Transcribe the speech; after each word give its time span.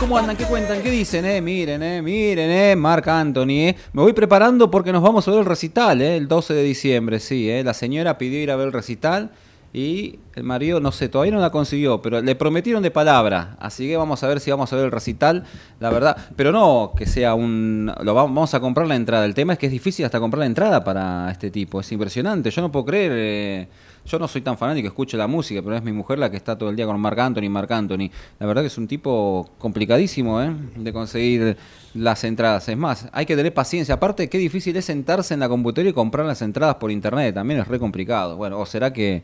¿cómo 0.00 0.16
andan? 0.18 0.36
¿Qué 0.36 0.44
cuentan? 0.44 0.82
¿Qué 0.82 0.90
dicen? 0.90 1.24
Eh? 1.24 1.40
Miren, 1.40 1.82
eh, 1.82 2.02
miren, 2.02 2.50
eh, 2.50 2.76
Marc 2.76 3.06
Anthony, 3.08 3.68
eh. 3.68 3.76
Me 3.92 4.02
voy 4.02 4.12
preparando 4.12 4.70
porque 4.70 4.92
nos 4.92 5.02
vamos 5.02 5.26
a 5.26 5.30
ver 5.30 5.40
el 5.40 5.46
recital, 5.46 6.00
eh, 6.00 6.16
el 6.16 6.26
12 6.26 6.54
de 6.54 6.62
diciembre, 6.62 7.20
sí, 7.20 7.50
eh. 7.50 7.62
La 7.62 7.74
señora 7.74 8.18
pidió 8.18 8.40
ir 8.40 8.50
a 8.50 8.56
ver 8.56 8.68
el 8.68 8.72
recital 8.72 9.30
y 9.72 10.18
el 10.34 10.44
marido, 10.44 10.80
no 10.80 10.92
sé, 10.92 11.08
todavía 11.08 11.32
no 11.32 11.40
la 11.40 11.50
consiguió, 11.50 12.00
pero 12.00 12.22
le 12.22 12.34
prometieron 12.34 12.82
de 12.82 12.90
palabra, 12.90 13.56
así 13.60 13.88
que 13.88 13.96
vamos 13.96 14.22
a 14.22 14.28
ver 14.28 14.40
si 14.40 14.50
vamos 14.50 14.72
a 14.72 14.76
ver 14.76 14.86
el 14.86 14.92
recital, 14.92 15.44
la 15.80 15.90
verdad, 15.90 16.16
pero 16.36 16.52
no 16.52 16.92
que 16.96 17.06
sea 17.06 17.34
un... 17.34 17.92
Lo 18.02 18.14
vamos 18.14 18.54
a 18.54 18.60
comprar 18.60 18.86
la 18.86 18.96
entrada, 18.96 19.24
el 19.24 19.34
tema 19.34 19.54
es 19.54 19.58
que 19.58 19.66
es 19.66 19.72
difícil 19.72 20.04
hasta 20.04 20.20
comprar 20.20 20.40
la 20.40 20.46
entrada 20.46 20.84
para 20.84 21.30
este 21.30 21.50
tipo, 21.50 21.80
es 21.80 21.90
impresionante, 21.92 22.50
yo 22.50 22.62
no 22.62 22.72
puedo 22.72 22.86
creer... 22.86 23.12
Eh, 23.14 23.68
yo 24.06 24.18
no 24.18 24.28
soy 24.28 24.42
tan 24.42 24.58
fanático, 24.58 24.88
escucho 24.88 25.16
la 25.16 25.26
música, 25.26 25.62
pero 25.62 25.76
es 25.76 25.82
mi 25.82 25.92
mujer 25.92 26.18
la 26.18 26.30
que 26.30 26.36
está 26.36 26.58
todo 26.58 26.68
el 26.68 26.76
día 26.76 26.86
con 26.86 27.00
Marc 27.00 27.18
Anthony, 27.18 27.48
Marc 27.48 27.70
Anthony. 27.70 28.10
La 28.38 28.46
verdad 28.46 28.62
que 28.62 28.66
es 28.66 28.78
un 28.78 28.86
tipo 28.86 29.50
complicadísimo 29.58 30.42
¿eh? 30.42 30.54
de 30.76 30.92
conseguir 30.92 31.56
las 31.94 32.22
entradas. 32.24 32.68
Es 32.68 32.76
más, 32.76 33.08
hay 33.12 33.24
que 33.24 33.34
tener 33.34 33.54
paciencia. 33.54 33.94
Aparte, 33.94 34.28
qué 34.28 34.38
difícil 34.38 34.76
es 34.76 34.84
sentarse 34.84 35.32
en 35.34 35.40
la 35.40 35.48
computadora 35.48 35.88
y 35.88 35.92
comprar 35.92 36.26
las 36.26 36.42
entradas 36.42 36.76
por 36.76 36.90
internet. 36.90 37.34
También 37.34 37.60
es 37.60 37.68
re 37.68 37.78
complicado. 37.78 38.36
Bueno, 38.36 38.60
o 38.60 38.66
será 38.66 38.92
que 38.92 39.22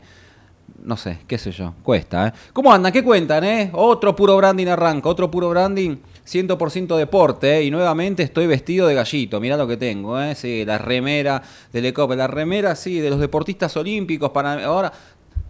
no 0.83 0.97
sé, 0.97 1.19
qué 1.27 1.37
sé 1.37 1.51
yo, 1.51 1.73
cuesta, 1.83 2.27
¿eh? 2.27 2.33
¿Cómo 2.53 2.73
andan? 2.73 2.91
¿Qué 2.91 3.03
cuentan, 3.03 3.43
eh? 3.43 3.69
Otro 3.73 4.15
puro 4.15 4.37
branding 4.37 4.67
arranca, 4.67 5.09
otro 5.09 5.29
puro 5.29 5.49
branding, 5.49 5.97
100% 6.31 6.97
deporte, 6.97 7.57
¿eh? 7.57 7.63
Y 7.63 7.71
nuevamente 7.71 8.23
estoy 8.23 8.47
vestido 8.47 8.87
de 8.87 8.95
gallito, 8.95 9.39
mirá 9.39 9.57
lo 9.57 9.67
que 9.67 9.77
tengo, 9.77 10.19
¿eh? 10.21 10.35
Sí, 10.35 10.63
la 10.65 10.77
remera 10.77 11.41
del 11.73 11.85
ECOP, 11.87 12.13
la 12.13 12.27
remera, 12.27 12.75
sí, 12.75 12.99
de 12.99 13.09
los 13.09 13.19
deportistas 13.19 13.75
olímpicos, 13.77 14.31
para 14.31 14.63
ahora... 14.65 14.91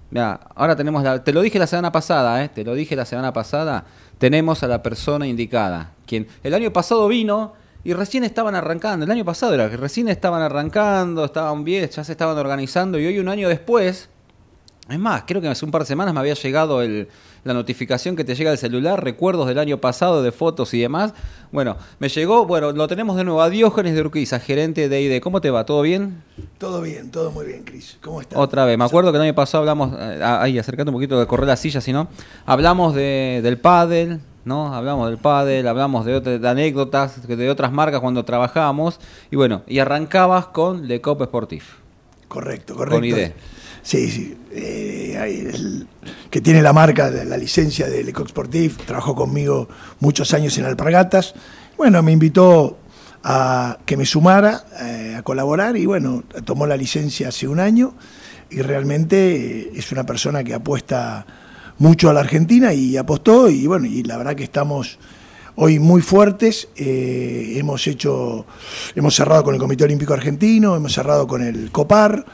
Mira, 0.10 0.42
ahora 0.56 0.76
tenemos, 0.76 1.04
la, 1.04 1.24
te 1.24 1.32
lo 1.32 1.42
dije 1.42 1.58
la 1.58 1.68
semana 1.68 1.92
pasada, 1.92 2.44
¿eh? 2.44 2.50
Te 2.50 2.66
lo 2.66 2.74
dije 2.74 2.98
la 2.98 3.06
semana 3.06 3.32
pasada, 3.32 3.86
tenemos 4.18 4.62
a 4.62 4.68
la 4.68 4.84
persona 4.84 5.26
indicada, 5.26 5.94
quien 6.06 6.28
el 6.44 6.54
año 6.54 6.74
pasado 6.74 7.08
vino 7.08 7.54
y 7.86 7.94
recién 7.94 8.26
estaban 8.26 8.54
arrancando, 8.54 9.06
el 9.06 9.12
año 9.12 9.24
pasado 9.24 9.54
era 9.54 9.70
que 9.70 9.78
recién 9.78 10.10
estaban 10.10 10.42
arrancando, 10.42 11.24
estaban 11.24 11.64
bien, 11.64 11.90
ya 11.90 12.04
se 12.04 12.12
estaban 12.12 12.38
organizando 12.38 13.00
y 13.00 13.06
hoy 13.06 13.20
un 13.20 13.30
año 13.30 13.48
después 13.48 14.10
es 14.90 15.00
más, 15.00 15.24
creo 15.26 15.42
que 15.42 15.48
hace 15.48 15.64
un 15.64 15.72
par 15.72 15.84
de 15.84 15.88
semanas 15.88 16.14
me 16.14 16.20
había 16.20 16.34
llegado 16.34 16.82
la 17.44 17.54
notificación 17.54 18.16
que 18.16 18.24
te 18.24 18.36
llega 18.36 18.52
al 18.52 18.58
celular, 18.58 19.04
recuerdos 19.04 19.48
del 19.48 19.58
año 19.58 19.80
pasado 19.80 20.22
de 20.22 20.32
fotos 20.32 20.74
y 20.74 20.80
demás. 20.80 21.14
Bueno, 21.52 21.76
me 22.00 22.10
llegó, 22.10 22.46
bueno, 22.46 22.72
lo 22.72 22.88
tenemos 22.88 23.18
de 23.18 23.24
nuevo 23.24 23.42
a 23.42 23.50
Diógenes 23.50 23.96
de 23.96 24.02
Urquiza, 24.02 24.40
gerente 24.40 24.90
de 24.90 25.02
ID. 25.02 25.22
¿Cómo 25.22 25.42
te 25.42 25.50
va? 25.50 25.66
¿Todo 25.66 25.82
bien? 25.82 26.24
Todo 26.58 26.82
bien, 26.82 27.10
todo 27.12 27.32
muy 27.32 27.46
bien, 27.46 27.64
Cris. 27.64 27.98
¿Cómo 28.02 28.22
estás? 28.22 28.38
Otra 28.38 28.66
vez, 28.66 28.78
me 28.78 28.86
acuerdo 28.86 29.12
que 29.12 29.18
el 29.18 29.24
año 29.24 29.36
pasado 29.36 29.62
hablamos, 29.62 29.92
eh, 30.00 30.22
ahí, 30.24 30.60
acercate 30.60 30.90
un 30.90 30.96
poquito 30.96 31.20
de 31.20 31.26
correr 31.26 31.48
la 31.48 31.58
silla, 31.58 31.82
si 31.82 31.92
no. 31.92 32.08
Hablamos 32.46 32.94
de, 32.94 33.42
del 33.44 33.58
pádel, 33.58 34.20
¿no? 34.46 34.74
Hablamos 34.74 35.10
del 35.10 35.18
pádel, 35.18 35.68
hablamos 35.68 36.06
de, 36.06 36.16
otras, 36.16 36.42
de 36.42 36.48
anécdotas 36.48 37.28
de 37.28 37.50
otras 37.50 37.72
marcas 37.72 38.02
cuando 38.02 38.24
trabajábamos. 38.24 39.00
Y 39.32 39.36
bueno, 39.36 39.64
y 39.68 39.80
arrancabas 39.80 40.48
con 40.48 40.88
Le 40.88 41.02
Cop 41.02 41.24
Sportif. 41.24 41.82
Correcto, 42.28 42.76
correcto. 42.76 42.96
Con 42.96 43.04
ID. 43.04 43.32
Sí, 43.84 44.10
sí. 44.10 44.38
Eh, 44.52 45.86
que 46.30 46.42
tiene 46.42 46.62
la 46.62 46.74
marca, 46.74 47.10
la 47.10 47.38
licencia 47.38 47.88
de 47.88 48.04
Lecoq 48.04 48.30
Sportif, 48.30 48.78
trabajó 48.86 49.16
conmigo 49.16 49.70
muchos 50.00 50.34
años 50.34 50.58
en 50.58 50.66
Alpargatas. 50.66 51.34
Bueno, 51.78 52.02
me 52.04 52.12
invitó 52.12 52.78
a 53.24 53.78
que 53.86 53.98
me 53.98 54.06
sumara 54.06 54.64
eh, 54.82 55.16
a 55.18 55.24
colaborar 55.24 55.78
y 55.78 55.86
bueno, 55.86 56.24
tomó 56.44 56.66
la 56.66 56.76
licencia 56.76 57.30
hace 57.30 57.48
un 57.48 57.60
año 57.60 57.94
y 58.50 58.62
realmente 58.62 59.62
eh, 59.62 59.72
es 59.76 59.92
una 59.92 60.06
persona 60.06 60.44
que 60.44 60.54
apuesta 60.54 61.26
mucho 61.78 62.10
a 62.10 62.14
la 62.14 62.22
Argentina 62.22 62.74
y 62.74 62.98
apostó 62.98 63.50
y 63.50 63.68
bueno, 63.68 63.86
y 63.86 64.04
la 64.04 64.18
verdad 64.18 64.36
que 64.36 64.44
estamos 64.44 65.00
hoy 65.56 65.80
muy 65.80 66.02
fuertes. 66.02 66.68
Eh, 66.76 67.54
hemos 67.56 67.86
hecho, 67.88 68.46
hemos 68.96 69.16
cerrado 69.16 69.44
con 69.44 69.54
el 69.54 69.60
Comité 69.60 69.84
Olímpico 69.84 70.14
Argentino, 70.14 70.76
hemos 70.76 70.94
cerrado 70.94 71.28
con 71.28 71.44
el 71.44 71.72
COPAR, 71.72 72.26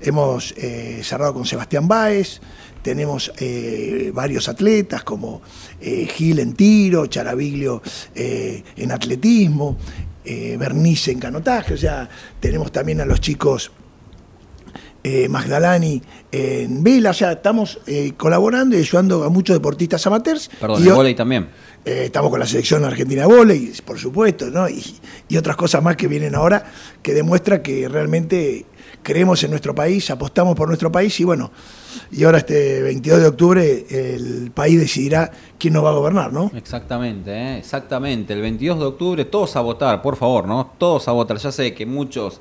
hemos 0.00 0.52
eh, 0.56 1.00
cerrado 1.02 1.34
con 1.34 1.44
Sebastián 1.44 1.88
Báez, 1.88 2.40
tenemos 2.82 3.32
eh, 3.38 4.10
varios 4.14 4.48
atletas 4.48 5.04
como 5.04 5.42
Gil 5.80 6.38
en 6.38 6.54
tiro, 6.54 7.06
Charaviglio 7.06 7.82
en 8.14 8.92
atletismo, 8.92 9.76
Bernice 10.24 11.12
en 11.12 11.18
canotaje, 11.18 11.74
o 11.74 11.78
sea, 11.78 12.08
tenemos 12.40 12.72
también 12.72 13.00
a 13.00 13.04
los 13.04 13.20
chicos 13.20 13.70
Magdalani 15.28 16.00
en 16.32 16.82
vela, 16.82 17.10
o 17.10 17.14
sea, 17.14 17.32
estamos 17.32 17.78
colaborando 18.16 18.74
y 18.74 18.78
ayudando 18.78 19.24
a 19.24 19.28
muchos 19.28 19.54
deportistas 19.54 20.06
amateurs. 20.06 20.50
Perdón, 20.58 20.82
y 20.82 20.88
en 20.88 21.16
también. 21.16 21.48
Eh, 21.86 22.04
estamos 22.06 22.30
con 22.30 22.40
la 22.40 22.46
selección 22.46 22.82
argentina 22.82 23.26
de 23.26 23.28
volei, 23.28 23.70
por 23.84 23.98
supuesto, 23.98 24.46
¿no? 24.46 24.66
Y, 24.68 24.82
otras 25.36 25.56
cosas 25.56 25.82
más 25.82 25.96
que 25.96 26.06
vienen 26.06 26.36
ahora 26.36 26.64
que 27.02 27.12
demuestra 27.12 27.60
que 27.60 27.88
realmente 27.88 28.64
creemos 29.02 29.42
en 29.42 29.50
nuestro 29.50 29.74
país, 29.74 30.08
apostamos 30.10 30.54
por 30.54 30.68
nuestro 30.68 30.92
país 30.92 31.18
y 31.18 31.24
bueno, 31.24 31.50
y 32.12 32.22
ahora 32.22 32.38
este 32.38 32.80
22 32.82 33.20
de 33.20 33.26
octubre 33.26 33.86
el 33.90 34.52
país 34.52 34.78
decidirá 34.78 35.30
quién 35.58 35.74
nos 35.74 35.84
va 35.84 35.90
a 35.90 35.94
gobernar, 35.94 36.32
¿no? 36.32 36.52
Exactamente, 36.54 37.32
¿eh? 37.32 37.58
exactamente. 37.58 38.32
El 38.32 38.42
22 38.42 38.78
de 38.78 38.84
octubre 38.84 39.24
todos 39.24 39.56
a 39.56 39.60
votar, 39.60 40.00
por 40.00 40.14
favor, 40.14 40.46
¿no? 40.46 40.72
Todos 40.78 41.08
a 41.08 41.12
votar. 41.12 41.36
Ya 41.38 41.50
sé 41.50 41.74
que 41.74 41.84
muchos 41.84 42.40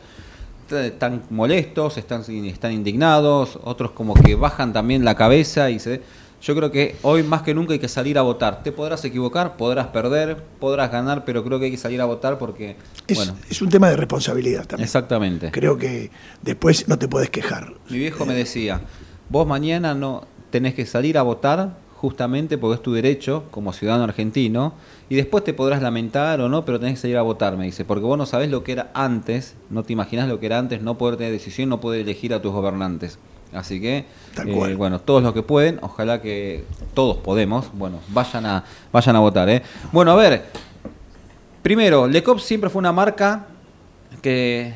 están 0.72 1.24
molestos, 1.30 1.98
están, 1.98 2.22
están 2.46 2.72
indignados, 2.72 3.60
otros 3.64 3.92
como 3.92 4.14
que 4.14 4.36
bajan 4.36 4.74
también 4.74 5.06
la 5.06 5.16
cabeza 5.16 5.70
y 5.70 5.80
se 5.80 6.02
yo 6.44 6.54
creo 6.58 6.72
que 6.72 6.98
hoy 7.04 7.24
más 7.24 7.42
que 7.42 7.54
nunca 7.54 7.72
hay 7.72 7.80
que 7.80 7.88
salir 7.88 8.18
a 8.18 8.22
votar. 8.22 8.64
Te 8.64 8.74
podrás 8.74 9.06
equivocar, 9.06 9.56
podrás 9.56 9.88
perder, 9.88 10.44
podrás 10.60 10.92
ganar, 10.92 11.24
pero 11.24 11.42
creo 11.42 11.58
que 11.58 11.66
hay 11.66 11.72
que 11.72 11.78
salir 11.78 12.02
a 12.02 12.06
votar 12.06 12.38
porque... 12.38 12.76
Es, 13.08 13.16
bueno, 13.16 13.38
es 13.50 13.62
un 13.62 13.70
tema 13.70 13.90
de 13.90 13.96
responsabilidad 13.96 14.66
también. 14.66 14.84
Exactamente. 14.84 15.52
Creo 15.52 15.78
que 15.78 16.12
después 16.42 16.86
no 16.90 17.00
te 17.00 17.08
puedes 17.08 17.30
quejar. 17.30 17.74
Mi 17.90 17.98
viejo 17.98 18.26
me 18.26 18.34
decía, 18.34 18.82
vos 19.30 19.48
mañana 19.48 19.96
no 19.96 20.28
tenés 20.50 20.74
que 20.74 20.86
salir 20.86 21.18
a 21.18 21.22
votar 21.22 21.78
justamente 21.96 22.58
porque 22.58 22.76
es 22.76 22.82
tu 22.82 22.92
derecho 22.92 23.46
como 23.50 23.72
ciudadano 23.72 24.04
argentino 24.04 24.74
y 25.14 25.16
después 25.16 25.44
te 25.44 25.54
podrás 25.54 25.80
lamentar 25.84 26.42
o 26.42 26.50
no, 26.50 26.66
pero 26.66 26.80
tenés 26.80 26.96
que 26.96 27.02
salir 27.02 27.18
a 27.18 27.22
votar, 27.22 27.56
me 27.56 27.66
dice, 27.66 27.86
porque 27.86 28.04
vos 28.04 28.18
no 28.18 28.26
sabés 28.26 28.50
lo 28.50 28.64
que 28.64 28.72
era 28.72 28.90
antes, 28.96 29.54
no 29.70 29.84
te 29.84 29.94
imaginás 29.94 30.28
lo 30.28 30.40
que 30.40 30.48
era 30.48 30.58
antes, 30.58 30.82
no 30.82 30.98
poder 30.98 31.18
tener 31.18 31.32
decisión, 31.32 31.70
no 31.70 31.80
poder 31.80 32.02
elegir 32.02 32.34
a 32.34 32.42
tus 32.42 32.52
gobernantes. 32.52 33.20
Así 33.54 33.80
que, 33.80 34.06
eh, 34.44 34.76
bueno, 34.76 35.00
todos 35.00 35.22
los 35.22 35.36
que 35.36 35.44
pueden, 35.44 35.78
ojalá 35.84 36.20
que 36.20 36.66
todos 36.96 37.18
podemos, 37.18 37.70
bueno, 37.74 38.00
vayan 38.08 38.48
a, 38.48 38.64
vayan 38.92 39.16
a 39.16 39.20
votar. 39.20 39.50
¿eh? 39.50 39.62
Bueno, 39.92 40.14
a 40.14 40.16
ver, 40.16 40.46
primero, 41.62 42.08
Lecop 42.08 42.40
siempre 42.40 42.72
fue 42.72 42.80
una 42.80 42.92
marca 42.92 43.46
que 44.24 44.74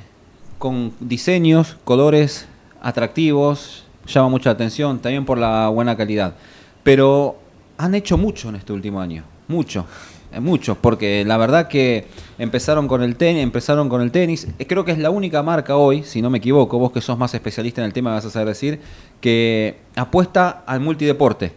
con 0.60 0.94
diseños, 1.00 1.78
colores 1.84 2.48
atractivos, 2.84 3.86
llama 4.06 4.30
mucha 4.30 4.52
atención, 4.52 5.00
también 5.00 5.26
por 5.26 5.40
la 5.40 5.70
buena 5.70 5.98
calidad. 5.98 6.36
Pero 6.84 7.38
han 7.80 7.96
hecho 7.96 8.20
mucho 8.20 8.50
en 8.50 8.58
este 8.58 8.72
último 8.72 9.02
año, 9.02 9.24
mucho. 9.48 9.88
Eh, 10.32 10.40
muchos, 10.40 10.78
porque 10.78 11.24
la 11.26 11.38
verdad 11.38 11.68
que 11.68 12.06
empezaron 12.38 12.88
con 12.88 13.02
el 13.02 13.16
tenis, 13.16 13.44
empezaron 13.44 13.88
con 13.88 14.02
el 14.02 14.12
tenis. 14.12 14.48
Creo 14.68 14.84
que 14.84 14.92
es 14.92 14.98
la 14.98 15.10
única 15.10 15.42
marca 15.42 15.78
hoy, 15.78 16.04
si 16.04 16.22
no 16.22 16.30
me 16.30 16.40
equivoco, 16.40 16.78
vos 16.78 16.92
que 16.92 17.02
sos 17.02 17.18
más 17.18 17.34
especialista 17.34 17.82
en 17.82 17.86
el 17.86 17.94
tema 17.94 18.14
vas 18.14 18.26
a 18.26 18.30
saber 18.30 18.50
decir, 18.50 18.80
que 19.22 19.78
apuesta 19.96 20.64
al 20.66 20.80
multideporte. 20.80 21.54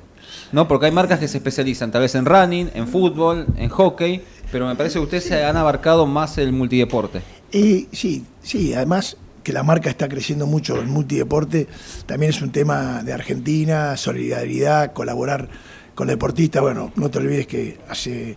¿No? 0.52 0.68
Porque 0.68 0.86
hay 0.86 0.92
marcas 0.92 1.18
que 1.18 1.26
se 1.26 1.38
especializan 1.38 1.90
tal 1.90 2.02
vez 2.02 2.14
en 2.14 2.24
running, 2.24 2.70
en 2.74 2.86
fútbol, 2.86 3.46
en 3.56 3.68
hockey, 3.68 4.22
pero 4.52 4.66
me 4.66 4.76
parece 4.76 4.94
que 4.94 5.04
ustedes 5.04 5.24
se 5.24 5.44
han 5.44 5.56
abarcado 5.56 6.06
más 6.06 6.38
el 6.38 6.52
multideporte. 6.52 7.20
y 7.52 7.88
sí, 7.92 8.24
sí, 8.42 8.72
además 8.74 9.16
que 9.42 9.52
la 9.52 9.62
marca 9.62 9.90
está 9.90 10.08
creciendo 10.08 10.46
mucho 10.46 10.80
en 10.80 10.90
multideporte, 10.90 11.66
también 12.06 12.30
es 12.30 12.42
un 12.42 12.52
tema 12.52 13.02
de 13.02 13.12
Argentina, 13.12 13.96
solidaridad, 13.96 14.92
colaborar 14.92 15.48
con 15.94 16.08
deportistas. 16.08 16.62
Bueno, 16.62 16.92
no 16.96 17.10
te 17.10 17.18
olvides 17.18 17.46
que 17.46 17.78
hace 17.88 18.36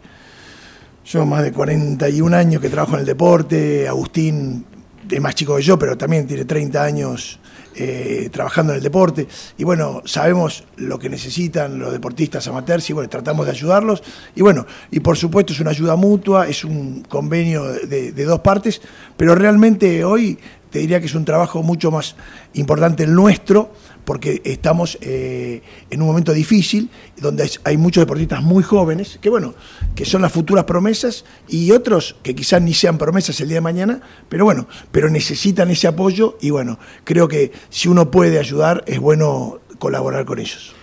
yo 1.06 1.26
más 1.26 1.44
de 1.44 1.52
41 1.52 2.36
años 2.36 2.62
que 2.62 2.70
trabajo 2.70 2.94
en 2.94 3.02
el 3.02 3.06
deporte, 3.06 3.88
Agustín 3.88 4.66
es 5.10 5.22
más 5.22 5.36
chico 5.36 5.56
que 5.56 5.62
yo, 5.62 5.78
pero 5.78 5.98
también 5.98 6.26
tiene 6.26 6.46
30 6.46 6.84
años 6.84 7.40
eh, 7.76 8.30
trabajando 8.32 8.74
en 8.74 8.78
el 8.78 8.84
deporte. 8.84 9.28
Y 9.58 9.64
bueno, 9.64 10.02
sabemos 10.06 10.64
lo 10.78 10.98
que 10.98 11.10
necesitan 11.10 11.78
los 11.78 11.92
deportistas 11.92 12.48
amateurs 12.48 12.90
y 12.90 12.94
bueno, 12.94 13.10
tratamos 13.10 13.46
de 13.46 13.52
ayudarlos. 13.52 14.02
Y 14.36 14.42
bueno, 14.42 14.66
y 14.92 15.02
por 15.02 15.18
supuesto 15.18 15.54
es 15.54 15.60
una 15.60 15.72
ayuda 15.72 15.96
mutua, 15.96 16.48
es 16.48 16.64
un 16.64 17.04
convenio 17.04 17.64
de, 17.66 18.12
de 18.12 18.24
dos 18.26 18.40
partes, 18.40 18.82
pero 19.18 19.36
realmente 19.36 20.06
hoy 20.06 20.40
te 20.70 20.80
diría 20.80 21.00
que 21.00 21.06
es 21.06 21.16
un 21.16 21.26
trabajo 21.26 21.62
mucho 21.62 21.92
más 21.92 22.16
importante 22.54 23.04
el 23.04 23.14
nuestro 23.14 23.72
porque 24.06 24.42
estamos 24.44 24.98
eh, 25.02 25.62
en 25.90 26.02
un 26.02 26.08
momento 26.08 26.34
difícil, 26.34 26.90
donde 27.18 27.50
hay 27.64 27.78
muchos 27.78 28.02
deportistas 28.02 28.44
muy 28.44 28.64
jóvenes, 28.64 29.20
que 29.22 29.30
bueno, 29.30 29.54
que 29.96 30.06
son 30.06 30.22
las 30.22 30.32
futuras 30.32 30.66
promesas, 30.66 31.26
y 31.48 31.72
otros 31.72 32.16
que 32.24 32.36
quizás 32.36 32.62
ni 32.62 32.74
sean 32.74 32.98
promesas 32.98 33.40
el 33.42 33.50
día 33.50 33.58
de 33.58 33.62
mañana, 33.62 34.02
pero 34.30 34.46
bueno, 34.46 34.68
pero 34.92 35.10
necesitan 35.10 35.70
ese 35.72 35.88
apoyo, 35.88 36.38
y 36.42 36.50
bueno, 36.50 36.80
creo 37.04 37.28
que 37.28 37.52
si 37.70 37.88
uno 37.88 38.12
puede 38.12 38.40
ayudar, 38.40 38.84
es 38.88 39.00
bueno 39.00 39.60
colaborar 39.80 40.26
con 40.26 40.40
ellos. 40.40 40.74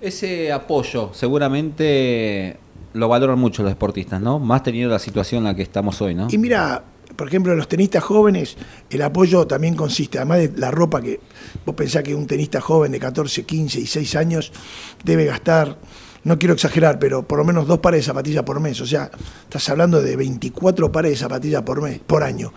Ese 0.00 0.52
apoyo 0.52 1.10
seguramente 1.14 2.58
lo 2.92 3.08
valoran 3.08 3.38
mucho 3.38 3.62
los 3.62 3.72
deportistas, 3.72 4.20
¿no? 4.20 4.38
Más 4.38 4.62
teniendo 4.62 4.90
la 4.90 4.98
situación 4.98 5.38
en 5.38 5.44
la 5.44 5.54
que 5.54 5.62
estamos 5.62 6.00
hoy, 6.00 6.14
¿no? 6.14 6.28
Y 6.30 6.38
mira, 6.38 6.84
por 7.16 7.28
ejemplo, 7.28 7.54
los 7.54 7.68
tenistas 7.68 8.02
jóvenes, 8.02 8.56
el 8.90 9.02
apoyo 9.02 9.46
también 9.46 9.74
consiste, 9.74 10.18
además 10.18 10.38
de 10.38 10.52
la 10.56 10.70
ropa 10.70 11.00
que 11.00 11.20
vos 11.64 11.74
pensás 11.74 12.02
que 12.02 12.14
un 12.14 12.26
tenista 12.26 12.60
joven 12.60 12.92
de 12.92 13.00
14, 13.00 13.44
15 13.44 13.80
y 13.80 13.86
6 13.86 14.16
años 14.16 14.52
debe 15.04 15.24
gastar, 15.24 15.78
no 16.24 16.38
quiero 16.38 16.54
exagerar, 16.54 16.98
pero 16.98 17.22
por 17.22 17.38
lo 17.38 17.44
menos 17.44 17.66
dos 17.66 17.78
pares 17.78 18.00
de 18.00 18.06
zapatillas 18.06 18.42
por 18.42 18.58
mes. 18.58 18.80
O 18.80 18.86
sea, 18.86 19.10
estás 19.42 19.68
hablando 19.68 20.02
de 20.02 20.16
24 20.16 20.90
pares 20.90 21.12
de 21.12 21.16
zapatillas 21.16 21.62
por 21.62 21.82
mes, 21.82 22.00
por 22.00 22.22
año. 22.22 22.52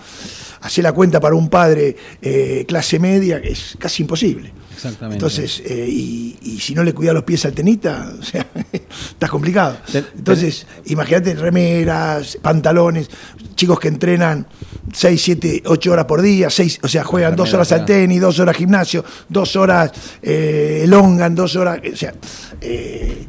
Hacer 0.67 0.83
la 0.83 0.91
cuenta 0.91 1.19
para 1.19 1.33
un 1.35 1.49
padre 1.49 1.95
eh, 2.21 2.65
clase 2.67 2.99
media 2.99 3.37
es 3.37 3.75
casi 3.79 4.03
imposible. 4.03 4.51
Exactamente. 4.75 5.15
Entonces, 5.15 5.63
eh, 5.65 5.87
y, 5.89 6.37
y 6.41 6.59
si 6.59 6.75
no 6.75 6.83
le 6.83 6.93
cuidas 6.93 7.15
los 7.15 7.23
pies 7.23 7.45
al 7.45 7.53
tenista, 7.53 8.11
o 8.19 8.21
sea, 8.23 8.45
está 8.71 9.27
complicado. 9.27 9.77
Entonces, 10.17 10.67
imagínate 10.85 11.33
remeras, 11.35 12.37
pantalones, 12.41 13.09
chicos 13.55 13.79
que 13.79 13.87
entrenan 13.87 14.45
6, 14.93 15.21
7, 15.21 15.63
8 15.65 15.91
horas 15.91 16.05
por 16.05 16.21
día, 16.21 16.49
seis, 16.49 16.79
o 16.83 16.87
sea, 16.87 17.03
juegan 17.03 17.31
Remera, 17.31 17.43
dos 17.45 17.53
horas 17.55 17.71
al 17.71 17.85
tenis, 17.85 18.21
dos 18.21 18.39
horas 18.39 18.55
gimnasio, 18.55 19.03
dos 19.29 19.55
horas 19.55 19.91
eh, 20.21 20.81
elongan, 20.83 21.33
dos 21.33 21.55
horas, 21.55 21.79
o 21.91 21.95
sea, 21.95 22.13
eh, 22.61 23.25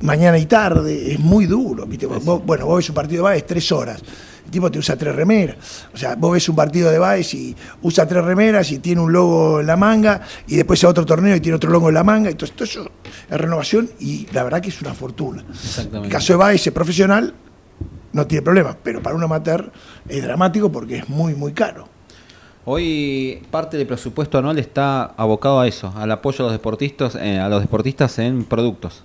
mañana 0.00 0.38
y 0.38 0.46
tarde, 0.46 1.12
es 1.12 1.18
muy 1.20 1.46
duro. 1.46 1.86
¿viste? 1.86 2.06
Vos- 2.06 2.44
bueno, 2.44 2.66
vos 2.66 2.76
ves 2.78 2.88
un 2.88 2.94
partido 2.94 3.18
de 3.24 3.30
básquet, 3.30 3.46
tres 3.46 3.70
horas. 3.72 4.00
El 4.50 4.54
tipo 4.54 4.68
te 4.68 4.80
usa 4.80 4.96
tres 4.96 5.14
remeras. 5.14 5.86
O 5.94 5.96
sea, 5.96 6.16
vos 6.16 6.32
ves 6.32 6.48
un 6.48 6.56
partido 6.56 6.90
de 6.90 6.98
básquet 6.98 7.34
y 7.34 7.56
usa 7.82 8.04
tres 8.04 8.24
remeras 8.24 8.72
y 8.72 8.80
tiene 8.80 9.00
un 9.00 9.12
logo 9.12 9.60
en 9.60 9.66
la 9.68 9.76
manga 9.76 10.22
y 10.48 10.56
después 10.56 10.82
a 10.82 10.88
otro 10.88 11.06
torneo 11.06 11.36
y 11.36 11.40
tiene 11.40 11.54
otro 11.54 11.70
logo 11.70 11.86
en 11.86 11.94
la 11.94 12.02
manga. 12.02 12.30
Entonces, 12.30 12.56
todo 12.56 12.64
eso 12.64 12.90
es 13.30 13.40
renovación 13.40 13.88
y 14.00 14.26
la 14.32 14.42
verdad 14.42 14.60
que 14.60 14.70
es 14.70 14.82
una 14.82 14.92
fortuna. 14.92 15.42
En 15.42 15.50
Exactamente. 15.52 16.08
el 16.08 16.12
caso 16.12 16.32
de 16.32 16.36
Baez 16.38 16.66
es 16.66 16.72
profesional, 16.72 17.32
no 18.12 18.26
tiene 18.26 18.42
problema, 18.42 18.76
pero 18.82 19.00
para 19.00 19.14
un 19.14 19.22
amateur 19.22 19.70
es 20.08 20.20
dramático 20.20 20.72
porque 20.72 20.98
es 20.98 21.08
muy, 21.08 21.36
muy 21.36 21.52
caro. 21.52 21.88
Hoy 22.64 23.40
parte 23.52 23.76
del 23.76 23.86
presupuesto 23.86 24.36
anual 24.36 24.58
está 24.58 25.04
abocado 25.16 25.60
a 25.60 25.68
eso, 25.68 25.94
al 25.96 26.10
apoyo 26.10 26.40
a 26.40 26.48
los 26.48 26.52
deportistas, 26.52 27.14
eh, 27.14 27.38
a 27.38 27.48
los 27.48 27.60
deportistas 27.60 28.18
en 28.18 28.42
productos. 28.44 29.04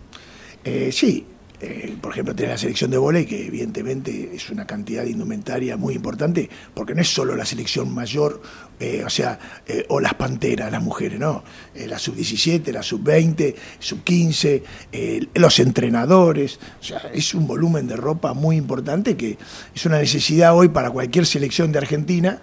Eh, 0.63 0.89
sí, 0.91 1.27
eh, 1.61 1.95
por 2.01 2.11
ejemplo, 2.11 2.35
tenés 2.35 2.51
la 2.51 2.57
selección 2.57 2.91
de 2.91 2.97
volei, 2.97 3.25
que 3.25 3.47
evidentemente 3.47 4.31
es 4.33 4.49
una 4.49 4.65
cantidad 4.65 5.03
de 5.03 5.11
indumentaria 5.11 5.77
muy 5.77 5.95
importante, 5.95 6.49
porque 6.73 6.93
no 6.93 7.01
es 7.01 7.13
solo 7.13 7.35
la 7.35 7.45
selección 7.45 7.93
mayor, 7.93 8.41
eh, 8.79 9.03
o 9.05 9.09
sea, 9.09 9.39
eh, 9.65 9.85
o 9.89 9.99
las 10.01 10.15
panteras, 10.15 10.71
las 10.71 10.83
mujeres, 10.83 11.19
no. 11.19 11.43
La 11.87 11.97
sub-17, 11.97 12.71
la 12.71 12.83
sub-20, 12.83 13.55
sub-15, 13.79 14.63
eh, 14.91 15.27
los 15.35 15.59
entrenadores, 15.59 16.59
o 16.79 16.83
sea, 16.83 16.99
es 17.13 17.33
un 17.33 17.47
volumen 17.47 17.87
de 17.87 17.95
ropa 17.95 18.33
muy 18.33 18.57
importante 18.57 19.15
que 19.15 19.37
es 19.73 19.85
una 19.85 19.99
necesidad 19.99 20.55
hoy 20.55 20.69
para 20.69 20.91
cualquier 20.91 21.25
selección 21.25 21.71
de 21.71 21.79
Argentina. 21.79 22.39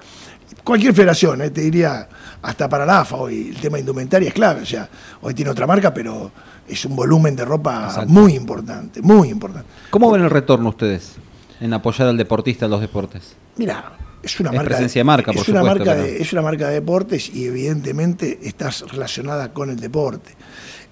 Cualquier 0.64 0.94
federación, 0.94 1.38
te 1.53 1.61
diría, 1.61 2.09
hasta 2.43 2.69
para 2.69 2.87
la 2.87 3.00
AFA 3.00 3.17
hoy, 3.17 3.49
el 3.49 3.61
tema 3.61 3.76
de 3.76 3.81
indumentaria 3.81 4.29
es 4.29 4.35
clave. 4.35 4.62
O 4.62 4.67
sea, 4.67 4.88
hoy 5.23 5.35
tiene 5.35 5.50
otra 5.50 5.67
marca, 5.67 5.93
pero 5.93 6.31
es 6.69 6.85
un 6.85 6.97
volumen 6.97 7.35
de 7.37 7.44
ropa 7.44 7.87
Exacto. 7.88 8.09
muy 8.11 8.35
importante, 8.35 9.03
muy 9.03 9.29
importante. 9.31 9.69
¿Cómo 9.91 10.11
ven 10.11 10.23
el 10.23 10.31
retorno 10.31 10.70
ustedes 10.70 11.14
en 11.61 11.73
apoyar 11.75 12.09
al 12.09 12.17
deportista 12.17 12.64
en 12.67 12.70
los 12.70 12.81
deportes? 12.81 13.35
Mira, 13.56 13.93
es 14.23 14.38
una 14.41 14.50
Es 14.50 14.56
marca. 14.56 14.69
presencia 14.70 15.00
de 15.00 15.05
marca, 15.05 15.31
es 15.32 15.37
por 15.38 15.50
una 15.50 15.61
supuesto, 15.61 15.79
marca 15.85 15.93
pero- 16.03 16.03
de- 16.14 16.23
es 16.23 16.32
una 16.32 16.43
marca 16.43 16.69
de 16.69 16.75
deportes 16.75 17.29
y 17.35 17.47
evidentemente 17.47 18.38
estás 18.43 18.82
relacionada 18.91 19.53
con 19.53 19.70
el 19.70 19.79
deporte. 19.81 20.31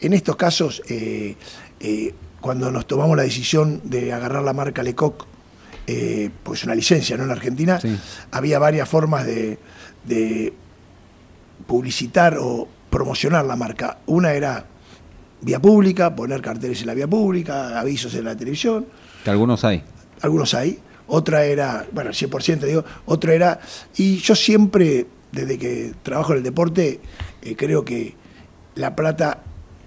En 0.00 0.12
estos 0.12 0.36
casos, 0.36 0.82
eh, 0.88 1.36
eh, 1.78 2.14
cuando 2.40 2.70
nos 2.72 2.86
tomamos 2.86 3.16
la 3.16 3.22
decisión 3.22 3.80
de 3.84 4.12
agarrar 4.12 4.42
la 4.42 4.52
marca 4.52 4.82
Lecoq, 4.82 5.26
eh, 5.86 6.30
pues 6.42 6.64
una 6.64 6.74
licencia, 6.74 7.16
¿no? 7.16 7.22
En 7.24 7.28
la 7.28 7.34
Argentina, 7.34 7.78
Sí. 7.80 7.96
había 8.32 8.58
varias 8.58 8.88
formas 8.88 9.26
de, 9.26 9.58
de 10.04 10.52
publicitar 11.66 12.36
o 12.40 12.66
promocionar 12.90 13.44
la 13.44 13.56
marca. 13.56 13.98
Una 14.06 14.32
era 14.32 14.64
vía 15.40 15.60
pública, 15.60 16.14
poner 16.14 16.42
carteles 16.42 16.80
en 16.80 16.86
la 16.86 16.94
vía 16.94 17.08
pública, 17.08 17.78
avisos 17.78 18.14
en 18.14 18.24
la 18.24 18.36
televisión, 18.36 18.86
Que 19.24 19.30
algunos 19.30 19.64
hay. 19.64 19.82
algunos 20.20 20.54
hay. 20.54 20.78
Otra 21.06 21.44
era, 21.44 21.86
bueno, 21.92 22.10
100% 22.10 22.60
digo, 22.60 22.84
otra 23.06 23.34
era, 23.34 23.60
y 23.96 24.18
yo 24.18 24.36
siempre, 24.36 25.06
desde 25.32 25.58
que 25.58 25.92
trabajo 26.02 26.32
en 26.32 26.38
el 26.38 26.44
deporte, 26.44 27.00
eh, 27.42 27.56
creo 27.56 27.84
que 27.84 28.14
la 28.76 28.94
plata 28.94 29.42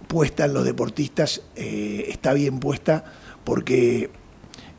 puesta 0.07 0.45
en 0.45 0.53
los 0.53 0.65
deportistas 0.65 1.41
eh, 1.55 2.05
está 2.09 2.33
bien 2.33 2.59
puesta 2.59 3.05
porque 3.43 4.09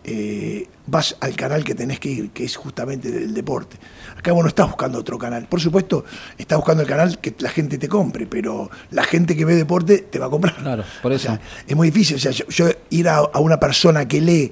eh, 0.04 0.68
vas 0.86 1.16
al 1.20 1.34
canal 1.34 1.64
que 1.64 1.74
tenés 1.74 1.98
que 1.98 2.10
ir, 2.10 2.30
que 2.30 2.44
es 2.44 2.56
justamente 2.56 3.10
del 3.10 3.32
deporte. 3.32 3.78
Acá 4.24 4.32
vos 4.32 4.42
no 4.42 4.48
estás 4.48 4.68
buscando 4.68 4.98
otro 4.98 5.18
canal. 5.18 5.46
Por 5.46 5.60
supuesto, 5.60 6.06
estás 6.38 6.56
buscando 6.56 6.82
el 6.82 6.88
canal 6.88 7.18
que 7.18 7.34
la 7.40 7.50
gente 7.50 7.76
te 7.76 7.90
compre, 7.90 8.26
pero 8.26 8.70
la 8.90 9.04
gente 9.04 9.36
que 9.36 9.44
ve 9.44 9.54
deporte 9.54 9.98
te 9.98 10.18
va 10.18 10.26
a 10.26 10.30
comprar. 10.30 10.56
Claro, 10.56 10.82
por 11.02 11.12
O 11.12 11.14
eso. 11.14 11.24
sea, 11.26 11.38
es 11.66 11.76
muy 11.76 11.90
difícil. 11.90 12.16
O 12.16 12.18
sea, 12.18 12.32
yo, 12.32 12.46
yo 12.48 12.70
ir 12.88 13.06
a, 13.06 13.16
a 13.18 13.38
una 13.40 13.60
persona 13.60 14.08
que 14.08 14.22
lee 14.22 14.50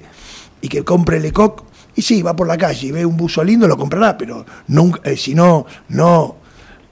y 0.61 0.67
que 0.67 0.83
compre 0.83 1.19
Lecoq, 1.19 1.63
y 1.95 2.03
sí, 2.03 2.21
va 2.21 2.35
por 2.35 2.45
la 2.45 2.55
calle 2.55 2.85
y 2.85 2.91
ve 2.91 3.03
un 3.03 3.17
buzo 3.17 3.43
lindo, 3.43 3.67
lo 3.67 3.75
comprará, 3.75 4.15
pero 4.15 4.45
nunca, 4.67 5.01
eh, 5.09 5.17
si 5.17 5.33
no, 5.33 5.65
no, 5.89 6.35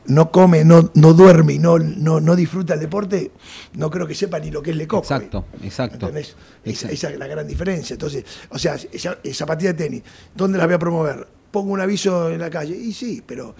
no 0.07 0.31
come, 0.31 0.65
no, 0.65 0.89
no 0.95 1.13
duerme 1.13 1.53
y 1.53 1.59
no, 1.59 1.77
no, 1.77 2.19
no 2.19 2.35
disfruta 2.35 2.73
el 2.73 2.79
deporte, 2.79 3.31
no 3.73 3.91
creo 3.91 4.07
que 4.07 4.15
sepa 4.15 4.39
ni 4.39 4.49
lo 4.49 4.63
que 4.63 4.71
es 4.71 4.75
Lecoq. 4.75 5.03
Exacto, 5.03 5.45
hoy. 5.53 5.67
exacto. 5.67 6.07
¿Entendés? 6.07 6.29
Esa, 6.63 6.87
Exacto. 6.87 6.93
esa 6.95 7.09
es 7.11 7.19
la 7.19 7.27
gran 7.27 7.47
diferencia. 7.47 7.93
Entonces, 7.93 8.25
o 8.49 8.57
sea, 8.57 8.75
esa, 8.91 9.19
esa 9.23 9.45
de 9.55 9.73
tenis, 9.75 10.01
¿dónde 10.33 10.57
las 10.57 10.65
voy 10.65 10.73
a 10.73 10.79
promover? 10.79 11.40
Pongo 11.51 11.73
un 11.73 11.81
aviso 11.81 12.29
en 12.31 12.39
la 12.39 12.49
calle. 12.49 12.75
Y 12.77 12.93
sí, 12.93 13.21
pero 13.25 13.55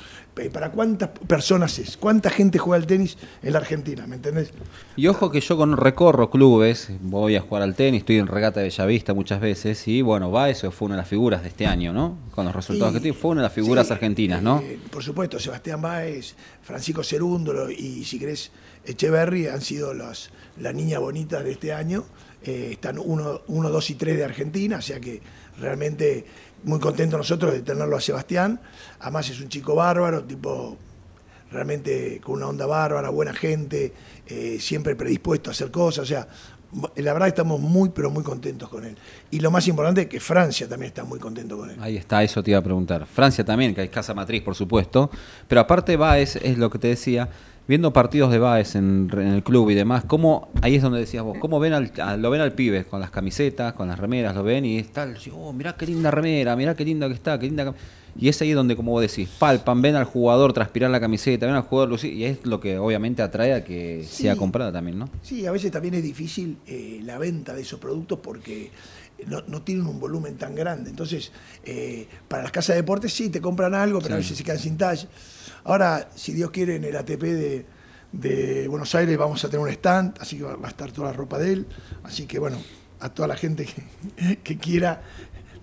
¿para 0.54 0.72
cuántas 0.72 1.10
personas 1.28 1.78
es? 1.78 1.98
¿Cuánta 1.98 2.30
gente 2.30 2.58
juega 2.58 2.82
al 2.82 2.88
tenis 2.88 3.18
en 3.44 3.52
la 3.54 3.60
Argentina? 3.60 4.08
¿Me 4.08 4.16
entendés? 4.16 4.54
Y 4.96 5.08
ojo 5.08 5.30
que 5.30 5.42
yo 5.42 5.58
con 5.58 5.76
recorro 5.76 6.30
clubes, 6.30 6.90
voy 7.02 7.36
a 7.36 7.42
jugar 7.42 7.64
al 7.64 7.76
tenis, 7.76 8.00
estoy 8.02 8.18
en 8.18 8.28
regata 8.28 8.62
de 8.62 8.68
Bellavista 8.68 9.14
muchas 9.14 9.42
veces, 9.42 9.86
y 9.90 10.02
bueno, 10.02 10.32
va 10.32 10.50
eso 10.50 10.72
fue 10.72 10.86
una 10.86 10.96
de 10.96 11.02
las 11.02 11.10
figuras 11.10 11.42
de 11.42 11.50
este 11.50 11.68
año, 11.68 11.92
¿no? 11.92 12.18
Con 12.34 12.46
los 12.46 12.56
resultados 12.56 12.94
Y- 12.94 12.96
que 12.98 13.02
tiene, 13.02 13.18
fue 13.18 13.32
una 13.32 13.42
de 13.42 13.48
las 13.48 13.54
figuras 13.54 13.88
sí, 13.88 13.94
argentinas, 13.94 14.42
¿no? 14.42 14.60
eh, 14.62 14.80
por 14.90 15.04
supuesto, 15.04 15.38
Sebastián 15.40 15.82
Báez, 15.82 16.36
Francisco 16.62 17.04
Cerúndolo 17.04 17.70
y, 17.70 18.06
si 18.06 18.18
querés, 18.18 18.52
Echeverry 18.86 19.48
han 19.48 19.62
sido 19.62 19.94
las 19.94 20.30
la 20.60 20.72
niña 20.74 21.00
bonita 21.00 21.42
de 21.44 21.52
este 21.52 21.74
año. 21.74 22.06
Eh, 22.44 22.70
están 22.72 22.98
uno, 22.98 23.42
uno, 23.48 23.70
dos 23.70 23.90
y 23.92 23.96
tres 23.96 24.18
de 24.18 24.24
Argentina, 24.26 24.78
o 24.78 24.82
sea 24.82 25.00
que 25.00 25.22
realmente 25.60 26.26
muy 26.64 26.80
contentos 26.80 27.18
nosotros 27.18 27.54
de 27.54 27.62
tenerlo 27.62 27.98
a 27.98 28.02
Sebastián. 28.02 28.60
Además 29.00 29.30
es 29.30 29.40
un 29.42 29.50
chico 29.50 29.76
bárbaro, 29.76 30.24
tipo 30.24 30.78
realmente 31.52 32.22
con 32.24 32.36
una 32.36 32.48
onda 32.48 32.66
bárbara, 32.66 33.10
buena 33.10 33.34
gente, 33.34 33.94
eh, 34.28 34.58
siempre 34.60 34.96
predispuesto 34.96 35.50
a 35.50 35.52
hacer 35.52 35.70
cosas, 35.70 36.04
o 36.04 36.06
sea, 36.06 36.28
la 36.96 37.14
verdad 37.14 37.28
estamos 37.28 37.60
muy, 37.60 37.90
pero 37.90 38.10
muy 38.10 38.24
contentos 38.24 38.70
con 38.70 38.86
él. 38.86 38.96
Y 39.30 39.40
lo 39.40 39.52
más 39.52 39.68
importante 39.68 40.02
es 40.02 40.08
que 40.08 40.20
Francia 40.20 40.70
también 40.70 40.88
está 40.88 41.04
muy 41.04 41.20
contento 41.20 41.58
con 41.58 41.70
él. 41.70 41.76
Ahí 41.82 41.98
está, 41.98 42.24
eso 42.24 42.42
te 42.42 42.52
iba 42.52 42.60
a 42.60 42.64
preguntar. 42.64 43.06
Francia 43.06 43.44
también, 43.44 43.76
que 43.76 43.84
es 43.84 43.90
casa 43.90 44.14
matriz, 44.14 44.42
por 44.42 44.56
supuesto. 44.56 45.12
Pero 45.48 45.62
aparte 45.62 45.98
Baez, 45.98 46.38
es 46.38 46.58
lo 46.58 46.70
que 46.70 46.80
te 46.80 46.88
decía, 46.88 47.30
viendo 47.68 47.94
partidos 47.94 48.32
de 48.32 48.40
Baez 48.40 48.76
en, 48.76 49.10
en 49.14 49.28
el 49.28 49.44
club 49.44 49.70
y 49.70 49.76
demás, 49.76 50.04
cómo, 50.06 50.50
ahí 50.62 50.76
es 50.76 50.82
donde 50.82 51.00
decías 51.00 51.24
vos, 51.24 51.38
cómo 51.40 51.60
ven 51.60 51.74
al, 51.74 51.92
a- 52.02 52.18
lo 52.18 52.30
ven 52.30 52.42
al 52.42 52.54
pibe, 52.54 52.86
con 52.86 53.00
las 53.00 53.12
camisetas, 53.12 53.74
con 53.74 53.88
las 53.88 53.98
remeras, 54.00 54.36
lo 54.36 54.44
ven 54.44 54.66
y 54.66 54.78
está, 54.78 55.08
oh, 55.34 55.54
mirá 55.54 55.76
qué 55.78 55.86
linda 55.86 56.12
remera, 56.12 56.56
mirá 56.56 56.76
qué 56.76 56.84
linda 56.84 57.08
que 57.08 57.14
está, 57.14 57.40
qué 57.40 57.46
linda 57.48 57.66
cam-". 57.66 57.76
Y 58.20 58.28
es 58.28 58.42
ahí 58.42 58.52
donde, 58.52 58.76
como 58.76 58.92
vos 58.92 59.02
decís, 59.02 59.30
palpan, 59.40 59.82
ven 59.82 59.96
al 59.96 60.04
jugador 60.04 60.52
transpirar 60.52 60.92
la 60.92 61.00
camiseta, 61.00 61.46
ven 61.46 61.56
al 61.56 61.62
jugador 61.62 61.90
lucir, 61.92 62.12
y 62.12 62.26
es 62.26 62.46
lo 62.46 62.60
que 62.60 62.78
obviamente 62.78 63.22
atrae 63.22 63.54
a 63.54 63.64
que 63.64 64.04
Sí. 64.06 64.24
sea 64.24 64.36
comprada 64.36 64.72
también, 64.74 65.00
¿no? 65.00 65.08
Sí, 65.22 65.46
a 65.46 65.52
veces 65.52 65.72
también 65.72 65.94
es 65.94 66.04
difícil 66.04 66.58
eh, 66.68 67.00
la 67.04 67.18
venta 67.18 67.54
de 67.54 67.62
esos 67.62 67.80
productos 67.80 68.20
porque 68.22 68.70
no, 69.28 69.42
no 69.48 69.62
tienen 69.62 69.86
un 69.86 69.98
volumen 70.02 70.36
tan 70.36 70.56
grande. 70.56 70.90
Entonces, 70.90 71.32
eh, 71.64 72.06
para 72.28 72.44
las 72.44 72.52
casas 72.52 72.76
de 72.76 72.82
deportes 72.82 73.14
sí, 73.14 73.30
te 73.30 73.40
compran 73.40 73.74
algo, 73.76 74.02
pero 74.02 74.16
a 74.16 74.18
veces 74.18 74.38
se 74.38 74.44
quedan 74.44 74.60
sin 74.60 74.78
talla. 74.78 75.08
Ahora, 75.64 76.10
si 76.16 76.34
Dios 76.34 76.52
quiere, 76.52 76.76
en 76.76 76.84
el 76.84 76.96
ATP 76.96 77.22
de, 77.22 77.66
de 78.12 78.68
Buenos 78.68 78.94
Aires 78.96 79.18
vamos 79.18 79.44
a 79.44 79.50
tener 79.50 79.66
un 79.66 79.72
stand, 79.72 80.18
así 80.20 80.38
que 80.38 80.44
va, 80.44 80.58
a 80.64 80.68
estar 80.68 80.92
toda 80.92 81.12
la 81.12 81.14
ropa 81.14 81.38
de 81.38 81.54
él. 81.54 81.68
Así 82.04 82.26
que, 82.26 82.40
bueno, 82.40 82.58
a 83.00 83.10
toda 83.10 83.28
la 83.28 83.36
gente 83.36 83.66
que, 83.66 84.38
que 84.44 84.58
quiera, 84.58 85.02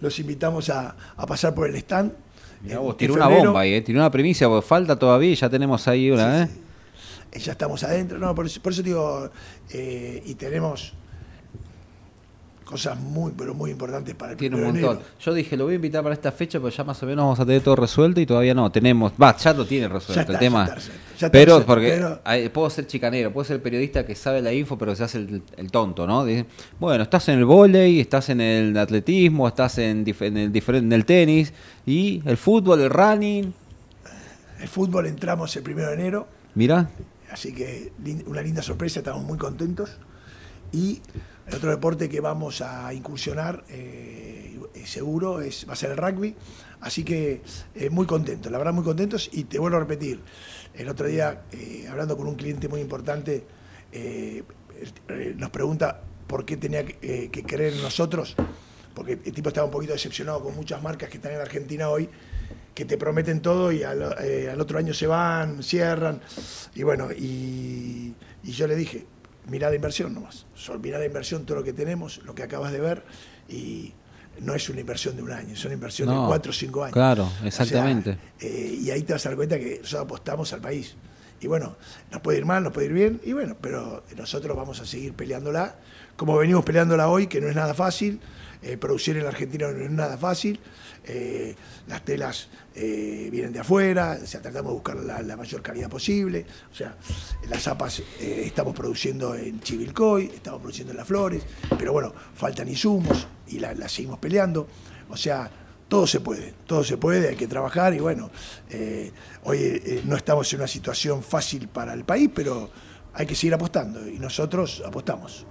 los 0.00 0.18
invitamos 0.18 0.70
a, 0.70 0.96
a 1.16 1.26
pasar 1.26 1.54
por 1.54 1.68
el 1.68 1.76
stand. 1.76 2.12
Mirá 2.62 2.78
vos, 2.80 2.96
tiró 2.96 3.14
una 3.14 3.28
bomba 3.28 3.60
ahí, 3.60 3.74
eh, 3.74 3.80
tiró 3.82 4.00
una 4.00 4.10
primicia, 4.10 4.48
porque 4.48 4.66
falta 4.66 4.98
todavía 4.98 5.30
y 5.30 5.34
ya 5.36 5.48
tenemos 5.48 5.86
ahí 5.86 6.10
una, 6.10 6.42
¿eh? 6.42 6.48
Eh, 7.32 7.38
ya 7.38 7.52
estamos 7.52 7.82
adentro. 7.84 8.18
No, 8.18 8.34
por 8.34 8.46
eso, 8.46 8.60
por 8.60 8.72
eso 8.72 8.82
digo, 8.82 9.30
eh, 9.70 10.22
y 10.24 10.34
tenemos 10.34 10.94
cosas 12.68 13.00
muy, 13.00 13.32
pero 13.36 13.54
muy 13.54 13.70
importantes 13.70 14.14
para 14.14 14.32
el 14.32 14.38
Tiene 14.38 14.56
un 14.56 14.62
montón. 14.64 14.96
enero. 14.96 15.02
Yo 15.20 15.32
dije, 15.32 15.56
lo 15.56 15.64
voy 15.64 15.72
a 15.72 15.76
invitar 15.76 16.02
para 16.02 16.14
esta 16.14 16.30
fecha, 16.30 16.58
pero 16.58 16.68
ya 16.68 16.84
más 16.84 17.02
o 17.02 17.06
menos 17.06 17.22
vamos 17.24 17.40
a 17.40 17.46
tener 17.46 17.62
todo 17.62 17.76
resuelto 17.76 18.20
y 18.20 18.26
todavía 18.26 18.52
no. 18.52 18.70
Tenemos, 18.70 19.12
va, 19.20 19.34
ya 19.36 19.54
lo 19.54 19.64
tiene 19.64 19.88
resuelto 19.88 20.14
Ya 20.14 20.20
está, 20.20 20.32
el 20.34 20.38
tema. 20.38 20.66
ya 20.66 20.74
está 20.74 20.82
ya 20.92 20.92
está 21.26 21.30
pero 21.30 21.44
resuelto, 21.58 21.66
porque 21.66 21.88
pero- 21.88 22.20
hay- 22.24 22.48
puedo 22.50 22.68
ser 22.68 22.86
chicanero, 22.86 23.32
puedo 23.32 23.44
ser 23.46 23.62
periodista 23.62 24.04
que 24.04 24.14
sabe 24.14 24.42
la 24.42 24.52
info, 24.52 24.76
pero 24.76 24.94
se 24.94 25.02
hace 25.04 25.16
el, 25.18 25.42
el 25.56 25.70
tonto, 25.70 26.06
¿no? 26.06 26.26
Bueno, 26.78 27.02
estás 27.02 27.28
en 27.30 27.38
el 27.38 27.46
vóley, 27.46 28.00
estás 28.00 28.28
en 28.28 28.42
el 28.42 28.76
atletismo, 28.76 29.48
estás 29.48 29.78
en, 29.78 30.00
el, 30.00 30.04
difer- 30.52 30.76
en 30.76 30.92
el 30.92 31.04
tenis 31.06 31.54
y 31.86 32.20
el 32.26 32.36
fútbol, 32.36 32.82
el 32.82 32.90
running. 32.90 33.54
El 34.60 34.68
fútbol 34.68 35.06
entramos 35.06 35.56
el 35.56 35.62
primero 35.62 35.88
de 35.88 35.94
enero, 35.94 36.26
Mirá, 36.54 36.90
así 37.32 37.54
que 37.54 37.92
una 38.26 38.42
linda 38.42 38.60
sorpresa, 38.62 38.98
estamos 39.00 39.24
muy 39.24 39.38
contentos. 39.38 39.96
Y 40.72 41.00
el 41.48 41.54
otro 41.54 41.70
deporte 41.70 42.08
que 42.08 42.20
vamos 42.20 42.60
a 42.60 42.92
incursionar, 42.92 43.64
eh, 43.68 44.48
seguro, 44.88 45.40
es, 45.40 45.66
va 45.68 45.74
a 45.74 45.76
ser 45.76 45.90
el 45.92 45.96
rugby. 45.96 46.34
Así 46.80 47.04
que 47.04 47.42
eh, 47.74 47.90
muy 47.90 48.06
contentos, 48.06 48.50
la 48.50 48.58
verdad 48.58 48.72
muy 48.72 48.84
contentos. 48.84 49.28
Y 49.32 49.44
te 49.44 49.58
vuelvo 49.58 49.76
a 49.76 49.80
repetir, 49.80 50.20
el 50.74 50.88
otro 50.88 51.06
día, 51.06 51.42
eh, 51.52 51.86
hablando 51.90 52.16
con 52.16 52.26
un 52.26 52.34
cliente 52.34 52.68
muy 52.68 52.80
importante, 52.80 53.44
eh, 53.92 54.42
nos 55.36 55.50
pregunta 55.50 56.00
por 56.26 56.44
qué 56.44 56.56
tenía 56.56 56.84
que, 56.84 57.30
que 57.30 57.42
creer 57.42 57.74
en 57.74 57.82
nosotros, 57.82 58.36
porque 58.94 59.12
el 59.12 59.32
tipo 59.32 59.48
estaba 59.48 59.64
un 59.64 59.72
poquito 59.72 59.92
decepcionado 59.92 60.42
con 60.42 60.54
muchas 60.54 60.82
marcas 60.82 61.08
que 61.08 61.16
están 61.16 61.32
en 61.32 61.40
Argentina 61.40 61.88
hoy, 61.88 62.08
que 62.74 62.84
te 62.84 62.96
prometen 62.96 63.40
todo 63.40 63.72
y 63.72 63.82
al, 63.82 64.60
otro 64.60 64.78
año 64.78 64.94
se 64.94 65.06
van, 65.08 65.62
cierran. 65.62 66.20
Y 66.74 66.84
bueno, 66.84 67.08
y 67.12 68.14
yo 68.44 68.68
le 68.68 68.76
dije, 68.76 69.06
mirá 69.48 69.68
la 69.70 69.76
inversión 69.76 70.14
nomás, 70.14 70.46
Sol, 70.54 70.80
la 70.82 71.04
inversión, 71.04 71.44
todo 71.44 71.58
lo 71.58 71.64
que 71.64 71.72
tenemos, 71.72 72.18
lo 72.24 72.34
que 72.34 72.42
acabas 72.42 72.72
de 72.72 72.80
ver, 72.80 73.02
y 73.48 73.92
no 74.40 74.54
es 74.54 74.68
una 74.68 74.80
inversión 74.80 75.16
de 75.16 75.22
un 75.22 75.32
año, 75.32 75.52
es 75.54 75.64
una 75.64 75.74
inversión 75.74 76.08
No, 76.08 76.22
de 76.22 76.26
cuatro 76.28 76.50
o 76.50 76.54
cinco 76.54 76.84
años. 76.84 76.92
claro, 76.94 77.24
O 77.24 77.38
sea, 77.38 77.48
exactamente. 77.48 78.18
eh, 78.40 78.78
y 78.82 78.90
ahí 78.90 79.02
te 79.02 79.12
vas 79.12 79.24
a 79.26 79.30
dar 79.30 79.36
cuenta 79.36 79.58
que 79.58 79.78
nosotros 79.80 80.02
apostamos 80.04 80.52
al 80.52 80.60
país. 80.60 80.94
Y 81.40 81.46
bueno, 81.46 81.76
nos 82.10 82.20
puede 82.20 82.38
ir 82.38 82.44
mal, 82.46 82.64
nos 82.64 82.72
puede 82.72 82.86
ir 82.86 82.92
bien, 82.92 83.20
y 83.24 83.32
bueno, 83.32 83.56
pero 83.60 84.04
nosotros 84.16 84.56
vamos 84.56 84.80
a 84.80 84.84
seguir 84.86 85.12
peleándola, 85.14 85.76
como 86.16 86.36
venimos 86.36 86.64
peleándola 86.64 87.08
hoy, 87.08 87.28
que 87.28 87.40
no 87.40 87.48
es 87.48 87.54
nada 87.54 87.74
fácil, 87.74 88.20
eh, 88.62 88.76
producir 88.76 89.16
en 89.16 89.22
la 89.22 89.28
Argentina 89.30 89.70
no 89.70 89.84
es 89.84 89.90
nada 89.90 90.18
fácil, 90.18 90.58
eh, 91.04 91.54
las 91.86 92.04
telas 92.04 92.48
eh, 92.80 93.28
vienen 93.28 93.52
de 93.52 93.58
afuera, 93.58 94.16
o 94.22 94.26
sea, 94.26 94.40
tratamos 94.40 94.70
de 94.70 94.74
buscar 94.74 94.96
la, 94.96 95.36
mayor 95.36 95.62
calidad 95.62 95.90
posible, 95.90 96.46
o 96.70 96.74
sea, 96.74 96.96
las 97.48 97.64
zapas 97.64 97.98
eh, 98.20 98.44
estamos 98.46 98.72
produciendo 98.72 99.34
en 99.34 99.58
Chivilcoy, 99.60 100.26
estamos 100.26 100.60
produciendo 100.60 100.92
en 100.92 100.98
Las 100.98 101.08
Flores, 101.08 101.42
pero 101.76 101.92
bueno, 101.92 102.14
faltan 102.36 102.68
insumos 102.68 103.26
y 103.48 103.58
la, 103.58 103.74
la 103.74 103.88
seguimos 103.88 104.20
peleando, 104.20 104.68
o 105.08 105.16
sea, 105.16 105.50
todo 105.88 106.06
se 106.06 106.20
puede, 106.20 106.54
todo 106.66 106.84
se 106.84 106.98
puede, 106.98 107.30
hay 107.30 107.36
que 107.36 107.48
trabajar 107.48 107.94
y 107.94 107.98
bueno, 107.98 108.30
eh, 108.70 109.10
hoy 109.42 110.02
no 110.04 110.14
estamos 110.14 110.52
en 110.52 110.60
una 110.60 110.68
situación 110.68 111.24
fácil 111.24 111.66
para 111.66 111.94
el 111.94 112.04
país, 112.04 112.30
pero 112.32 112.70
hay 113.12 113.26
que 113.26 113.34
seguir 113.34 113.54
apostando 113.54 114.06
y 114.08 114.20
nosotros 114.20 114.84
apostamos. 114.86 115.46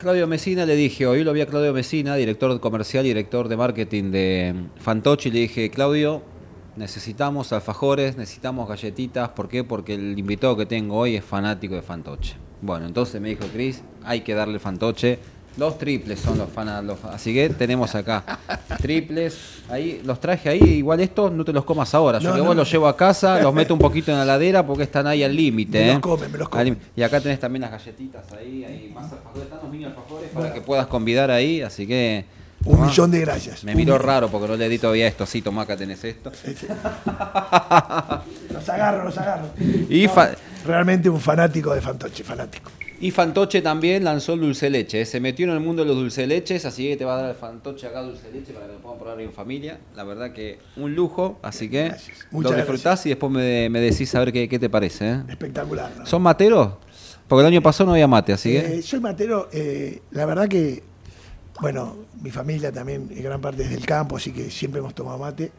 Claudio 0.00 0.26
Mesina 0.26 0.64
le 0.64 0.76
dije, 0.76 1.06
hoy 1.06 1.24
lo 1.24 1.34
vi 1.34 1.42
a 1.42 1.46
Claudio 1.46 1.74
Mesina, 1.74 2.14
director 2.14 2.58
comercial 2.58 3.04
y 3.04 3.08
director 3.08 3.48
de 3.48 3.56
marketing 3.58 4.04
de 4.04 4.54
Fantochi, 4.78 5.30
le 5.30 5.40
dije, 5.40 5.70
Claudio, 5.70 6.22
necesitamos 6.76 7.52
alfajores, 7.52 8.16
necesitamos 8.16 8.66
galletitas, 8.66 9.28
¿por 9.28 9.50
qué? 9.50 9.62
Porque 9.62 9.92
el 9.92 10.18
invitado 10.18 10.56
que 10.56 10.64
tengo 10.64 10.96
hoy 10.96 11.16
es 11.16 11.24
fanático 11.24 11.74
de 11.74 11.82
Fantoche. 11.82 12.36
Bueno, 12.62 12.86
entonces 12.86 13.20
me 13.20 13.28
dijo 13.28 13.44
Cris, 13.52 13.82
hay 14.02 14.22
que 14.22 14.32
darle 14.32 14.58
Fantoche. 14.58 15.18
Los 15.56 15.76
triples 15.78 16.18
son 16.20 16.38
los 16.38 16.48
fanáticos, 16.48 16.98
así 17.12 17.34
que 17.34 17.48
tenemos 17.50 17.94
acá 17.94 18.38
triples. 18.80 19.36
Ahí 19.68 20.00
los 20.04 20.18
traje 20.20 20.48
ahí, 20.48 20.62
igual 20.62 21.00
estos 21.00 21.30
no 21.32 21.44
te 21.44 21.52
los 21.52 21.64
comas 21.64 21.92
ahora. 21.94 22.18
Yo 22.18 22.28
No, 22.30 22.34
que 22.36 22.40
no. 22.40 22.46
vos 22.46 22.56
los 22.56 22.70
llevo 22.70 22.86
a 22.88 22.96
casa, 22.96 23.40
los 23.42 23.52
meto 23.52 23.74
un 23.74 23.80
poquito 23.80 24.10
en 24.12 24.18
la 24.18 24.24
ladera 24.24 24.64
porque 24.64 24.84
están 24.84 25.06
ahí 25.06 25.22
al 25.22 25.34
límite. 25.34 25.78
Me 25.80 25.86
los 25.88 25.96
¿eh? 25.96 26.00
comen, 26.00 26.32
me 26.32 26.38
los 26.38 26.48
comen. 26.48 26.78
Y 26.96 27.02
acá 27.02 27.20
tenés 27.20 27.40
también 27.40 27.62
las 27.62 27.72
galletitas 27.72 28.22
ahí, 28.32 28.64
ahí 28.64 28.90
más 28.94 29.12
alfajores, 29.12 29.42
están 29.44 29.58
los 29.62 29.70
mini 29.70 29.84
alfajores 29.84 30.30
para 30.30 30.54
que 30.54 30.60
puedas 30.60 30.86
convidar 30.86 31.30
ahí, 31.30 31.60
así 31.62 31.86
que... 31.86 32.24
Un 32.64 32.74
tomá. 32.74 32.86
millón 32.88 33.10
de 33.10 33.20
gracias. 33.20 33.64
Me 33.64 33.72
Un 33.72 33.78
miró 33.78 33.94
millón. 33.94 34.06
raro 34.06 34.28
porque 34.28 34.46
no 34.48 34.54
le 34.56 34.68
di 34.68 34.78
todavía 34.78 35.06
esto, 35.06 35.24
sí, 35.26 35.40
tomá, 35.42 35.62
acá 35.62 35.76
tenés 35.78 36.04
esto. 36.04 36.30
Este. 36.44 36.66
los 38.52 38.68
agarro, 38.68 39.04
los 39.04 39.16
agarro. 39.18 39.46
Y 39.88 40.06
fa- 40.08 40.30
realmente 40.66 41.08
un 41.08 41.20
fanático 41.20 41.74
de 41.74 41.80
Fantoche, 41.80 42.22
fanático. 42.24 42.70
Y 43.00 43.10
Fantoche 43.10 43.62
también 43.62 44.04
lanzó 44.04 44.34
el 44.34 44.40
dulce 44.40 44.68
leche, 44.68 45.00
¿eh? 45.00 45.06
se 45.06 45.20
metió 45.20 45.46
en 45.46 45.52
el 45.52 45.60
mundo 45.60 45.82
de 45.82 45.88
los 45.88 45.96
dulce 45.96 46.26
leches, 46.26 46.66
así 46.66 46.86
que 46.88 46.96
te 46.98 47.04
va 47.06 47.14
a 47.18 47.22
dar 47.22 47.30
el 47.30 47.36
Fantoche 47.36 47.86
acá 47.86 48.02
dulce 48.02 48.30
leche 48.30 48.52
para 48.52 48.66
que 48.66 48.74
lo 48.74 48.78
puedan 48.78 48.98
probar 48.98 49.20
en 49.22 49.32
familia. 49.32 49.80
La 49.96 50.04
verdad 50.04 50.32
que 50.32 50.58
un 50.76 50.94
lujo, 50.94 51.38
así 51.42 51.70
que 51.70 51.84
Gracias. 51.88 52.26
lo 52.30 52.38
Muchas 52.38 52.56
disfrutás 52.56 53.06
y 53.06 53.08
después 53.08 53.32
me, 53.32 53.70
me 53.70 53.80
decís 53.80 54.14
a 54.14 54.20
ver 54.20 54.32
qué, 54.32 54.48
qué 54.48 54.58
te 54.58 54.68
parece. 54.68 55.10
¿eh? 55.10 55.22
Espectacular. 55.30 55.90
¿no? 55.98 56.04
¿Son 56.06 56.20
materos? 56.20 56.74
Porque 57.26 57.40
el 57.40 57.46
año 57.46 57.62
pasado 57.62 57.86
no 57.86 57.92
había 57.92 58.08
mate, 58.08 58.32
así 58.34 58.50
que... 58.50 58.78
Eh, 58.78 58.82
soy 58.82 59.00
matero, 59.00 59.48
eh, 59.52 60.02
la 60.10 60.26
verdad 60.26 60.48
que, 60.48 60.82
bueno, 61.60 61.96
mi 62.20 62.30
familia 62.30 62.70
también, 62.72 63.08
en 63.10 63.22
gran 63.22 63.40
parte 63.40 63.62
es 63.62 63.70
del 63.70 63.86
campo, 63.86 64.16
así 64.16 64.32
que 64.32 64.50
siempre 64.50 64.80
hemos 64.80 64.94
tomado 64.94 65.16
mate, 65.16 65.52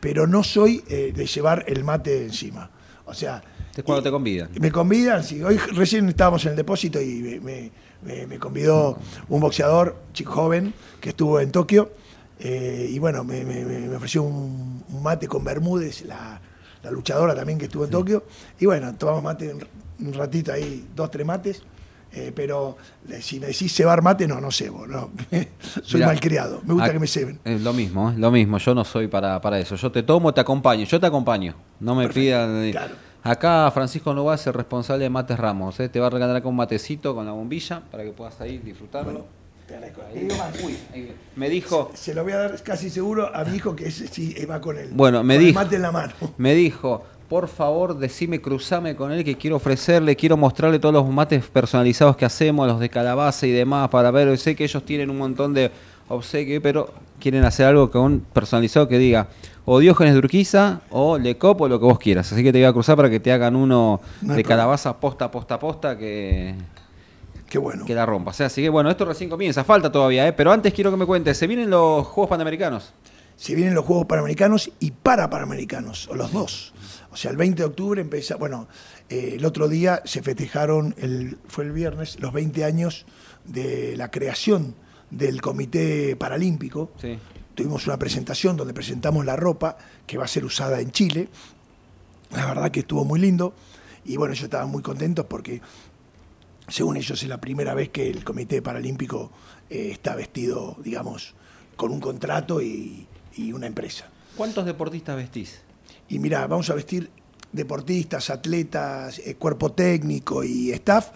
pero 0.00 0.26
no 0.26 0.42
soy 0.42 0.82
eh, 0.88 1.12
de 1.14 1.24
llevar 1.24 1.64
el 1.68 1.82
mate 1.84 2.24
encima. 2.24 2.68
O 3.06 3.14
sea, 3.14 3.42
Es 3.76 3.82
cuando 3.84 4.02
te 4.02 4.10
convidan. 4.10 4.50
me 4.60 4.70
convidan, 4.70 5.24
sí, 5.24 5.42
hoy 5.42 5.56
recién 5.56 6.08
estábamos 6.08 6.44
en 6.44 6.50
el 6.52 6.56
depósito 6.56 7.00
y 7.00 7.14
me, 7.16 7.40
me- 7.40 7.70
me- 8.02 8.26
me 8.26 8.38
convidó 8.38 8.98
un 9.28 9.40
boxeador, 9.40 9.96
chico 10.12 10.32
joven, 10.32 10.72
que 11.00 11.10
estuvo 11.10 11.40
en 11.40 11.50
Tokio, 11.50 11.90
eh, 12.38 12.88
y 12.90 12.98
bueno, 12.98 13.24
me, 13.24 13.42
ofreció 13.96 14.22
un, 14.22 14.84
un 14.88 15.02
mate 15.02 15.26
con 15.26 15.42
Bermúdez, 15.44 16.02
la, 16.04 16.40
la 16.82 16.90
luchadora 16.90 17.34
también 17.34 17.58
que 17.58 17.64
estuvo 17.64 17.84
en 17.84 17.90
Tokio, 17.90 18.24
y 18.60 18.66
bueno, 18.66 18.94
tomamos 18.94 19.22
mate 19.22 19.52
un, 19.52 20.06
un 20.06 20.12
ratito 20.12 20.52
ahí, 20.52 20.86
dos, 20.94 21.10
tres 21.10 21.26
mates, 21.26 21.62
eh, 22.12 22.30
pero 22.32 22.76
eh, 23.08 23.20
si 23.20 23.40
me 23.40 23.46
decís 23.48 23.74
cebar 23.74 24.00
mate, 24.02 24.28
no, 24.28 24.40
no 24.40 24.52
cebo, 24.52 24.86
no. 24.86 25.10
soy 25.82 25.94
Mirá, 25.94 26.06
malcriado, 26.06 26.60
me 26.64 26.74
gusta 26.74 26.92
que 26.92 26.98
me 27.00 27.08
ceben. 27.08 27.40
Es 27.44 27.60
lo 27.60 27.72
mismo, 27.72 28.10
es 28.10 28.18
lo 28.18 28.30
mismo. 28.30 28.58
Yo 28.58 28.72
no 28.72 28.84
soy 28.84 29.08
para, 29.08 29.40
para 29.40 29.58
eso. 29.58 29.74
Yo 29.74 29.90
te 29.90 30.04
tomo, 30.04 30.32
te 30.32 30.40
acompaño. 30.40 30.84
Yo 30.84 31.00
te 31.00 31.06
acompaño. 31.06 31.56
No 31.80 31.96
me 31.96 32.04
Perfecto, 32.04 32.20
pidan. 32.20 32.70
claro. 32.70 32.94
Acá 33.26 33.70
Francisco 33.72 34.12
Novas 34.12 34.42
es 34.42 34.48
el 34.48 34.52
responsable 34.52 35.04
de 35.04 35.10
Mates 35.10 35.38
Ramos. 35.38 35.80
¿eh? 35.80 35.88
Te 35.88 35.98
va 35.98 36.08
a 36.08 36.10
regalar 36.10 36.36
acá 36.36 36.46
un 36.48 36.56
matecito 36.56 37.14
con 37.14 37.24
la 37.24 37.32
bombilla 37.32 37.80
para 37.90 38.04
que 38.04 38.10
puedas 38.10 38.38
ahí 38.42 38.58
disfrutarlo. 38.58 39.24
Te. 39.66 39.76
Ahí. 39.76 40.28
Te 40.28 40.36
más, 40.36 40.52
Uy, 40.62 40.76
ahí. 40.92 41.14
me 41.36 41.48
dijo, 41.48 41.90
se 41.94 42.12
lo 42.12 42.22
voy 42.22 42.32
a 42.32 42.36
dar 42.36 42.62
casi 42.62 42.90
seguro 42.90 43.34
a 43.34 43.42
mi 43.46 43.56
hijo 43.56 43.74
que 43.74 43.86
ese 43.88 44.08
sí 44.08 44.34
va 44.44 44.60
con 44.60 44.76
el, 44.76 44.90
Bueno, 44.90 45.24
me 45.24 45.38
dijo- 45.38 45.58
mate 45.58 45.76
en 45.76 45.82
la 45.82 45.90
mano. 45.90 46.12
me 46.36 46.52
dijo, 46.54 47.02
por 47.30 47.48
favor, 47.48 47.96
decime, 47.96 48.42
cruzame 48.42 48.94
con 48.94 49.10
él 49.10 49.24
que 49.24 49.38
quiero 49.38 49.56
ofrecerle, 49.56 50.16
quiero 50.16 50.36
mostrarle 50.36 50.78
todos 50.78 50.92
los 50.94 51.08
mates 51.08 51.46
personalizados 51.46 52.16
que 52.18 52.26
hacemos, 52.26 52.66
los 52.68 52.78
de 52.78 52.90
calabaza 52.90 53.46
y 53.46 53.52
demás, 53.52 53.88
para 53.88 54.10
ver. 54.10 54.36
Sé 54.36 54.54
que 54.54 54.64
ellos 54.64 54.84
tienen 54.84 55.08
un 55.08 55.16
montón 55.16 55.54
de 55.54 55.70
obsequios, 56.10 56.62
pero 56.62 56.92
quieren 57.18 57.42
hacer 57.46 57.64
algo 57.64 57.90
con 57.90 58.20
personalizado 58.20 58.86
que 58.86 58.98
diga 58.98 59.28
o 59.66 59.78
Diógenes 59.78 60.14
de 60.14 60.18
Urquiza 60.18 60.80
o 60.90 61.18
Lecop 61.18 61.60
o 61.62 61.68
lo 61.68 61.78
que 61.78 61.84
vos 61.86 61.98
quieras. 61.98 62.30
Así 62.32 62.42
que 62.42 62.52
te 62.52 62.58
voy 62.58 62.66
a 62.66 62.72
cruzar 62.72 62.96
para 62.96 63.08
que 63.10 63.20
te 63.20 63.32
hagan 63.32 63.56
uno 63.56 64.00
No 64.02 64.18
de 64.20 64.26
problema. 64.26 64.48
calabaza 64.48 64.98
posta, 65.00 65.30
posta, 65.30 65.58
posta 65.58 65.96
que, 65.98 66.54
Qué 67.48 67.58
bueno. 67.58 67.84
que 67.84 67.94
la 67.94 68.04
rompa. 68.06 68.30
O 68.30 68.34
sea, 68.34 68.46
así 68.46 68.62
que 68.62 68.68
bueno, 68.68 68.90
esto 68.90 69.04
recién 69.04 69.30
comienza, 69.30 69.64
falta 69.64 69.90
todavía, 69.90 70.26
¿eh? 70.26 70.32
pero 70.32 70.52
antes 70.52 70.72
quiero 70.74 70.90
que 70.90 70.96
me 70.96 71.06
cuentes, 71.06 71.36
¿se 71.38 71.46
vienen 71.46 71.70
los 71.70 72.06
Juegos 72.06 72.30
Panamericanos? 72.30 72.92
se 73.36 73.56
vienen 73.56 73.74
los 73.74 73.84
Juegos 73.84 74.06
Panamericanos 74.06 74.70
y 74.78 74.92
para 74.92 75.28
Panamericanos, 75.28 76.06
o 76.08 76.14
los 76.14 76.32
dos. 76.32 76.72
O 77.10 77.16
sea, 77.16 77.32
el 77.32 77.36
20 77.36 77.62
de 77.62 77.66
octubre 77.68 78.00
empieza, 78.00 78.36
bueno, 78.36 78.68
eh, 79.08 79.34
el 79.38 79.44
otro 79.44 79.66
día 79.66 80.02
se 80.04 80.22
festejaron, 80.22 80.94
el, 80.98 81.38
fue 81.48 81.64
el 81.64 81.72
viernes, 81.72 82.20
los 82.20 82.32
20 82.32 82.64
años 82.64 83.06
de 83.44 83.96
la 83.96 84.12
creación 84.12 84.76
del 85.10 85.42
Comité 85.42 86.14
Paralímpico. 86.14 86.92
Sí. 87.00 87.18
Tuvimos 87.54 87.86
una 87.86 87.98
presentación 87.98 88.56
donde 88.56 88.74
presentamos 88.74 89.24
la 89.24 89.36
ropa 89.36 89.76
que 90.06 90.18
va 90.18 90.24
a 90.24 90.28
ser 90.28 90.44
usada 90.44 90.80
en 90.80 90.90
Chile. 90.90 91.28
La 92.32 92.46
verdad 92.46 92.70
que 92.70 92.80
estuvo 92.80 93.04
muy 93.04 93.20
lindo. 93.20 93.54
Y 94.04 94.16
bueno, 94.16 94.34
ellos 94.34 94.44
estaban 94.44 94.70
muy 94.70 94.82
contentos 94.82 95.26
porque, 95.26 95.62
según 96.68 96.96
ellos, 96.96 97.22
es 97.22 97.28
la 97.28 97.40
primera 97.40 97.74
vez 97.74 97.90
que 97.90 98.10
el 98.10 98.24
Comité 98.24 98.60
Paralímpico 98.60 99.30
eh, 99.70 99.90
está 99.92 100.14
vestido, 100.14 100.76
digamos, 100.82 101.34
con 101.76 101.92
un 101.92 102.00
contrato 102.00 102.60
y, 102.60 103.06
y 103.36 103.52
una 103.52 103.66
empresa. 103.66 104.06
¿Cuántos 104.36 104.66
deportistas 104.66 105.16
vestís? 105.16 105.60
Y 106.08 106.18
mira, 106.18 106.46
vamos 106.46 106.68
a 106.70 106.74
vestir 106.74 107.08
deportistas, 107.52 108.30
atletas, 108.30 109.20
eh, 109.20 109.36
cuerpo 109.36 109.72
técnico 109.72 110.42
y 110.42 110.72
staff 110.72 111.10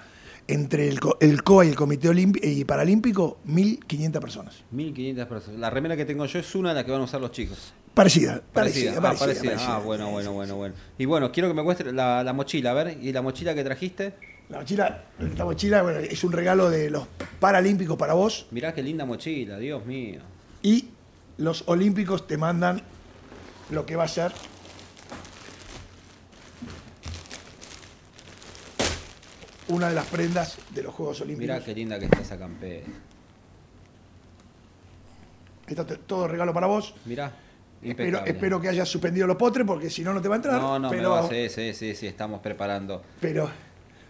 entre 0.49 0.89
el, 0.89 0.99
co- 0.99 1.17
el 1.21 1.43
COA 1.45 1.67
y 1.67 1.69
el 1.69 1.77
Comité 1.77 2.09
Olimpi- 2.09 2.41
y 2.43 2.65
Paralímpico, 2.65 3.39
1.500 3.47 4.21
personas. 4.21 4.55
1500 4.73 5.27
personas. 5.27 5.61
La 5.61 5.71
remera 5.71 5.97
que 5.97 6.05
tengo 6.05 6.25
yo 6.27 6.39
es 6.39 6.55
una 6.55 6.71
de 6.71 6.75
la 6.77 6.85
que 6.85 6.91
van 6.91 7.03
a 7.03 7.05
usar 7.05 7.21
los 7.21 7.31
chicos. 7.33 7.73
Parecida, 7.95 8.41
Parecida, 8.53 8.53
parecida, 8.53 8.99
ah, 8.99 9.03
parecida, 9.03 9.27
parecida. 9.27 9.51
parecida. 9.53 9.77
Ah, 9.77 9.79
bueno, 9.81 10.11
bueno, 10.11 10.33
bueno, 10.33 10.57
bueno. 10.57 10.75
Y 10.99 11.05
bueno, 11.05 11.31
quiero 11.33 11.49
que 11.49 11.55
me 11.55 11.63
muestre 11.63 11.93
la, 11.93 12.23
la 12.25 12.33
mochila, 12.33 12.71
a 12.71 12.75
ver. 12.75 12.99
¿Y 13.03 13.13
la 13.13 13.23
mochila 13.23 13.55
que 13.55 13.65
trajiste? 13.65 14.15
La 14.49 14.59
mochila, 14.61 15.05
esta 15.21 15.45
mochila 15.45 15.83
bueno, 15.83 15.99
es 15.99 16.25
un 16.25 16.33
regalo 16.33 16.71
de 16.71 16.89
los 16.91 17.07
Paralímpicos 17.39 17.99
para 17.99 18.15
vos 18.15 18.47
Mirá 18.51 18.73
qué 18.73 18.83
linda 18.83 19.05
mochila, 19.05 19.59
Dios 19.59 19.85
mío. 19.85 20.21
y 20.63 20.87
los 21.37 21.65
Olímpicos 21.67 22.27
te 22.27 22.39
mandan 22.39 22.81
lo 23.71 23.85
que 23.85 23.95
va 23.97 24.05
a 24.05 24.09
ser 24.09 24.33
una 29.69 29.89
de 29.89 29.95
las 29.95 30.07
prendas 30.07 30.59
de 30.75 30.83
los 30.83 30.95
Juegos 30.95 31.21
Olímpicos. 31.21 31.55
Mirá 31.55 31.65
qué 31.65 31.75
linda 31.75 31.99
que 31.99 32.07
está 32.07 32.21
esa 32.21 32.39
campera. 32.39 32.87
Esto 35.67 35.85
te- 35.85 35.97
todo 35.99 36.27
regalo 36.29 36.55
para 36.55 36.67
vos. 36.67 36.95
Mirá. 37.05 37.31
Espero, 37.83 38.25
espero 38.25 38.61
que 38.61 38.69
hayas 38.69 38.89
suspendido 38.89 39.27
los 39.27 39.37
potres 39.37 39.65
porque 39.67 39.89
si 39.89 40.03
no, 40.03 40.13
no 40.13 40.21
te 40.21 40.29
va 40.29 40.35
a 40.35 40.37
entrar. 40.37 40.61
No, 40.61 40.79
no, 40.79 40.91
pero, 40.91 41.03
me 41.15 41.21
va, 41.23 41.29
sí, 41.29 41.49
sí, 41.49 41.73
sí, 41.75 41.95
sí, 41.95 42.07
estamos 42.09 42.41
preparando. 42.41 43.03
pero, 43.21 43.49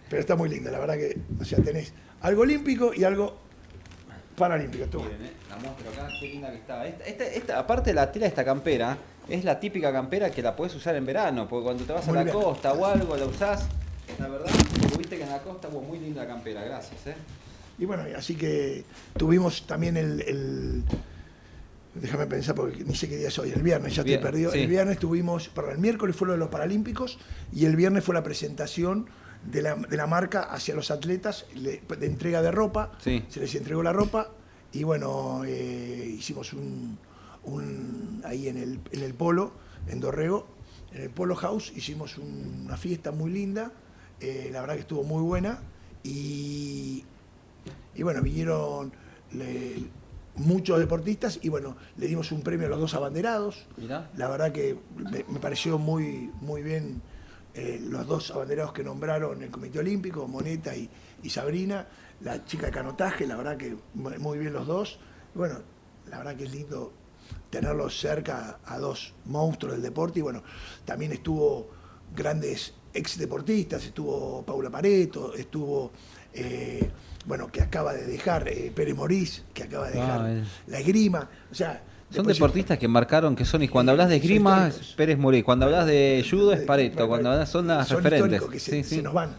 pero 0.09 0.19
está 0.21 0.35
muy 0.35 0.49
linda, 0.49 0.71
la 0.71 0.79
verdad 0.79 0.95
que, 0.95 1.19
o 1.39 1.45
sea, 1.45 1.59
tenés 1.61 1.93
algo 2.21 2.41
olímpico 2.41 2.93
y 2.95 3.03
algo 3.03 3.37
paralímpico. 4.35 4.85
Tú. 4.85 5.03
Miren, 5.03 5.23
eh, 5.25 5.33
la 5.49 5.57
muestro 5.57 5.89
acá, 5.91 6.07
qué 6.19 6.27
linda 6.29 6.49
que 6.49 6.57
está. 6.57 6.87
Esta, 6.87 7.03
esta- 7.05 7.25
esta- 7.25 7.59
aparte 7.59 7.91
de 7.91 7.93
la 7.95 8.11
tela 8.11 8.23
de 8.23 8.29
esta 8.29 8.43
campera, 8.43 8.97
es 9.27 9.43
la 9.43 9.59
típica 9.59 9.91
campera 9.91 10.31
que 10.31 10.41
la 10.41 10.55
puedes 10.55 10.73
usar 10.73 10.95
en 10.95 11.05
verano, 11.05 11.47
porque 11.47 11.65
cuando 11.65 11.83
te 11.83 11.93
vas 11.93 12.07
Muy 12.07 12.15
a 12.17 12.23
la 12.23 12.23
bien. 12.23 12.41
costa 12.43 12.73
o 12.73 12.85
algo 12.85 13.15
la 13.17 13.25
usás. 13.25 13.67
La 14.17 14.27
verdad, 14.27 14.49
que 15.17 15.23
en 15.23 15.29
la 15.29 15.41
costa 15.41 15.67
hubo 15.69 15.81
muy 15.81 15.99
linda 15.99 16.25
campera, 16.27 16.63
gracias, 16.63 17.07
eh. 17.07 17.15
Y 17.77 17.85
bueno, 17.85 18.03
así 18.17 18.35
que 18.35 18.83
tuvimos 19.17 19.65
también 19.65 19.95
el, 19.97 20.21
el- 20.21 20.83
déjame 21.95 22.25
pensar 22.27 22.55
porque 22.55 22.83
ni 22.83 22.95
sé 22.95 23.07
qué 23.09 23.17
día 23.17 23.29
es 23.29 23.39
hoy, 23.39 23.51
el 23.51 23.61
viernes, 23.63 23.95
ya 23.95 24.03
Bien, 24.03 24.19
estoy 24.19 24.31
perdido. 24.31 24.51
sí. 24.51 24.59
El 24.59 24.67
viernes 24.67 24.99
tuvimos, 24.99 25.47
perdón, 25.49 25.73
el 25.73 25.77
miércoles 25.79 26.15
fue 26.15 26.27
lo 26.27 26.33
de 26.33 26.39
los 26.39 26.49
Paralímpicos 26.49 27.19
y 27.53 27.65
el 27.65 27.75
viernes 27.75 28.03
fue 28.03 28.13
la 28.15 28.23
presentación 28.23 29.07
de 29.49 29.61
la, 29.61 29.75
de 29.75 29.95
la 29.97 30.05
marca 30.07 30.43
hacia 30.43 30.75
los 30.75 30.91
atletas 30.91 31.45
le- 31.55 31.81
de 31.99 32.05
entrega 32.05 32.41
de 32.41 32.51
ropa. 32.51 32.91
Sí. 33.01 33.23
Se 33.29 33.39
les 33.39 33.55
entregó 33.55 33.81
la 33.81 33.93
ropa 33.93 34.29
y 34.73 34.83
bueno, 34.83 35.43
eh, 35.45 36.15
hicimos 36.17 36.51
un, 36.53 36.97
un- 37.43 38.21
ahí 38.25 38.47
en 38.49 38.57
el, 38.57 38.79
en 38.91 39.03
el 39.03 39.13
polo, 39.13 39.53
en 39.87 39.99
Dorrego, 40.01 40.47
en 40.93 41.03
el 41.03 41.09
Polo 41.09 41.35
House, 41.35 41.71
hicimos 41.75 42.17
un- 42.17 42.63
una 42.65 42.75
fiesta 42.77 43.11
muy 43.11 43.31
linda, 43.31 43.71
eh, 44.21 44.49
la 44.51 44.61
verdad 44.61 44.75
que 44.75 44.81
estuvo 44.81 45.03
muy 45.03 45.21
buena 45.23 45.59
y, 46.03 47.03
y 47.95 48.03
bueno, 48.03 48.21
vinieron 48.21 48.91
le- 49.33 49.87
muchos 50.35 50.79
deportistas 50.79 51.39
y 51.41 51.49
bueno, 51.49 51.75
le 51.97 52.07
dimos 52.07 52.31
un 52.31 52.41
premio 52.41 52.67
a 52.67 52.69
los 52.69 52.79
dos 52.79 52.93
abanderados. 52.93 53.65
Mirá. 53.77 54.09
La 54.15 54.29
verdad 54.29 54.51
que 54.51 54.77
me, 54.95 55.25
me 55.27 55.39
pareció 55.39 55.77
muy, 55.77 56.31
muy 56.41 56.63
bien 56.63 57.01
eh, 57.55 57.79
los 57.81 58.07
dos 58.07 58.31
abanderados 58.31 58.71
que 58.73 58.83
nombraron 58.83 59.41
el 59.43 59.49
Comité 59.51 59.79
Olímpico, 59.79 60.27
Moneta 60.27 60.75
y, 60.75 60.89
y 61.23 61.29
Sabrina, 61.29 61.87
la 62.21 62.45
chica 62.45 62.67
de 62.67 62.71
canotaje, 62.71 63.27
la 63.27 63.35
verdad 63.35 63.57
que 63.57 63.75
mu- 63.95 64.17
muy 64.19 64.37
bien 64.37 64.53
los 64.53 64.65
dos. 64.65 64.99
Y 65.35 65.37
bueno, 65.37 65.59
la 66.09 66.19
verdad 66.19 66.35
que 66.37 66.45
es 66.45 66.51
lindo 66.51 66.93
tenerlos 67.49 67.99
cerca 67.99 68.59
a 68.65 68.77
dos 68.79 69.13
monstruos 69.25 69.73
del 69.73 69.81
deporte 69.83 70.19
y 70.19 70.21
bueno, 70.21 70.41
también 70.85 71.11
estuvo 71.11 71.67
grandes 72.15 72.73
ex 72.93 73.17
deportistas, 73.17 73.83
estuvo 73.85 74.43
Paula 74.43 74.69
Pareto, 74.69 75.33
estuvo, 75.35 75.91
eh, 76.33 76.89
bueno, 77.25 77.51
que 77.51 77.61
acaba 77.61 77.93
de 77.93 78.05
dejar, 78.05 78.47
eh, 78.47 78.71
Pérez 78.73 78.95
Morís, 78.95 79.43
que 79.53 79.63
acaba 79.63 79.87
de 79.87 79.93
dejar 79.99 80.21
Ah, 80.21 80.31
eh. 80.31 80.43
la 80.67 80.79
esgrima, 80.79 81.29
o 81.51 81.55
sea... 81.55 81.83
Son 82.11 82.25
deportistas 82.25 82.79
que 82.79 82.87
marcaron 82.87 83.35
que 83.35 83.45
son, 83.45 83.61
y 83.61 83.67
cuando 83.67 83.91
hablas 83.91 84.09
de 84.09 84.15
esgrima 84.15 84.69
es 84.69 84.93
Pérez 84.97 85.19
Morí, 85.19 85.43
cuando 85.43 85.65
hablas 85.67 85.85
de 85.85 86.25
judo 86.27 86.53
es 86.53 86.61
Eh, 86.61 86.65
Pareto, 86.65 87.07
cuando 87.07 87.29
hablas 87.31 87.49
son 87.49 87.67
las 87.67 87.87
son 87.87 88.03
referentes. 88.03 88.41
que 88.49 88.59
se, 88.59 88.71
Sí, 88.71 88.83
se 88.83 88.95
sí. 88.95 89.01
nos 89.03 89.13
van. 89.13 89.37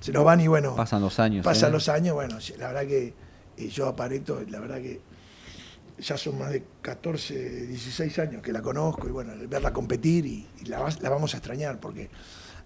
Se 0.00 0.12
nos 0.12 0.22
van 0.24 0.40
y 0.40 0.46
bueno. 0.46 0.76
Pasan 0.76 1.02
los 1.02 1.18
años. 1.18 1.44
Pasan 1.44 1.70
¿eh? 1.70 1.72
los 1.72 1.88
años, 1.88 2.14
bueno, 2.14 2.38
la 2.58 2.66
verdad 2.68 2.86
que 2.86 3.12
eh, 3.56 3.68
yo 3.68 3.88
a 3.88 3.96
Pareto, 3.96 4.40
la 4.48 4.60
verdad 4.60 4.76
que 4.76 5.00
ya 5.98 6.16
son 6.16 6.38
más 6.38 6.52
de 6.52 6.62
14, 6.82 7.66
16 7.66 8.18
años 8.20 8.40
que 8.40 8.52
la 8.52 8.62
conozco 8.62 9.08
y 9.08 9.10
bueno, 9.10 9.32
verla 9.48 9.72
competir 9.72 10.26
y, 10.26 10.46
y 10.62 10.66
la, 10.66 10.86
la 11.00 11.10
vamos 11.10 11.34
a 11.34 11.38
extrañar 11.38 11.80
porque 11.80 12.08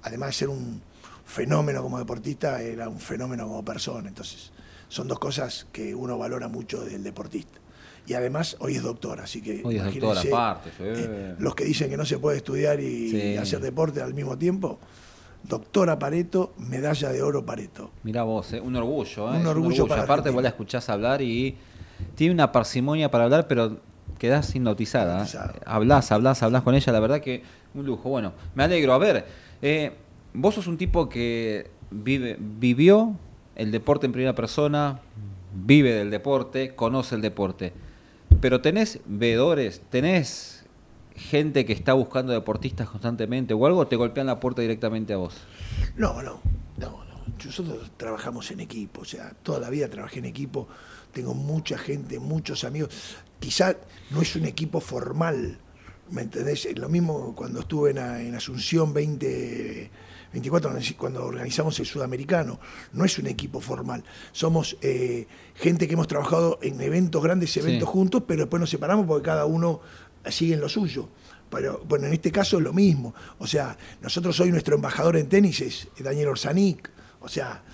además 0.02 0.28
de 0.30 0.32
ser 0.34 0.48
un 0.48 0.80
fenómeno 1.24 1.82
como 1.82 1.98
deportista, 1.98 2.60
era 2.62 2.88
un 2.88 2.98
fenómeno 3.00 3.46
como 3.46 3.64
persona. 3.64 4.08
Entonces, 4.08 4.50
son 4.88 5.06
dos 5.08 5.18
cosas 5.18 5.66
que 5.72 5.94
uno 5.94 6.18
valora 6.18 6.48
mucho 6.48 6.82
del 6.84 7.02
deportista. 7.04 7.58
Y 8.06 8.14
además, 8.14 8.56
hoy 8.60 8.74
es 8.76 8.82
doctora, 8.82 9.24
así 9.24 9.40
que 9.40 9.60
Hoy 9.64 9.76
es 9.76 9.84
doctora, 9.84 10.20
aparte, 10.22 10.70
eh, 10.80 11.34
los 11.38 11.54
que 11.54 11.64
dicen 11.64 11.88
que 11.90 11.96
no 11.96 12.04
se 12.04 12.18
puede 12.18 12.38
estudiar 12.38 12.80
y 12.80 13.10
Sí. 13.10 13.36
hacer 13.36 13.60
deporte 13.60 14.00
al 14.02 14.14
mismo 14.14 14.36
tiempo, 14.36 14.78
doctora 15.44 15.98
Pareto, 15.98 16.52
medalla 16.58 17.10
de 17.10 17.22
oro 17.22 17.44
Pareto. 17.46 17.90
Mirá 18.02 18.22
vos, 18.24 18.52
eh, 18.52 18.60
un 18.60 18.74
orgullo, 18.74 19.32
¿eh? 19.32 19.38
Un 19.38 19.46
orgullo 19.46 19.86
para 19.86 20.02
Aparte 20.02 20.12
Argentina. 20.30 20.34
vos 20.34 20.42
la 20.42 20.48
escuchás 20.48 20.88
hablar 20.88 21.22
y 21.22 21.56
tiene 22.16 22.34
una 22.34 22.50
parsimonia 22.50 23.10
para 23.10 23.24
hablar, 23.24 23.46
pero 23.46 23.78
quedás 24.18 24.54
hipnotizada. 24.54 25.24
¿eh? 25.24 25.60
Hablás, 25.66 26.10
hablás, 26.10 26.42
hablás 26.42 26.62
con 26.62 26.74
ella, 26.74 26.92
la 26.92 27.00
verdad 27.00 27.20
que 27.20 27.42
un 27.74 27.86
lujo. 27.86 28.08
Bueno, 28.08 28.32
me 28.54 28.64
alegro. 28.64 28.92
A 28.94 28.98
ver, 28.98 29.24
eh, 29.62 29.92
vos 30.34 30.54
sos 30.54 30.66
un 30.66 30.78
tipo 30.78 31.08
que 31.08 31.70
vive, 31.90 32.36
vivió 32.38 33.16
el 33.56 33.70
deporte 33.70 34.06
en 34.06 34.12
primera 34.12 34.34
persona, 34.34 35.00
vive 35.54 35.92
del 35.92 36.10
deporte, 36.10 36.74
conoce 36.74 37.14
el 37.14 37.20
deporte. 37.20 37.72
Pero 38.40 38.60
tenés 38.60 39.00
veedores, 39.06 39.82
tenés 39.90 40.64
gente 41.14 41.66
que 41.66 41.72
está 41.72 41.92
buscando 41.92 42.32
deportistas 42.32 42.88
constantemente 42.88 43.52
o 43.54 43.66
algo, 43.66 43.80
o 43.80 43.86
te 43.86 43.96
golpean 43.96 44.26
la 44.26 44.40
puerta 44.40 44.62
directamente 44.62 45.12
a 45.12 45.18
vos. 45.18 45.34
No, 45.96 46.22
no, 46.22 46.40
no, 46.78 47.04
no. 47.04 47.10
Nosotros 47.44 47.90
trabajamos 47.96 48.50
en 48.50 48.60
equipo, 48.60 49.02
o 49.02 49.04
sea, 49.04 49.32
toda 49.42 49.60
la 49.60 49.70
vida 49.70 49.88
trabajé 49.88 50.18
en 50.18 50.26
equipo, 50.26 50.68
tengo 51.12 51.34
mucha 51.34 51.76
gente, 51.76 52.18
muchos 52.18 52.64
amigos. 52.64 52.90
Quizá 53.38 53.76
no 54.10 54.22
es 54.22 54.36
un 54.36 54.44
equipo 54.44 54.80
formal, 54.80 55.58
¿me 56.10 56.22
entendés? 56.22 56.68
Lo 56.76 56.88
mismo 56.88 57.34
cuando 57.34 57.60
estuve 57.60 57.90
en, 57.90 57.98
en 57.98 58.34
Asunción 58.34 58.92
20, 58.92 59.90
24, 60.32 60.70
cuando 60.96 61.24
organizamos 61.24 61.78
el 61.80 61.86
Sudamericano, 61.86 62.60
no 62.92 63.04
es 63.04 63.18
un 63.18 63.26
equipo 63.26 63.60
formal. 63.60 64.04
Somos 64.32 64.76
eh, 64.82 65.26
gente 65.54 65.86
que 65.88 65.94
hemos 65.94 66.06
trabajado 66.08 66.58
en 66.62 66.80
eventos, 66.80 67.22
grandes 67.22 67.56
eventos 67.56 67.88
Sí. 67.88 67.92
juntos, 67.92 68.22
pero 68.26 68.42
después 68.42 68.60
nos 68.60 68.70
separamos 68.70 69.06
porque 69.06 69.24
cada 69.26 69.44
uno 69.46 69.80
sigue 70.28 70.54
en 70.54 70.60
lo 70.60 70.68
suyo. 70.68 71.08
Pero 71.50 71.82
bueno, 71.88 72.06
en 72.06 72.12
este 72.12 72.30
caso 72.30 72.58
es 72.58 72.62
lo 72.62 72.72
mismo. 72.72 73.12
O 73.38 73.46
sea, 73.46 73.76
nosotros 74.00 74.38
hoy 74.38 74.52
nuestro 74.52 74.76
embajador 74.76 75.16
en 75.16 75.28
tenis 75.28 75.60
es 75.60 75.88
Daniel 75.98 76.28
Orsanic. 76.28 76.90
O 77.22 77.28
sea, 77.28 77.64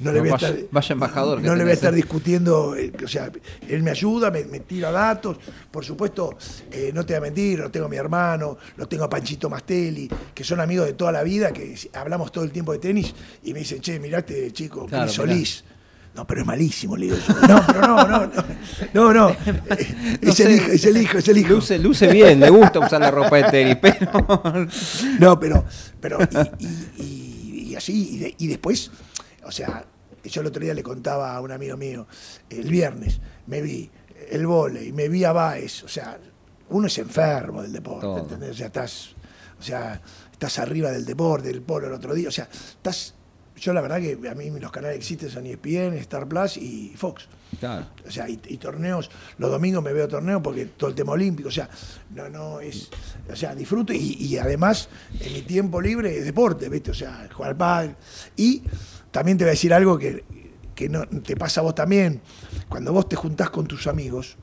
no 0.00 0.12
le 0.12 0.20
voy 0.20 0.28
a 0.30 0.34
estar, 0.36 0.56
vaya 0.70 0.92
embajador 0.92 1.42
no 1.42 1.54
le 1.56 1.62
voy 1.64 1.70
a 1.70 1.74
estar 1.74 1.92
¿eh? 1.92 1.96
discutiendo. 1.96 2.76
eh, 2.76 2.92
o 3.04 3.08
sea, 3.08 3.30
él 3.68 3.82
me 3.82 3.90
ayuda, 3.90 4.30
me, 4.30 4.44
me 4.44 4.60
tira 4.60 4.90
datos. 4.90 5.38
Por 5.70 5.84
supuesto, 5.84 6.36
eh, 6.70 6.90
no 6.94 7.04
te 7.04 7.14
voy 7.14 7.18
a 7.18 7.20
mentir, 7.22 7.58
lo 7.58 7.70
tengo 7.70 7.86
a 7.86 7.88
mi 7.88 7.96
hermano, 7.96 8.58
lo 8.76 8.86
tengo 8.88 9.04
a 9.04 9.10
Panchito 9.10 9.48
Mastelli, 9.50 10.08
que 10.34 10.44
son 10.44 10.60
amigos 10.60 10.86
de 10.86 10.92
toda 10.92 11.10
la 11.12 11.22
vida, 11.22 11.52
que 11.52 11.74
hablamos 11.94 12.30
todo 12.32 12.44
el 12.44 12.50
tiempo 12.52 12.72
de 12.72 12.78
tenis 12.78 13.14
y 13.42 13.52
me 13.52 13.60
dicen, 13.60 13.80
che, 13.80 13.98
mirá 13.98 14.18
este 14.18 14.52
chico, 14.52 14.86
Claro, 14.86 15.04
mirá. 15.04 15.12
Solís. 15.14 15.64
No, 16.14 16.26
pero 16.26 16.40
es 16.40 16.46
malísimo, 16.48 16.96
le 16.96 17.06
digo 17.06 17.18
yo. 17.28 17.34
No, 17.46 17.62
pero 17.66 17.80
no, 17.82 18.08
no, 18.08 18.26
no. 18.26 18.32
No, 18.92 19.12
no. 19.14 19.36
No 20.22 20.30
Es 20.32 20.40
el 20.40 20.52
hijo, 20.56 20.66
es 20.72 20.84
el 20.84 20.96
hijo, 20.96 21.18
es 21.18 21.28
el 21.28 21.38
hijo. 21.38 21.54
Luce, 21.54 21.78
luce 21.78 22.08
bien, 22.08 22.40
le 22.40 22.50
gusta 22.50 22.80
usar 22.80 23.00
la 23.00 23.10
ropa 23.10 23.36
de 23.36 23.44
tenis, 23.44 23.76
pero. 23.82 24.40
No, 25.20 25.38
pero, 25.38 25.64
pero 26.00 26.18
y, 26.58 26.64
y- 26.64 27.02
y- 27.04 27.60
y 27.70 27.76
así, 27.76 28.18
de- 28.18 28.34
y 28.38 28.46
después, 28.48 28.90
o 29.48 29.52
sea, 29.52 29.84
yo 30.24 30.40
el 30.42 30.46
otro 30.46 30.62
día 30.62 30.74
le 30.74 30.82
contaba 30.82 31.34
a 31.34 31.40
un 31.40 31.50
amigo 31.50 31.76
mío, 31.76 32.06
el 32.50 32.68
viernes, 32.68 33.20
me 33.46 33.62
vi 33.62 33.90
el 34.30 34.46
vóley, 34.46 34.92
me 34.92 35.08
vi 35.08 35.24
a 35.24 35.32
Baez, 35.32 35.84
o 35.84 35.88
sea, 35.88 36.18
uno 36.68 36.86
es 36.86 36.98
enfermo 36.98 37.62
del 37.62 37.72
deporte, 37.72 38.02
Todo. 38.02 38.18
¿entendés? 38.18 38.50
O 38.50 38.54
sea, 38.54 38.66
estás, 38.66 39.14
o 39.58 39.62
sea, 39.62 40.00
estás 40.30 40.58
arriba 40.58 40.90
del 40.90 41.06
deporte, 41.06 41.48
del 41.48 41.62
polo 41.62 41.86
el 41.86 41.94
otro 41.94 42.14
día, 42.14 42.28
o 42.28 42.32
sea, 42.32 42.48
estás, 42.52 43.14
yo 43.60 43.72
la 43.72 43.80
verdad 43.80 44.00
que 44.00 44.28
a 44.28 44.34
mí 44.34 44.50
los 44.50 44.70
canales 44.70 44.96
existen 44.96 45.30
son 45.30 45.46
ESPN, 45.46 45.94
Star 45.98 46.26
Plus 46.26 46.56
y 46.56 46.94
Fox. 46.96 47.28
Claro. 47.58 47.86
O 48.06 48.10
sea, 48.10 48.28
y, 48.28 48.40
y 48.48 48.56
torneos, 48.58 49.10
los 49.38 49.50
domingos 49.50 49.82
me 49.82 49.92
veo 49.92 50.06
torneos 50.06 50.40
porque 50.42 50.66
todo 50.66 50.90
el 50.90 50.96
tema 50.96 51.12
olímpico, 51.12 51.48
o 51.48 51.52
sea, 51.52 51.68
no, 52.14 52.28
no 52.28 52.60
es, 52.60 52.90
o 53.30 53.36
sea, 53.36 53.54
disfruto 53.54 53.92
y, 53.92 54.16
y 54.18 54.38
además 54.38 54.88
en 55.20 55.32
mi 55.32 55.42
tiempo 55.42 55.80
libre 55.80 56.16
es 56.16 56.24
deporte, 56.24 56.68
¿viste? 56.68 56.90
O 56.90 56.94
sea, 56.94 57.28
jugar 57.32 57.50
al 57.50 57.56
pádel. 57.56 57.96
Y 58.36 58.62
también 59.10 59.38
te 59.38 59.44
voy 59.44 59.50
a 59.50 59.52
decir 59.52 59.72
algo 59.72 59.98
que, 59.98 60.24
que 60.74 60.88
no, 60.88 61.06
te 61.06 61.36
pasa 61.36 61.60
a 61.60 61.64
vos 61.64 61.74
también. 61.74 62.20
Cuando 62.68 62.92
vos 62.92 63.08
te 63.08 63.16
juntás 63.16 63.50
con 63.50 63.66
tus 63.66 63.86
amigos, 63.86 64.36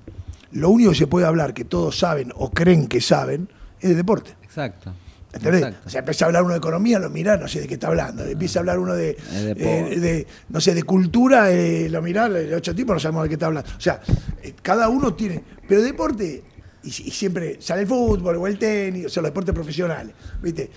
lo 0.51 0.69
único 0.69 0.91
que 0.91 0.97
se 0.97 1.07
puede 1.07 1.25
hablar 1.25 1.53
que 1.53 1.63
todos 1.63 1.97
saben 1.97 2.31
o 2.35 2.51
creen 2.51 2.87
que 2.87 3.01
saben 3.01 3.49
es 3.79 3.89
de 3.89 3.95
deporte. 3.95 4.35
Exacto. 4.43 4.93
¿Entendés? 5.35 5.63
Exacto. 5.63 5.81
O 5.85 5.89
sea, 5.89 5.99
empieza 5.99 6.25
a 6.25 6.27
hablar 6.27 6.43
uno 6.43 6.53
de 6.53 6.57
economía, 6.59 6.97
lo 6.97 7.09
mirá, 7.09 7.35
no 7.35 7.47
sé 7.47 7.59
de 7.59 7.67
qué 7.67 7.73
está 7.73 7.87
hablando. 7.87 8.23
Empieza 8.23 8.59
a 8.59 8.61
hablar 8.61 8.79
uno 8.79 8.93
de, 8.93 9.17
eh, 9.33 9.99
de, 9.99 10.27
no 10.47 10.61
sé, 10.61 10.73
de 10.73 10.83
cultura, 10.83 11.51
eh, 11.51 11.89
lo 11.89 12.01
mirá, 12.01 12.27
el 12.27 12.53
ocho 12.53 12.73
tipos 12.73 12.95
no 12.95 12.99
sabemos 12.99 13.23
de 13.23 13.29
qué 13.29 13.35
está 13.35 13.47
hablando. 13.47 13.69
O 13.77 13.81
sea, 13.81 13.99
eh, 14.41 14.53
cada 14.61 14.87
uno 14.87 15.13
tiene. 15.13 15.43
Pero 15.67 15.81
deporte, 15.81 16.41
y, 16.83 16.87
y 16.87 17.11
siempre 17.11 17.57
sale 17.59 17.81
el 17.81 17.87
fútbol 17.87 18.37
o 18.37 18.47
el 18.47 18.57
tenis, 18.57 19.07
o 19.07 19.09
sea, 19.09 19.21
los 19.23 19.31
deportes 19.31 19.53
profesionales, 19.53 20.15
¿viste? 20.41 20.71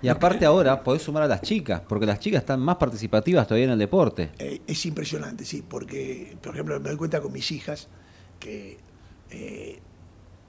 Y 0.00 0.06
aparte 0.06 0.44
ahora 0.44 0.84
podés 0.84 1.02
sumar 1.02 1.24
a 1.24 1.26
las 1.26 1.42
chicas, 1.42 1.82
porque 1.88 2.06
las 2.06 2.20
chicas 2.20 2.42
están 2.42 2.60
más 2.60 2.76
participativas 2.76 3.48
todavía 3.48 3.64
en 3.64 3.72
el 3.72 3.78
deporte. 3.80 4.30
Es 4.38 4.86
impresionante, 4.86 5.44
sí, 5.44 5.64
porque, 5.68 6.36
por 6.40 6.54
ejemplo, 6.54 6.78
me 6.78 6.90
doy 6.90 6.96
cuenta 6.96 7.20
con 7.20 7.32
mis 7.32 7.50
hijas 7.50 7.88
que 8.38 8.78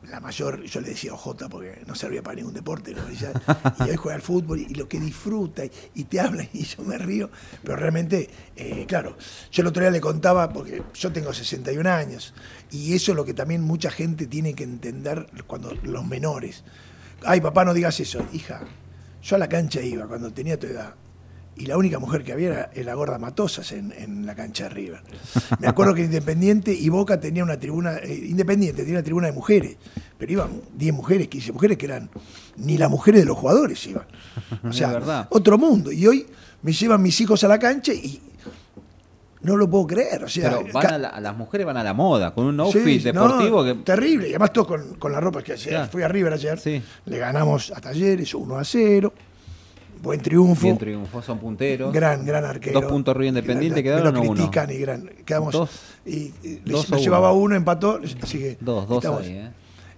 la 0.03 0.19
mayor, 0.19 0.63
yo 0.63 0.79
le 0.79 0.89
decía 0.89 1.13
OJ 1.13 1.49
porque 1.49 1.81
no 1.85 1.95
servía 1.95 2.21
para 2.23 2.35
ningún 2.35 2.53
deporte, 2.53 2.91
y, 2.91 3.83
hoy 3.83 3.95
juega 3.95 4.15
al 4.15 4.21
fútbol 4.21 4.59
y, 4.59 4.73
lo 4.75 4.87
que 4.87 4.99
disfruta 4.99 5.65
y, 5.65 5.71
y 5.95 6.03
te 6.05 6.19
habla 6.19 6.47
y 6.53 6.63
yo 6.63 6.83
me 6.83 6.97
río, 6.97 7.29
pero 7.63 7.75
realmente, 7.75 8.29
eh, 8.55 8.85
claro, 8.87 9.17
yo 9.51 9.61
el 9.61 9.67
otro 9.67 9.81
día 9.81 9.91
le 9.91 10.01
contaba, 10.01 10.49
porque 10.49 10.83
yo 10.93 11.11
tengo 11.11 11.33
61 11.33 11.89
años, 11.89 12.33
y 12.71 12.93
eso 12.93 13.11
es 13.11 13.15
lo 13.15 13.25
que 13.25 13.33
también 13.33 13.61
mucha 13.61 13.89
gente 13.89 14.27
tiene 14.27 14.53
que 14.53 14.63
entender 14.63 15.27
cuando 15.47 15.73
los 15.83 16.05
menores. 16.05 16.63
Ay, 17.23 17.41
papá, 17.41 17.65
no 17.65 17.73
digas 17.73 17.99
eso, 17.99 18.25
hija, 18.33 18.61
yo 19.21 19.35
a 19.35 19.39
la 19.39 19.49
cancha 19.49 19.81
iba 19.81 20.07
cuando 20.07 20.31
tenía 20.31 20.59
tu 20.59 20.67
edad. 20.67 20.93
Y 21.59 21.65
la 21.65 21.75
única 21.77 21.97
mujer 21.97 22.23
que 22.23 22.33
había 22.33 22.69
era, 22.73 22.83
la 22.83 22.93
gorda 22.93 23.17
Matosas 23.17 23.71
en, 23.71 23.91
en 23.97 24.25
la 24.25 24.35
cancha 24.35 24.65
de 24.65 24.69
River. 24.69 25.01
Me 25.59 25.67
acuerdo 25.67 25.93
que 25.95 26.03
Independiente 26.03 26.71
y 26.73 26.87
Boca 26.89 27.19
tenía 27.19 27.43
una 27.43 27.59
tribuna, 27.59 27.97
eh, 27.97 28.13
Independiente 28.29 28.83
tenía 28.83 28.99
una 28.99 29.03
tribuna 29.03 29.27
de 29.27 29.33
mujeres, 29.33 29.75
pero 30.19 30.31
iban 30.31 30.61
10 30.75 30.93
mujeres, 30.93 31.27
15 31.27 31.51
mujeres 31.53 31.77
que 31.77 31.87
eran, 31.87 32.09
ni 32.57 32.77
las 32.77 32.89
mujeres 32.91 33.21
de 33.21 33.25
los 33.25 33.37
jugadores 33.37 33.85
iban. 33.87 34.05
O 34.63 34.71
sea, 34.71 35.27
otro 35.31 35.57
mundo. 35.57 35.91
Y 35.91 36.05
hoy 36.05 36.27
me 36.61 36.71
llevan 36.73 37.01
mis 37.01 37.19
hijos 37.21 37.43
a 37.43 37.47
la 37.47 37.57
cancha 37.57 37.91
y 37.91 38.21
no 39.41 39.55
lo 39.55 39.69
puedo 39.69 39.87
creer. 39.87 40.23
O 40.23 40.29
sea, 40.29 40.49
Pero 40.59 40.71
van 40.73 40.83
ca- 40.87 40.95
a, 40.95 40.97
la- 40.97 41.09
a 41.09 41.21
las 41.21 41.35
mujeres 41.37 41.65
van 41.65 41.77
a 41.77 41.83
la 41.83 41.93
moda, 41.93 42.33
con 42.33 42.45
un 42.45 42.55
Sí, 42.71 42.77
outfit 42.79 43.05
no, 43.13 43.23
deportivo 43.27 43.63
que... 43.63 43.73
Terrible, 43.75 44.27
y 44.27 44.31
además 44.31 44.53
todo 44.53 44.67
con, 44.67 44.95
con 44.95 45.11
la 45.11 45.19
ropa 45.19 45.41
que 45.41 45.53
ayer, 45.53 45.69
Claro. 45.69 45.89
fui 45.91 46.03
a 46.03 46.07
River 46.07 46.33
ayer, 46.33 46.59
Sí. 46.59 46.81
le 47.05 47.17
ganamos 47.17 47.71
a 47.75 47.79
Talleres 47.81 48.33
1 48.33 48.57
a 48.57 48.63
0, 48.63 49.13
buen 50.01 50.21
triunfo. 50.21 50.63
Bien 50.63 50.77
triunfó, 50.77 51.21
son 51.21 51.39
punteros. 51.39 51.91
Gran, 51.93 52.25
gran 52.25 52.45
arquero. 52.45 52.79
Dos 52.81 52.89
puntos 52.91 53.15
Río 53.15 53.29
Independiente, 53.29 53.81
quedaron 53.83 54.13
me 54.13 54.19
lo 54.19 54.31
uno. 54.31 54.33
critican 54.33 54.69
y 54.71 54.77
gran, 54.77 55.09
quedamos. 55.25 55.53
Dos. 55.53 55.69
y, 56.05 56.33
y 56.43 56.61
Dos 56.65 56.89
nos 56.89 57.01
llevaba 57.01 57.31
uno. 57.31 57.43
uno, 57.43 57.55
empató, 57.55 57.99
así 58.21 58.39
que. 58.39 58.57
Dos, 58.61 58.87
dos 58.87 58.97
estamos- 59.03 59.21
ahí, 59.23 59.31
¿eh? 59.37 59.51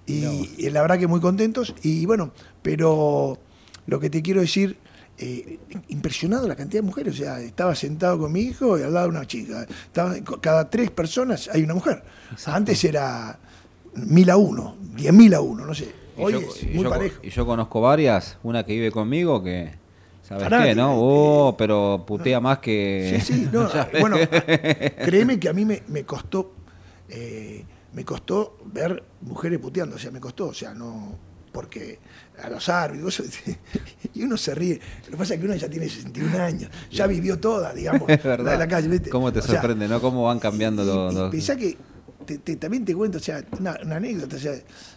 Y, 0.07 0.65
y 0.65 0.69
la 0.71 0.81
verdad 0.81 0.97
que 0.97 1.05
muy 1.07 1.19
contentos. 1.19 1.75
Y 1.83 2.05
bueno, 2.07 2.31
pero 2.63 3.37
lo 3.85 3.99
que 3.99 4.09
te 4.09 4.21
quiero 4.23 4.41
decir, 4.41 4.75
eh, 5.19 5.59
impresionado 5.89 6.47
la 6.47 6.55
cantidad 6.55 6.81
de 6.81 6.87
mujeres. 6.87 7.13
O 7.13 7.17
sea, 7.17 7.39
estaba 7.41 7.75
sentado 7.75 8.17
con 8.17 8.31
mi 8.31 8.39
hijo 8.41 8.79
y 8.79 8.81
al 8.83 8.93
lado 8.93 9.05
de 9.11 9.17
una 9.17 9.27
chica. 9.27 9.67
Estaba, 9.69 10.15
cada 10.41 10.67
tres 10.69 10.89
personas 10.89 11.49
hay 11.53 11.61
una 11.63 11.75
mujer. 11.75 12.01
Exacto. 12.31 12.51
Antes 12.57 12.83
era 12.85 13.37
mil 13.95 14.29
a 14.31 14.37
uno, 14.37 14.77
diez 14.95 15.13
mil 15.13 15.33
a 15.35 15.41
uno, 15.41 15.63
no 15.65 15.75
sé. 15.75 15.85
Y 16.17 16.21
Hoy 16.21 16.33
yo, 16.33 16.39
es 16.39 16.63
y 16.63 16.65
muy 16.67 16.83
yo- 16.85 16.89
parejo. 16.89 17.19
y 17.23 17.29
yo 17.29 17.45
conozco 17.45 17.79
varias, 17.81 18.37
una 18.43 18.65
que 18.65 18.73
vive 18.73 18.91
conmigo 18.91 19.43
que... 19.43 19.73
¿Sabes 20.29 20.47
qué, 20.47 20.75
no? 20.75 20.91
eh, 20.91 20.95
Oh, 20.97 21.55
pero 21.57 22.03
putea 22.07 22.39
más 22.39 22.59
que... 22.59 23.19
Sí, 23.21 23.33
sí, 23.33 23.49
no, 23.51 23.63
ves. 23.63 23.99
bueno, 23.99 24.17
créeme 25.03 25.39
que 25.39 25.49
a 25.49 25.53
mí 25.53 25.65
me, 25.65 25.83
me 25.87 26.03
costó, 26.05 26.53
eh, 27.09 27.65
me 27.93 28.05
costó 28.05 28.57
ver 28.65 29.03
mujeres 29.21 29.59
puteando, 29.59 29.95
o 29.95 29.99
sea, 29.99 30.11
me 30.11 30.19
costó, 30.19 30.47
o 30.47 30.53
sea, 30.53 30.73
no, 30.73 31.17
porque 31.51 31.99
a 32.43 32.49
los 32.49 32.69
árbitros, 32.69 33.23
y 34.13 34.21
uno 34.23 34.37
se 34.37 34.53
ríe, 34.55 34.79
lo 35.05 35.11
que 35.11 35.17
pasa 35.17 35.33
es 35.33 35.39
que 35.39 35.45
uno 35.47 35.55
ya 35.55 35.67
tiene 35.69 35.89
61 35.89 36.37
años, 36.37 36.69
ya 36.91 37.07
vivió 37.07 37.39
toda, 37.39 37.73
digamos, 37.73 38.03
Es 38.07 38.23
verdad. 38.23 38.57
la 38.59 38.67
calle, 38.67 38.87
¿viste? 38.87 39.09
¿Cómo 39.09 39.33
te 39.33 39.39
O 39.39 39.41
sea, 39.41 39.55
sorprende, 39.55 39.87
no? 39.87 39.99
Cómo 39.99 40.23
van 40.25 40.39
cambiando 40.39 40.83
y- 40.83 40.85
los... 40.85 41.13
los- 41.13 41.31
pensá 41.31 41.55
que 41.55 41.75
te- 42.25 42.37
te- 42.37 42.55
también 42.57 42.85
te 42.85 42.93
cuento, 42.93 43.17
o 43.17 43.21
sea, 43.21 43.43
una, 43.59 43.77
una 43.83 43.95
anécdota, 43.95 44.35
o 44.35 44.39
sea, 44.39 44.53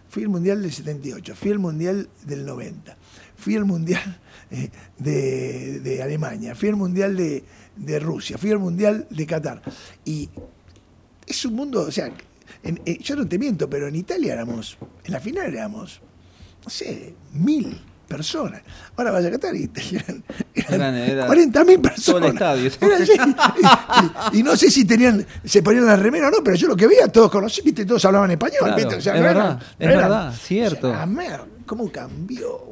fui 0.08 0.24
al 0.24 0.28
Mundial 0.28 0.60
del 0.60 0.72
78, 0.72 1.34
fui 1.34 1.50
al 1.52 1.58
Mundial 1.58 2.08
del 2.26 2.44
90, 2.44 2.94
fui 3.36 3.56
al 3.56 3.64
Mundial 3.64 4.02
eh, 4.02 4.21
de, 4.98 5.80
de 5.80 6.02
Alemania, 6.02 6.54
fui 6.54 6.68
al 6.68 6.76
Mundial 6.76 7.16
de, 7.16 7.44
de 7.76 7.98
Rusia, 7.98 8.36
fui 8.38 8.50
al 8.50 8.58
Mundial 8.58 9.06
de 9.10 9.26
Qatar. 9.26 9.62
Y 10.04 10.28
es 11.26 11.44
un 11.44 11.54
mundo, 11.54 11.82
o 11.82 11.90
sea, 11.90 12.10
en- 12.62 12.80
eh, 12.84 12.98
yo 13.00 13.16
no 13.16 13.26
te 13.26 13.38
miento, 13.38 13.68
pero 13.68 13.88
en 13.88 13.96
Italia 13.96 14.34
éramos, 14.34 14.76
en 15.04 15.12
la 15.12 15.20
final 15.20 15.46
éramos, 15.54 16.00
no 16.64 16.70
sé, 16.70 17.14
mil 17.32 17.80
personas. 18.06 18.60
Ahora 18.96 19.10
vaya 19.10 19.28
a 19.28 19.30
Qatar 19.30 19.54
y 19.56 19.70
eran, 19.94 20.22
Eran- 20.54 20.94
era 20.96 21.26
40 21.26 21.64
mil 21.64 21.80
personas. 21.80 22.32
estadio. 22.34 22.70
Era 22.82 22.96
así. 22.98 24.36
Y, 24.38 24.42
no 24.42 24.54
sé 24.54 24.70
si 24.70 24.84
tenían, 24.84 25.26
se 25.44 25.62
ponían 25.62 25.86
la 25.86 25.96
remera 25.96 26.28
o 26.28 26.30
no, 26.30 26.38
pero 26.44 26.56
yo 26.56 26.68
lo 26.68 26.76
que 26.76 26.86
veía, 26.86 27.08
todos 27.08 27.30
conocían, 27.30 27.64
viste, 27.64 27.86
todos 27.86 28.04
hablaban 28.04 28.30
español. 28.30 28.58
Claro, 28.60 28.76
¿viste? 28.76 28.96
O 28.96 29.00
sea, 29.00 29.14
es 29.14 29.20
no 29.20 29.26
verdad, 29.26 29.44
eran- 29.78 29.90
es 29.90 29.96
no 29.96 30.02
verdad, 30.02 30.34
cierto. 30.34 30.88
O 30.88 30.90
sea, 30.90 31.00
la 31.00 31.06
mer- 31.06 31.40
¿Cómo 31.64 31.90
cambió? 31.90 32.71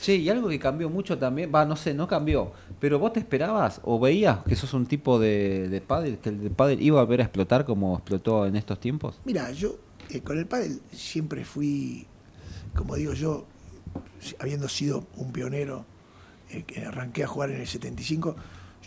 Che, 0.00 0.14
y 0.14 0.28
algo 0.28 0.48
que 0.48 0.58
cambió 0.58 0.88
mucho 0.88 1.18
también, 1.18 1.50
va, 1.52 1.64
no 1.64 1.74
sé, 1.74 1.92
no 1.92 2.06
cambió, 2.06 2.52
pero 2.78 2.98
vos 2.98 3.12
te 3.12 3.20
esperabas 3.20 3.80
o 3.82 3.98
veías 3.98 4.38
que 4.44 4.54
sos 4.54 4.72
un 4.72 4.86
tipo 4.86 5.18
de, 5.18 5.68
de 5.68 5.80
pádel, 5.80 6.18
que 6.18 6.28
el 6.28 6.40
de 6.40 6.50
pádel 6.50 6.80
iba 6.80 7.00
a 7.00 7.02
volver 7.04 7.20
a 7.20 7.24
explotar 7.24 7.64
como 7.64 7.96
explotó 7.96 8.46
en 8.46 8.54
estos 8.54 8.78
tiempos. 8.78 9.20
Mira, 9.24 9.50
yo 9.50 9.76
eh, 10.10 10.20
con 10.20 10.38
el 10.38 10.46
pádel 10.46 10.80
siempre 10.92 11.44
fui, 11.44 12.06
como 12.74 12.94
digo 12.94 13.12
yo, 13.12 13.46
habiendo 14.38 14.68
sido 14.68 15.04
un 15.16 15.32
pionero, 15.32 15.84
eh, 16.50 16.62
que 16.62 16.84
arranqué 16.84 17.24
a 17.24 17.26
jugar 17.26 17.50
en 17.50 17.60
el 17.60 17.66
75, 17.66 18.36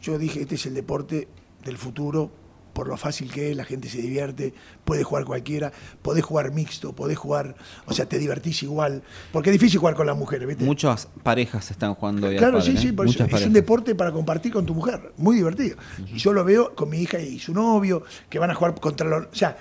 yo 0.02 0.18
dije, 0.18 0.42
este 0.42 0.56
es 0.56 0.66
el 0.66 0.74
deporte 0.74 1.28
del 1.64 1.78
futuro, 1.78 2.32
por 2.74 2.88
lo 2.88 2.98
fácil 2.98 3.32
que 3.32 3.52
es, 3.52 3.58
la 3.58 3.66
gente 3.66 3.90
se 3.90 4.02
divierte, 4.02 4.54
puede 4.84 5.04
jugar 5.04 5.26
cualquiera, 5.26 5.72
podés 6.02 6.24
jugar 6.24 6.52
mixto, 6.52 6.94
podés 6.94 7.18
jugar, 7.18 7.56
o 7.86 7.94
sea, 7.94 8.06
te 8.06 8.18
divertís 8.20 8.64
igual, 8.64 9.04
porque 9.32 9.50
es 9.50 9.54
difícil 9.54 9.80
jugar 9.80 9.96
con 9.96 10.08
las 10.08 10.18
mujeres, 10.18 10.48
¿viste? 10.48 10.64
Muchas 10.64 11.08
parejas 11.24 11.72
están 11.72 11.96
jugando 11.96 12.28
hoy 12.28 12.36
al 12.36 12.40
Claro, 12.40 12.62
sí, 12.62 12.72
¿eh? 12.72 12.78
sí, 12.78 12.92
por 12.92 13.08
eso 13.08 13.24
Muchas 13.24 13.42
es 13.42 13.48
un 13.48 13.54
deporte 13.54 13.96
para 13.96 14.12
compartir 14.12 14.54
con 14.54 14.66
tu 14.66 14.74
mujer, 14.74 15.14
muy 15.18 15.36
divertido. 15.36 15.78
Y 16.14 16.18
yo 16.18 16.34
lo 16.34 16.44
veo 16.44 16.76
con 16.76 16.90
mi 16.90 17.00
hija 17.00 17.20
y 17.20 17.40
su 17.40 17.54
novio, 17.54 18.04
que 18.30 18.40
van 18.40 18.52
a 18.52 18.56
jugar 18.56 18.80
contra 18.80 19.08
los... 19.08 19.26
O 19.26 19.36
sea, 19.36 19.58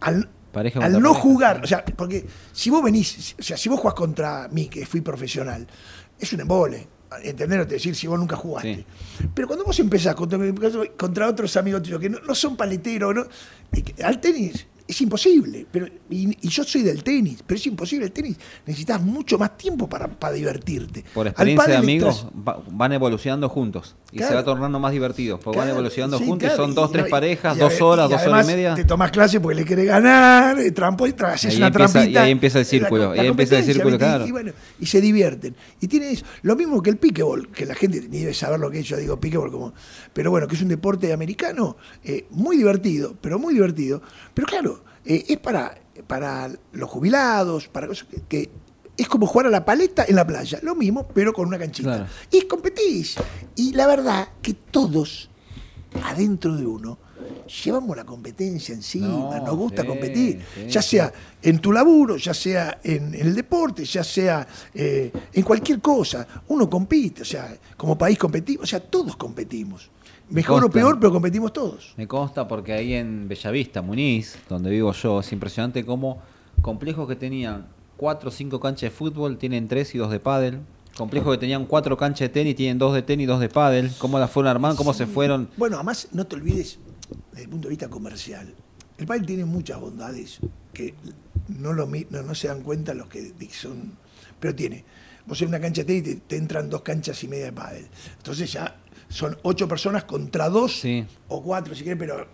al, 0.00 0.28
Pareja 0.52 0.80
al 0.80 0.92
no 0.94 1.10
pareja. 1.10 1.20
jugar, 1.20 1.60
o 1.62 1.66
sea, 1.66 1.84
porque 1.84 2.26
si 2.52 2.70
vos 2.70 2.82
venís, 2.82 3.36
o 3.38 3.42
sea, 3.42 3.56
si 3.56 3.68
vos 3.68 3.78
jugás 3.78 3.94
contra 3.94 4.48
mí, 4.48 4.66
que 4.66 4.84
fui 4.84 5.00
profesional, 5.00 5.66
es 6.18 6.32
un 6.32 6.40
embole. 6.40 6.88
Entender, 7.22 7.66
decir 7.66 7.96
si 7.96 8.06
vos 8.06 8.18
nunca 8.18 8.36
jugaste. 8.36 8.84
Pero 9.34 9.48
cuando 9.48 9.64
vos 9.64 9.78
empezás 9.80 10.14
contra, 10.14 10.38
contra 10.96 11.28
otros 11.28 11.56
amigos 11.56 11.82
tuyos 11.82 12.00
que 12.00 12.08
no, 12.08 12.20
no 12.20 12.34
son 12.34 12.56
paleteros, 12.56 13.14
¿no? 13.14 13.26
Al 14.04 14.20
tenis 14.20 14.66
es 14.90 15.00
imposible. 15.00 15.66
Pero, 15.70 15.86
y, 16.10 16.36
y 16.46 16.48
yo 16.48 16.64
soy 16.64 16.82
del 16.82 17.02
tenis, 17.02 17.42
pero 17.46 17.58
es 17.58 17.66
imposible. 17.66 18.06
El 18.06 18.12
tenis 18.12 18.36
necesitas 18.66 19.00
mucho 19.02 19.38
más 19.38 19.56
tiempo 19.56 19.88
para, 19.88 20.08
para 20.08 20.34
divertirte. 20.34 21.04
Por 21.14 21.26
experiencia 21.26 21.68
de 21.68 21.76
amigos, 21.76 22.26
va- 22.46 22.62
van 22.70 22.92
evolucionando 22.92 23.48
juntos 23.48 23.96
y 24.12 24.16
Claro. 24.18 24.30
se 24.30 24.34
va 24.36 24.44
tornando 24.44 24.78
más 24.80 24.92
divertido, 24.92 25.38
porque 25.38 25.58
van 25.58 25.68
evolucionando 25.68 26.18
sí, 26.18 26.26
juntos 26.26 26.50
y 26.52 26.56
son 26.56 26.74
dos, 26.74 26.90
y 26.90 26.92
tres 26.94 27.06
parejas, 27.08 27.56
dos 27.56 27.80
horas, 27.80 28.10
dos 28.10 28.20
horas 28.26 28.44
y 28.46 28.50
media. 28.52 28.74
Te 28.74 28.84
tomás 28.84 29.10
clase 29.10 29.40
porque 29.40 29.54
le 29.56 29.64
querés 29.64 29.86
ganar, 29.86 30.56
trampo, 30.74 31.06
y 31.06 31.14
haces 31.18 31.56
una 31.56 31.68
empieza- 31.68 31.92
trampita. 31.92 32.20
y 32.20 32.24
ahí 32.24 32.30
empieza 32.32 32.58
el 32.58 32.64
círculo, 32.66 33.10
la 33.10 33.16
y 33.16 33.18
ahí 33.20 33.26
empieza 33.28 33.58
el 33.58 33.64
círculo, 33.64 33.96
claro. 33.98 34.26
Y, 34.26 34.30
bueno, 34.32 34.52
y 34.80 34.86
se 34.86 35.00
divierten. 35.00 35.54
Y 35.80 35.86
tienes 35.88 36.24
lo 36.42 36.56
mismo 36.56 36.82
que 36.82 36.90
el 36.90 36.96
pickleball, 36.96 37.48
que 37.52 37.64
la 37.66 37.74
gente 37.74 38.00
ni 38.08 38.18
debe 38.20 38.34
saber 38.34 38.58
lo 38.58 38.70
que 38.70 38.80
es, 38.80 38.86
yo 38.86 38.96
digo 38.96 39.18
pickleball 39.20 39.50
como. 39.52 39.72
Pero 40.12 40.30
bueno, 40.30 40.48
que 40.48 40.56
es 40.56 40.62
un 40.62 40.68
deporte 40.68 41.12
americano 41.12 41.76
eh, 42.02 42.26
muy 42.30 42.56
divertido, 42.56 43.14
pero 43.20 43.38
muy 43.38 43.54
divertido. 43.54 44.02
Pero 44.34 44.46
claro, 44.48 44.79
eh, 45.04 45.24
es 45.28 45.38
para, 45.38 45.78
para 46.06 46.50
los 46.72 46.90
jubilados, 46.90 47.68
para 47.68 47.86
cosas 47.86 48.06
que, 48.08 48.22
que 48.22 48.50
es 48.96 49.08
como 49.08 49.26
jugar 49.26 49.46
a 49.46 49.50
la 49.50 49.64
paleta 49.64 50.04
en 50.06 50.16
la 50.16 50.26
playa, 50.26 50.58
lo 50.62 50.74
mismo, 50.74 51.08
pero 51.08 51.32
con 51.32 51.48
una 51.48 51.58
canchita. 51.58 51.96
Claro. 51.96 52.06
Y 52.30 52.42
competís. 52.42 53.16
Y 53.56 53.72
la 53.72 53.86
verdad 53.86 54.28
que 54.42 54.54
todos, 54.54 55.30
adentro 56.04 56.54
de 56.54 56.66
uno, 56.66 56.98
llevamos 57.64 57.96
la 57.96 58.04
competencia 58.04 58.74
encima, 58.74 59.08
No, 59.08 59.44
nos 59.44 59.56
gusta 59.56 59.82
sí, 59.82 59.88
competir, 59.88 60.40
sí, 60.54 60.68
ya 60.68 60.82
sea 60.82 61.12
en 61.42 61.58
tu 61.58 61.72
laburo, 61.72 62.16
ya 62.16 62.34
sea 62.34 62.80
en, 62.82 63.14
en 63.14 63.26
el 63.26 63.34
deporte, 63.34 63.84
ya 63.84 64.04
sea 64.04 64.46
eh, 64.74 65.10
en 65.32 65.42
cualquier 65.42 65.80
cosa. 65.80 66.26
Uno 66.48 66.68
compite, 66.68 67.22
o 67.22 67.24
sea, 67.24 67.56
como 67.76 67.96
país 67.96 68.18
competimos, 68.18 68.64
o 68.64 68.66
sea, 68.66 68.80
todos 68.80 69.16
competimos. 69.16 69.90
Mejor 70.30 70.64
o 70.64 70.70
peor, 70.70 70.98
pero 71.00 71.12
competimos 71.12 71.52
todos. 71.52 71.94
Me 71.96 72.06
consta 72.06 72.46
porque 72.46 72.72
ahí 72.72 72.94
en 72.94 73.28
Bellavista, 73.28 73.82
Muniz, 73.82 74.38
donde 74.48 74.70
vivo 74.70 74.92
yo, 74.92 75.20
es 75.20 75.32
impresionante 75.32 75.84
cómo 75.84 76.22
complejos 76.62 77.08
que 77.08 77.16
tenían 77.16 77.66
cuatro 77.96 78.28
o 78.28 78.32
cinco 78.32 78.60
canchas 78.60 78.82
de 78.82 78.90
fútbol 78.90 79.38
tienen 79.38 79.68
tres 79.68 79.94
y 79.94 79.98
dos 79.98 80.10
de 80.10 80.20
pádel. 80.20 80.60
Complejos 80.96 81.34
que 81.34 81.38
tenían 81.38 81.66
cuatro 81.66 81.96
canchas 81.96 82.20
de 82.20 82.28
tenis 82.28 82.56
tienen 82.56 82.78
dos 82.78 82.94
de 82.94 83.02
tenis 83.02 83.24
y 83.24 83.26
dos 83.26 83.40
de 83.40 83.48
pádel. 83.48 83.90
Cómo 83.98 84.18
las 84.18 84.30
fueron 84.30 84.50
armando, 84.50 84.76
cómo 84.76 84.94
se 84.94 85.06
fueron. 85.06 85.48
Bueno, 85.56 85.76
además, 85.76 86.08
no 86.12 86.26
te 86.26 86.36
olvides, 86.36 86.78
desde 87.32 87.44
el 87.44 87.50
punto 87.50 87.68
de 87.68 87.70
vista 87.70 87.88
comercial, 87.88 88.54
el 88.98 89.06
pádel 89.06 89.26
tiene 89.26 89.44
muchas 89.44 89.80
bondades 89.80 90.38
que 90.72 90.94
no, 91.48 91.72
lo, 91.72 91.86
no, 91.86 92.22
no 92.22 92.34
se 92.34 92.48
dan 92.48 92.62
cuenta 92.62 92.94
los 92.94 93.08
que 93.08 93.32
son. 93.50 93.96
Pero 94.38 94.54
tiene. 94.54 94.84
Vos 95.26 95.42
en 95.42 95.48
una 95.48 95.60
cancha 95.60 95.82
de 95.82 95.86
tenis 95.86 96.04
te, 96.04 96.16
te 96.16 96.36
entran 96.36 96.70
dos 96.70 96.82
canchas 96.82 97.22
y 97.24 97.28
media 97.28 97.46
de 97.46 97.52
pádel. 97.52 97.86
Entonces 98.16 98.52
ya 98.52 98.76
son 99.10 99.36
ocho 99.42 99.68
personas 99.68 100.04
contra 100.04 100.48
dos 100.48 100.80
Sí. 100.80 101.04
o 101.28 101.42
cuatro, 101.42 101.74
si 101.74 101.84
querés, 101.84 101.98
pero 101.98 102.26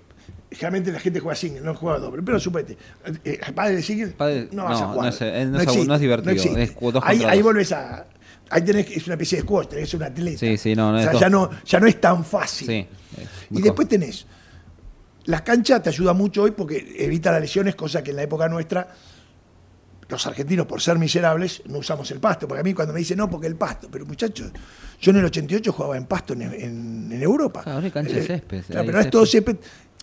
generalmente 0.51 0.93
la 0.93 1.01
gente 1.01 1.19
juega 1.19 1.35
single, 1.35 1.63
no 1.63 1.75
juega 1.75 1.99
doble. 1.99 2.23
Pero 2.23 2.39
supete, 2.39 2.77
eh, 3.25 3.41
el 3.45 3.55
padre 3.55 3.77
de 3.77 3.83
single 3.83 4.09
Padre- 4.13 4.49
no 4.53 4.65
vas 4.65 4.81
a 4.81 4.87
jugar. 4.87 5.03
no 5.03 5.09
es- 5.09 5.21
no 5.51 5.61
existe, 5.61 5.99
divertido, 5.99 6.33
existe. 6.33 6.63
es 6.63 6.75
dos 6.81 7.03
ahí, 7.05 7.25
ahí 7.25 7.43
volvés 7.43 7.73
a. 7.73 8.07
Ahí 8.49 8.63
tenés 8.63 8.87
que, 8.87 8.95
es 8.95 9.05
una 9.07 9.15
especie 9.15 9.39
de 9.39 9.43
squash, 9.43 9.67
tenés 9.67 9.93
un 9.95 10.05
atleta. 10.05 10.39
Sí, 10.39 10.57
sí, 10.57 10.77
no, 10.77 10.93
no 10.93 10.99
o 10.99 11.03
sea, 11.03 11.13
ya 11.15 11.29
no, 11.29 11.51
ya 11.65 11.81
no 11.81 11.87
es 11.89 12.01
tan 12.01 12.25
fácil. 12.25 12.69
Sí. 12.69 12.75
eh, 12.75 13.27
Y 13.51 13.61
después 13.61 13.89
tenés. 13.89 14.25
Las 15.25 15.43
canchas 15.43 15.83
te 15.83 15.89
ayuda 15.89 16.13
mucho 16.13 16.43
hoy 16.43 16.53
porque 16.53 16.95
evita 16.99 17.33
las 17.33 17.41
lesiones, 17.41 17.75
cosa 17.75 18.05
que 18.05 18.11
en 18.11 18.17
la 18.17 18.23
época 18.23 18.49
nuestra, 18.49 18.87
los 20.09 20.27
argentinos, 20.27 20.67
por 20.67 20.81
ser 20.81 20.99
miserables, 20.99 21.63
no 21.67 21.79
usamos 21.79 22.11
el 22.11 22.21
pasto. 22.21 22.47
Porque 22.47 22.61
a 22.61 22.65
mí 22.65 22.75
cuando 22.75 22.93
me 22.95 23.01
dicen, 23.01 23.19
no, 23.19 23.29
porque 23.29 23.47
el 23.47 23.57
pasto. 23.57 23.89
Pero 23.91 24.07
muchachos, 24.07 24.51
yo 25.01 25.11
en 25.11 25.17
el 25.19 25.25
88 25.27 25.73
jugaba 25.73 25.97
en 25.97 26.07
pasto 26.07 26.33
en, 26.35 26.43
en- 26.43 27.13
en 27.13 27.23
Europa. 27.23 27.63
Claro, 27.63 27.81
hay 27.85 27.91
cancha 27.91 28.13
de 28.15 28.21
Eh, 28.21 28.27
césped, 28.27 28.65
claro, 28.67 28.87
pero 28.87 28.99
no 28.99 29.05
es 29.05 29.11
todo 29.11 29.27
césped. 29.27 29.57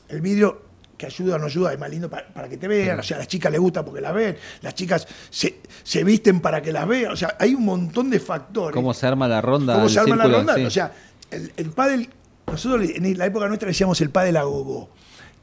El 0.09 0.21
vidrio 0.21 0.61
que 0.97 1.05
ayuda 1.07 1.35
o 1.35 1.39
no 1.39 1.45
ayuda 1.45 1.73
es 1.73 1.79
más 1.79 1.89
lindo 1.89 2.09
para, 2.09 2.27
para 2.33 2.47
que 2.49 2.57
te 2.57 2.67
vean. 2.67 2.99
O 2.99 3.03
sea, 3.03 3.17
a 3.17 3.19
las 3.21 3.27
chicas 3.27 3.51
les 3.51 3.59
gusta 3.61 3.83
porque 3.83 3.99
las 4.01 4.13
ven. 4.13 4.37
Las 4.61 4.75
chicas 4.75 5.07
se, 5.29 5.59
se 5.83 6.03
visten 6.03 6.39
para 6.41 6.61
que 6.61 6.71
las 6.71 6.87
vean. 6.87 7.11
O 7.13 7.15
sea, 7.15 7.35
hay 7.39 7.55
un 7.55 7.65
montón 7.65 8.09
de 8.09 8.19
factores. 8.19 8.73
¿Cómo 8.75 8.93
se 8.93 9.07
arma 9.07 9.27
la 9.27 9.41
ronda? 9.41 9.73
¿Cómo 9.75 9.89
se 9.89 9.99
arma 9.99 10.15
la 10.17 10.25
ronda? 10.27 10.55
Sí. 10.55 10.65
O 10.65 10.69
sea, 10.69 10.91
el, 11.31 11.51
el 11.57 11.71
pádel, 11.71 12.09
nosotros 12.45 12.87
en 12.93 13.17
la 13.17 13.25
época 13.25 13.47
nuestra 13.47 13.67
decíamos 13.67 13.99
el 14.01 14.09
pádel 14.11 14.37
a 14.37 14.43
gogo, 14.43 14.89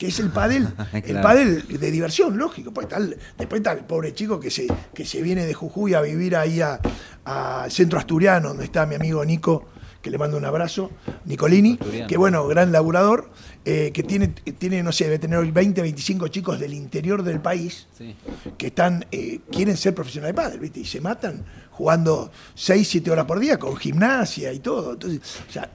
que 0.00 0.06
es 0.06 0.18
el 0.18 0.30
pádel, 0.30 0.66
el 0.94 1.20
pádel 1.20 1.62
de 1.68 1.90
diversión, 1.90 2.38
lógico. 2.38 2.72
Pues 2.72 2.88
tal, 2.88 3.18
después 3.36 3.60
está 3.60 3.72
el 3.72 3.80
pobre 3.84 4.14
chico 4.14 4.40
que 4.40 4.50
se, 4.50 4.66
que 4.94 5.04
se 5.04 5.20
viene 5.20 5.44
de 5.44 5.52
Jujuy 5.52 5.92
a 5.92 6.00
vivir 6.00 6.36
ahí 6.36 6.62
a- 6.62 6.80
al 7.24 7.70
centro 7.70 7.98
asturiano, 7.98 8.48
donde 8.48 8.64
está 8.64 8.86
mi 8.86 8.94
amigo 8.94 9.22
Nico, 9.26 9.66
que 10.00 10.10
le 10.10 10.16
mando 10.16 10.38
un 10.38 10.46
abrazo, 10.46 10.90
Nicolini, 11.26 11.72
Asturiano. 11.78 12.06
que 12.08 12.16
bueno, 12.16 12.46
gran 12.46 12.72
laburador, 12.72 13.30
eh, 13.66 13.90
que 13.92 14.02
tiene, 14.02 14.28
tiene, 14.28 14.82
no 14.82 14.90
sé, 14.90 15.04
debe 15.04 15.18
tener 15.18 15.38
hoy 15.38 15.50
20, 15.50 15.82
25 15.82 16.28
chicos 16.28 16.58
del 16.58 16.72
interior 16.72 17.22
del 17.22 17.40
país 17.40 17.86
Sí. 17.98 18.16
que 18.56 18.68
están 18.68 19.04
eh, 19.12 19.40
quieren 19.52 19.76
ser 19.76 19.94
profesionales 19.94 20.34
de 20.34 20.42
pádel, 20.42 20.60
¿viste? 20.60 20.80
Y 20.80 20.86
se 20.86 21.02
matan 21.02 21.44
jugando 21.72 22.32
6, 22.54 22.88
7 22.88 23.10
horas 23.10 23.26
por 23.26 23.38
día 23.38 23.58
con 23.58 23.76
gimnasia 23.76 24.50
y 24.50 24.60
todo. 24.60 24.94
Entonces, 24.94 25.20
o 25.46 25.52
sea, 25.52 25.70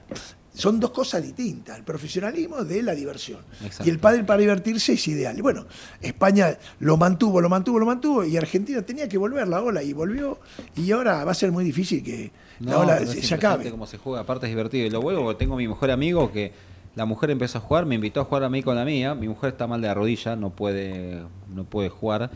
son 0.56 0.80
dos 0.80 0.90
cosas 0.90 1.22
distintas, 1.22 1.76
el 1.76 1.84
profesionalismo 1.84 2.64
de 2.64 2.82
la 2.82 2.94
diversión. 2.94 3.40
Exacto. 3.62 3.84
Y 3.86 3.90
el 3.90 3.98
pádel 3.98 4.24
para 4.24 4.40
divertirse 4.40 4.94
es 4.94 5.08
ideal. 5.08 5.36
Y 5.38 5.42
bueno, 5.42 5.66
España 6.00 6.56
lo 6.80 6.96
mantuvo, 6.96 7.40
lo 7.40 7.48
mantuvo, 7.50 7.78
lo 7.78 7.86
mantuvo 7.86 8.24
y 8.24 8.36
Argentina 8.36 8.80
tenía 8.82 9.06
que 9.08 9.18
volver 9.18 9.46
la 9.46 9.62
ola 9.62 9.82
y 9.82 9.92
volvió 9.92 10.40
y 10.74 10.90
ahora 10.92 11.24
va 11.24 11.32
a 11.32 11.34
ser 11.34 11.52
muy 11.52 11.62
difícil 11.64 12.02
que 12.02 12.30
la 12.60 12.70
No, 12.72 12.78
ola 12.80 12.96
pero 12.98 13.10
es 13.10 13.16
se, 13.20 13.22
se 13.26 13.34
acabe. 13.34 13.70
cómo 13.70 13.86
se 13.86 13.98
juega, 13.98 14.20
aparte 14.20 14.46
es 14.46 14.50
divertido. 14.50 14.86
Y 14.86 14.90
lo 14.90 15.00
vuelvo 15.02 15.24
porque 15.24 15.38
tengo 15.38 15.54
a 15.54 15.58
mi 15.58 15.68
mejor 15.68 15.90
amigo 15.90 16.32
que 16.32 16.52
la 16.94 17.04
mujer 17.04 17.30
empezó 17.30 17.58
a 17.58 17.60
jugar, 17.60 17.84
me 17.84 17.96
invitó 17.96 18.22
a 18.22 18.24
jugar 18.24 18.44
a 18.44 18.48
mí 18.48 18.62
con 18.62 18.74
la 18.76 18.86
mía. 18.86 19.14
Mi 19.14 19.28
mujer 19.28 19.50
está 19.50 19.66
mal 19.66 19.82
de 19.82 19.88
la 19.88 19.94
rodilla, 19.94 20.34
no 20.36 20.48
puede, 20.48 21.22
no 21.54 21.64
puede 21.64 21.90
jugar. 21.90 22.30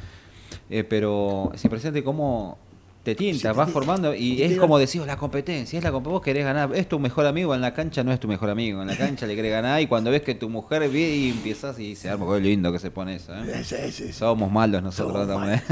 Eh, 0.68 0.84
pero 0.84 1.50
es 1.54 1.64
impresionante 1.64 2.04
cómo 2.04 2.58
te 3.02 3.16
Sí, 3.16 3.38
te 3.38 3.50
vas 3.52 3.70
formando 3.70 4.14
Y 4.14 4.36
te 4.36 4.44
es 4.46 4.58
como 4.58 4.78
decís, 4.78 5.04
la 5.06 5.16
competencia, 5.16 5.78
es 5.78 5.84
la 5.84 5.90
competencia, 5.90 6.12
vos 6.12 6.22
querés 6.22 6.44
ganar, 6.44 6.70
es 6.74 6.88
tu 6.88 6.98
mejor 6.98 7.26
amigo, 7.26 7.54
en 7.54 7.60
la 7.60 7.72
cancha 7.72 8.04
no 8.04 8.12
es 8.12 8.20
tu 8.20 8.28
mejor 8.28 8.50
amigo, 8.50 8.82
en 8.82 8.88
la 8.88 8.96
cancha 8.96 9.26
le 9.26 9.34
querés 9.34 9.52
ganar 9.52 9.80
y 9.80 9.86
cuando 9.86 10.10
ves 10.10 10.22
que 10.22 10.34
tu 10.34 10.48
mujer 10.48 10.88
viene 10.88 11.16
y 11.16 11.30
empiezas 11.30 11.78
y 11.78 11.96
se 11.96 12.10
arma, 12.10 12.26
qué 12.34 12.40
lindo 12.40 12.70
que 12.72 12.78
se 12.78 12.90
pone 12.90 13.16
eso. 13.16 13.34
¿eh? 13.34 13.64
Sí, 13.64 13.76
sí, 13.76 13.90
sí. 13.90 14.12
Somos 14.12 14.52
malos 14.52 14.82
nosotros 14.82 15.26
Somos 15.26 15.42
también. 15.42 15.62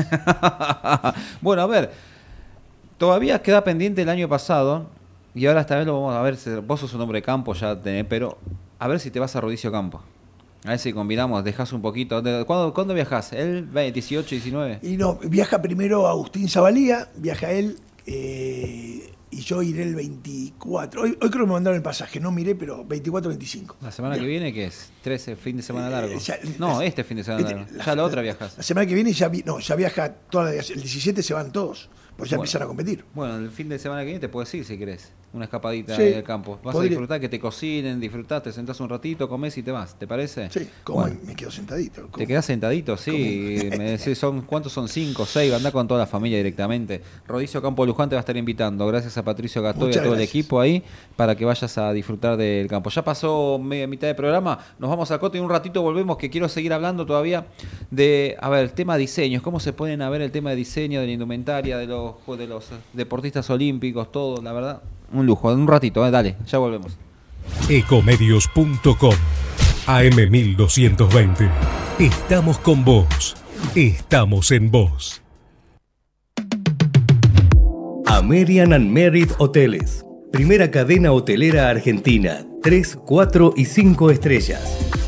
bueno, 1.43 1.63
a 1.63 1.67
ver, 1.67 1.91
todavía 2.97 3.43
queda 3.43 3.63
pendiente 3.63 4.03
el 4.03 4.09
año 4.09 4.29
pasado 4.29 4.87
y 5.35 5.47
ahora 5.47 5.61
esta 5.61 5.77
vez 5.77 5.87
lo 5.87 6.01
vamos 6.01 6.15
a 6.15 6.23
ver. 6.23 6.63
Vos 6.63 6.81
sos 6.81 6.95
un 6.95 7.01
hombre 7.03 7.19
de 7.19 7.23
campo 7.23 7.53
ya 7.55 7.81
tenés, 7.81 8.05
pero 8.07 8.39
a 8.79 8.89
ver 8.89 9.01
si 9.01 9.11
te 9.11 9.21
vas 9.21 9.37
a 9.37 9.41
Rodicio 9.41 9.71
Campo. 9.71 10.03
A 10.69 10.73
ver 10.73 10.79
si 10.81 10.93
combinamos, 10.93 11.43
dejas 11.45 11.73
un 11.73 11.81
poquito. 11.81 12.21
¿De- 12.21 12.45
¿Cuándo, 12.45 12.75
¿cuándo 12.75 12.93
viajás? 12.93 13.33
¿El 13.33 13.73
18, 13.73 14.29
19? 14.35 14.81
Y 14.83 14.99
no, 14.99 15.15
viaja 15.25 15.63
primero 15.63 16.07
Agustín 16.07 16.47
Zabalía, 16.47 17.09
viaja 17.17 17.51
él, 17.53 17.79
eh, 18.05 19.11
y 19.31 19.41
yo 19.41 19.63
iré 19.63 19.85
el 19.85 19.95
24. 19.95 21.01
Hoy, 21.01 21.11
hoy 21.13 21.17
creo 21.31 21.31
que 21.31 21.47
me 21.47 21.53
mandaron 21.55 21.79
el 21.79 21.83
pasaje, 21.83 22.21
no 22.21 22.31
miré, 22.33 22.55
pero 22.55 22.85
24-25. 22.87 23.77
¿La 23.81 23.91
semana 23.91 24.19
que 24.19 24.27
viene 24.27 24.53
qué 24.53 24.67
es? 24.67 24.91
¿13 25.03 25.37
fin 25.37 25.57
de 25.57 25.63
semana 25.63 25.89
Eh, 25.89 25.91
largo? 25.91 26.19
ya- 26.19 26.39
no, 26.59 26.81
la- 26.81 26.85
este 26.85 27.03
fin 27.03 27.17
de 27.17 27.25
semana 27.25 27.45
este- 27.49 27.55
largo. 27.55 27.73
la- 27.75 27.85
Ya 27.87 27.95
la 27.97 28.05
otra 28.05 28.21
viajas. 28.21 28.55
La 28.59 28.63
semana 28.63 28.87
que 28.87 28.95
viene 28.95 29.15
ya, 29.15 29.29
vi- 29.29 29.45
no, 29.47 29.61
ya 29.61 29.75
viaja 29.75 30.13
toda 30.13 30.45
la, 30.45 30.51
el 30.53 30.61
17 30.83 31.23
se 31.23 31.33
van 31.33 31.51
todos, 31.51 31.89
pues 32.19 32.29
ya 32.29 32.37
Bueno. 32.37 32.45
empiezan 32.45 32.63
a 32.63 32.67
competir. 32.67 33.07
Bueno, 33.15 33.37
el 33.39 33.51
fin 33.51 33.71
de 33.71 33.79
semana 33.79 34.03
que 34.03 34.07
viene 34.09 34.21
te 34.21 34.29
puedes 34.29 34.53
ir 34.53 34.67
si 34.67 34.77
querés. 34.77 35.13
Una 35.31 35.45
escapadita 35.45 35.95
Sí, 35.95 36.15
al 36.15 36.23
campo. 36.25 36.59
Vas 36.65 36.73
podría. 36.73 36.89
a 36.89 36.91
disfrutar, 36.91 37.21
que 37.21 37.29
te 37.29 37.39
cocinen, 37.39 38.01
disfrutás, 38.01 38.43
te 38.43 38.51
sentás 38.51 38.81
un 38.81 38.89
ratito, 38.89 39.29
comés 39.29 39.59
y 39.59 39.63
te 39.63 39.71
vas. 39.71 39.95
¿Te 39.99 40.07
parece? 40.07 40.49
Sí, 40.51 40.67
como 40.83 41.01
Bueno. 41.03 41.17
me 41.27 41.37
quedo 41.37 41.51
sentadito. 41.51 42.03
como- 42.07 42.17
Te 42.17 42.27
quedás 42.27 42.47
sentadito, 42.47 42.97
sí. 42.97 43.69
Me 43.77 43.91
decís, 43.99 44.17
son, 44.17 44.41
¿cuántos 44.43 44.73
son? 44.73 44.89
¿Cinco, 44.89 45.27
seis? 45.27 45.53
Andá 45.53 45.71
con 45.71 45.87
toda 45.87 46.01
la 46.01 46.07
familia 46.07 46.39
directamente. 46.39 47.03
Rodicio 47.27 47.61
Campo 47.61 47.85
Luján 47.85 48.09
te 48.09 48.15
va 48.17 48.21
a 48.21 48.23
estar 48.23 48.39
invitando. 48.39 48.87
Gracias 48.87 49.19
a 49.19 49.23
Patricio 49.23 49.61
Gato 49.61 49.87
y 49.91 49.95
a 49.95 50.03
todo 50.03 50.15
el 50.15 50.21
equipo 50.23 50.61
ahí 50.61 50.83
para 51.15 51.37
que 51.37 51.45
vayas 51.45 51.77
a 51.77 51.93
disfrutar 51.93 52.39
del 52.39 52.67
campo. 52.67 52.89
Ya 52.89 53.05
pasó 53.05 53.59
media 53.63 53.87
mitad 53.87 54.07
de 54.07 54.15
programa. 54.15 54.59
Nos 54.79 54.89
vamos 54.89 55.11
a 55.11 55.19
Cote 55.19 55.37
y 55.37 55.41
un 55.43 55.51
ratito 55.51 55.83
volvemos 55.83 56.17
que 56.17 56.31
quiero 56.31 56.49
seguir 56.49 56.73
hablando 56.73 57.05
todavía 57.05 57.45
de, 57.91 58.35
a 58.41 58.49
ver, 58.49 58.65
el 58.65 58.73
tema 58.73 58.97
diseños. 58.97 59.43
¿Cómo 59.43 59.61
se 59.61 59.75
pueden 59.75 60.01
a 60.01 60.09
ver 60.09 60.23
el 60.23 60.31
tema 60.33 60.51
de 60.51 60.57
diseño, 60.57 61.01
de 61.01 61.07
la 61.07 61.13
indumentaria, 61.13 61.77
de 61.77 61.87
los, 61.87 62.15
de 62.39 62.47
los 62.47 62.65
deportistas 62.95 63.51
olímpicos, 63.51 64.11
todo? 64.11 64.41
La 64.43 64.53
verdad, 64.55 64.83
un 65.13 65.27
lujo. 65.27 65.53
Un 65.53 65.67
ratito, 65.67 66.07
eh, 66.07 66.11
dale, 66.11 66.37
ya 66.47 66.59
volvemos. 66.59 66.97
Ecomedios.com 67.69 69.15
AM1220. 69.87 71.51
Estamos 71.99 72.59
con 72.59 72.85
vos. 72.85 73.37
Estamos 73.75 74.51
en 74.51 74.71
vos. 74.71 75.23
American 78.07 78.73
and 78.73 78.91
Merit 78.91 79.33
Hoteles. 79.39 80.05
Primera 80.33 80.71
cadena 80.71 81.13
hotelera 81.13 81.71
argentina. 81.71 82.45
3, 82.63 82.99
4 83.07 83.55
y 83.57 83.65
5 83.65 84.11
estrellas. 84.11 84.98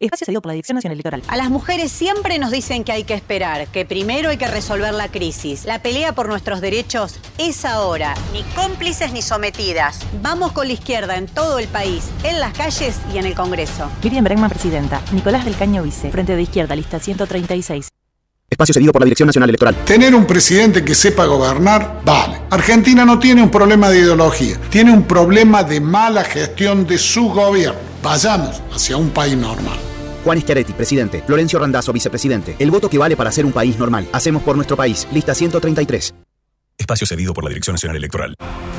Espacio 0.00 0.24
cedido 0.24 0.40
por 0.40 0.48
la 0.48 0.54
Dirección 0.54 0.76
Nacional 0.76 0.94
Electoral. 0.94 1.22
A 1.28 1.36
las 1.36 1.50
mujeres 1.50 1.92
siempre 1.92 2.38
nos 2.38 2.50
dicen 2.50 2.84
que 2.84 2.92
hay 2.92 3.04
que 3.04 3.12
esperar, 3.12 3.66
que 3.66 3.84
primero 3.84 4.30
hay 4.30 4.38
que 4.38 4.48
resolver 4.48 4.94
la 4.94 5.08
crisis. 5.08 5.66
La 5.66 5.82
pelea 5.82 6.14
por 6.14 6.26
nuestros 6.26 6.62
derechos 6.62 7.16
es 7.36 7.66
ahora. 7.66 8.14
Ni 8.32 8.42
cómplices 8.54 9.12
ni 9.12 9.20
sometidas. 9.20 10.00
Vamos 10.22 10.52
con 10.52 10.68
la 10.68 10.72
izquierda 10.72 11.18
en 11.18 11.26
todo 11.26 11.58
el 11.58 11.68
país, 11.68 12.04
en 12.24 12.40
las 12.40 12.54
calles 12.54 12.96
y 13.12 13.18
en 13.18 13.26
el 13.26 13.34
Congreso. 13.34 13.90
Miriam 14.02 14.24
Bregman, 14.24 14.48
presidenta. 14.48 15.02
Nicolás 15.12 15.44
del 15.44 15.54
Caño, 15.54 15.82
vice. 15.82 16.10
Frente 16.10 16.34
de 16.34 16.42
Izquierda, 16.42 16.74
lista 16.74 16.98
136. 16.98 17.88
Espacio 18.48 18.72
cedido 18.72 18.92
por 18.92 19.02
la 19.02 19.04
Dirección 19.04 19.26
Nacional 19.26 19.50
Electoral. 19.50 19.76
Tener 19.84 20.14
un 20.14 20.24
presidente 20.24 20.82
que 20.82 20.94
sepa 20.94 21.26
gobernar, 21.26 22.00
vale. 22.06 22.40
Argentina 22.48 23.04
no 23.04 23.18
tiene 23.18 23.42
un 23.42 23.50
problema 23.50 23.90
de 23.90 23.98
ideología, 23.98 24.58
tiene 24.70 24.92
un 24.92 25.02
problema 25.02 25.62
de 25.62 25.78
mala 25.78 26.24
gestión 26.24 26.86
de 26.86 26.96
su 26.96 27.28
gobierno. 27.28 27.78
Vayamos 28.02 28.62
hacia 28.72 28.96
un 28.96 29.10
país 29.10 29.36
normal. 29.36 29.89
Juan 30.24 30.40
Schiaretti, 30.40 30.72
presidente. 30.72 31.22
Florencio 31.26 31.58
Randazzo, 31.58 31.92
vicepresidente. 31.92 32.56
El 32.58 32.70
voto 32.70 32.88
que 32.88 32.98
vale 32.98 33.16
para 33.16 33.32
ser 33.32 33.46
un 33.46 33.52
país 33.52 33.78
normal. 33.78 34.06
Hacemos 34.12 34.42
por 34.42 34.56
nuestro 34.56 34.76
país. 34.76 35.06
Lista 35.12 35.34
133. 35.34 36.14
Espacio 36.78 37.06
cedido 37.06 37.34
por 37.34 37.44
la 37.44 37.50
Dirección 37.50 37.74
Nacional 37.74 37.96
Electoral. 37.96 38.34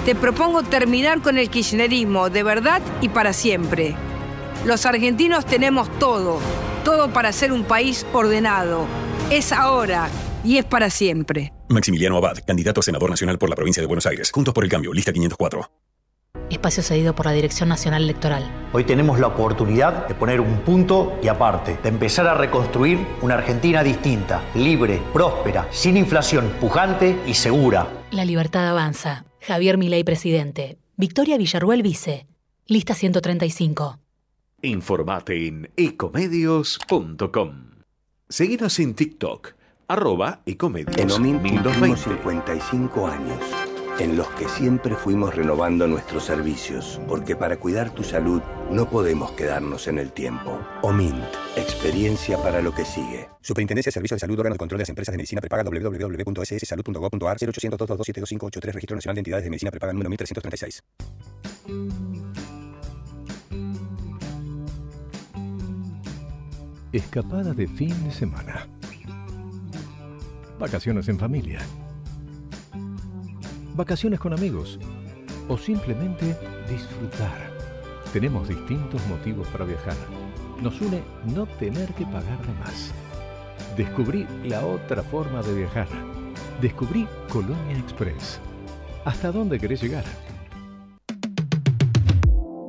Te 0.05 0.15
propongo 0.15 0.63
terminar 0.63 1.21
con 1.21 1.37
el 1.37 1.49
kirchnerismo 1.49 2.29
de 2.31 2.41
verdad 2.41 2.81
y 2.99 3.09
para 3.09 3.33
siempre. 3.33 3.95
Los 4.65 4.85
argentinos 4.85 5.45
tenemos 5.45 5.87
todo, 5.99 6.39
todo 6.83 7.13
para 7.13 7.31
ser 7.31 7.51
un 7.51 7.63
país 7.63 8.05
ordenado. 8.11 8.87
Es 9.29 9.51
ahora 9.51 10.09
y 10.43 10.57
es 10.57 10.65
para 10.65 10.89
siempre. 10.89 11.53
Maximiliano 11.69 12.17
Abad, 12.17 12.39
candidato 12.45 12.79
a 12.79 12.83
senador 12.83 13.09
nacional 13.11 13.37
por 13.37 13.49
la 13.49 13.55
provincia 13.55 13.81
de 13.81 13.87
Buenos 13.87 14.05
Aires. 14.07 14.31
Juntos 14.31 14.53
por 14.53 14.63
el 14.63 14.69
cambio, 14.69 14.93
lista 14.93 15.13
504. 15.13 15.69
Espacio 16.51 16.83
cedido 16.83 17.15
por 17.15 17.25
la 17.25 17.31
Dirección 17.31 17.69
Nacional 17.69 18.03
Electoral. 18.03 18.43
Hoy 18.73 18.83
tenemos 18.83 19.19
la 19.19 19.27
oportunidad 19.27 20.07
de 20.07 20.15
poner 20.15 20.41
un 20.41 20.59
punto 20.59 21.19
y 21.23 21.27
aparte, 21.27 21.77
de 21.81 21.89
empezar 21.89 22.27
a 22.27 22.33
reconstruir 22.33 22.99
una 23.21 23.35
Argentina 23.35 23.83
distinta, 23.83 24.43
libre, 24.55 25.01
próspera, 25.13 25.67
sin 25.71 25.97
inflación, 25.97 26.49
pujante 26.59 27.17
y 27.25 27.33
segura. 27.33 27.87
La 28.11 28.25
libertad 28.25 28.67
avanza. 28.69 29.25
Javier 29.41 29.77
Milei, 29.77 30.03
presidente. 30.03 30.77
Victoria 30.97 31.37
Villarruel, 31.37 31.81
vice. 31.81 32.27
Lista 32.67 32.93
135. 32.93 33.99
Informate 34.63 35.47
en 35.47 35.71
ecomedios.com. 35.75 37.71
Seguinos 38.29 38.79
en 38.79 38.93
TikTok, 38.93 39.55
arroba 39.87 40.41
ecomedios 40.45 40.97
En 40.97 41.11
OMIN 41.11 41.39
cumplimos 41.39 41.77
1020. 41.81 42.19
55 42.19 43.07
años, 43.07 43.39
en 44.01 44.17
los 44.17 44.27
que 44.31 44.49
siempre 44.49 44.95
fuimos 44.95 45.35
renovando 45.35 45.87
nuestros 45.87 46.25
servicios, 46.25 46.99
porque 47.07 47.35
para 47.35 47.57
cuidar 47.57 47.93
tu 47.93 48.03
salud 48.03 48.41
no 48.71 48.89
podemos 48.89 49.31
quedarnos 49.33 49.87
en 49.87 49.99
el 49.99 50.11
tiempo. 50.11 50.59
OMINT, 50.81 51.23
experiencia 51.55 52.37
para 52.41 52.61
lo 52.61 52.73
que 52.73 52.83
sigue. 52.83 53.29
Superintendencia 53.41 53.89
de 53.89 53.93
Servicios 53.93 54.17
de 54.17 54.21
Salud, 54.21 54.39
órgano 54.39 54.55
de 54.55 54.59
control 54.59 54.79
de 54.79 54.81
las 54.83 54.89
empresas 54.89 55.13
de 55.13 55.17
medicina 55.17 55.39
prepaga 55.39 55.63
www.sssalud.gov.ar 55.63 57.37
0800 57.37 57.77
227 57.77 58.19
2583 58.21 58.75
Registro 58.75 58.95
Nacional 58.95 59.15
de 59.15 59.19
Entidades 59.19 59.43
de 59.43 59.49
Medicina 59.51 59.71
Prepaga 59.71 59.93
número 59.93 60.09
1336. 60.09 60.83
Escapada 66.91 67.53
de 67.53 67.67
fin 67.67 68.03
de 68.03 68.11
semana. 68.11 68.67
Vacaciones 70.59 71.07
en 71.07 71.19
familia. 71.19 71.59
Vacaciones 73.73 74.19
con 74.19 74.33
amigos. 74.33 74.79
O 75.47 75.57
simplemente 75.57 76.35
disfrutar. 76.69 77.51
Tenemos 78.11 78.49
distintos 78.49 79.05
motivos 79.07 79.47
para 79.47 79.65
viajar. 79.65 79.95
Nos 80.61 80.79
une 80.81 81.01
no 81.33 81.45
tener 81.45 81.93
que 81.93 82.05
pagar 82.05 82.39
de 82.45 82.53
más. 82.59 82.93
Descubrí 83.77 84.27
la 84.43 84.65
otra 84.65 85.01
forma 85.03 85.41
de 85.41 85.53
viajar. 85.55 85.87
Descubrí 86.61 87.07
Colonia 87.29 87.77
Express. 87.77 88.39
¿Hasta 89.05 89.31
dónde 89.31 89.57
querés 89.57 89.81
llegar? 89.81 90.03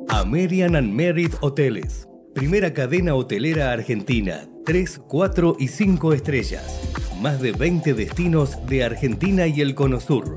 American 0.08 0.76
and 0.76 0.92
Merit 0.92 1.34
Hoteles. 1.40 2.08
Primera 2.32 2.72
cadena 2.72 3.14
hotelera 3.14 3.72
argentina. 3.72 4.46
3, 4.64 5.00
4 5.08 5.56
y 5.58 5.68
5 5.68 6.12
estrellas. 6.12 6.92
Más 7.20 7.42
de 7.42 7.52
20 7.52 7.94
destinos 7.94 8.64
de 8.66 8.84
Argentina 8.84 9.48
y 9.48 9.60
el 9.60 9.74
Cono 9.74 10.00
Sur. 10.00 10.36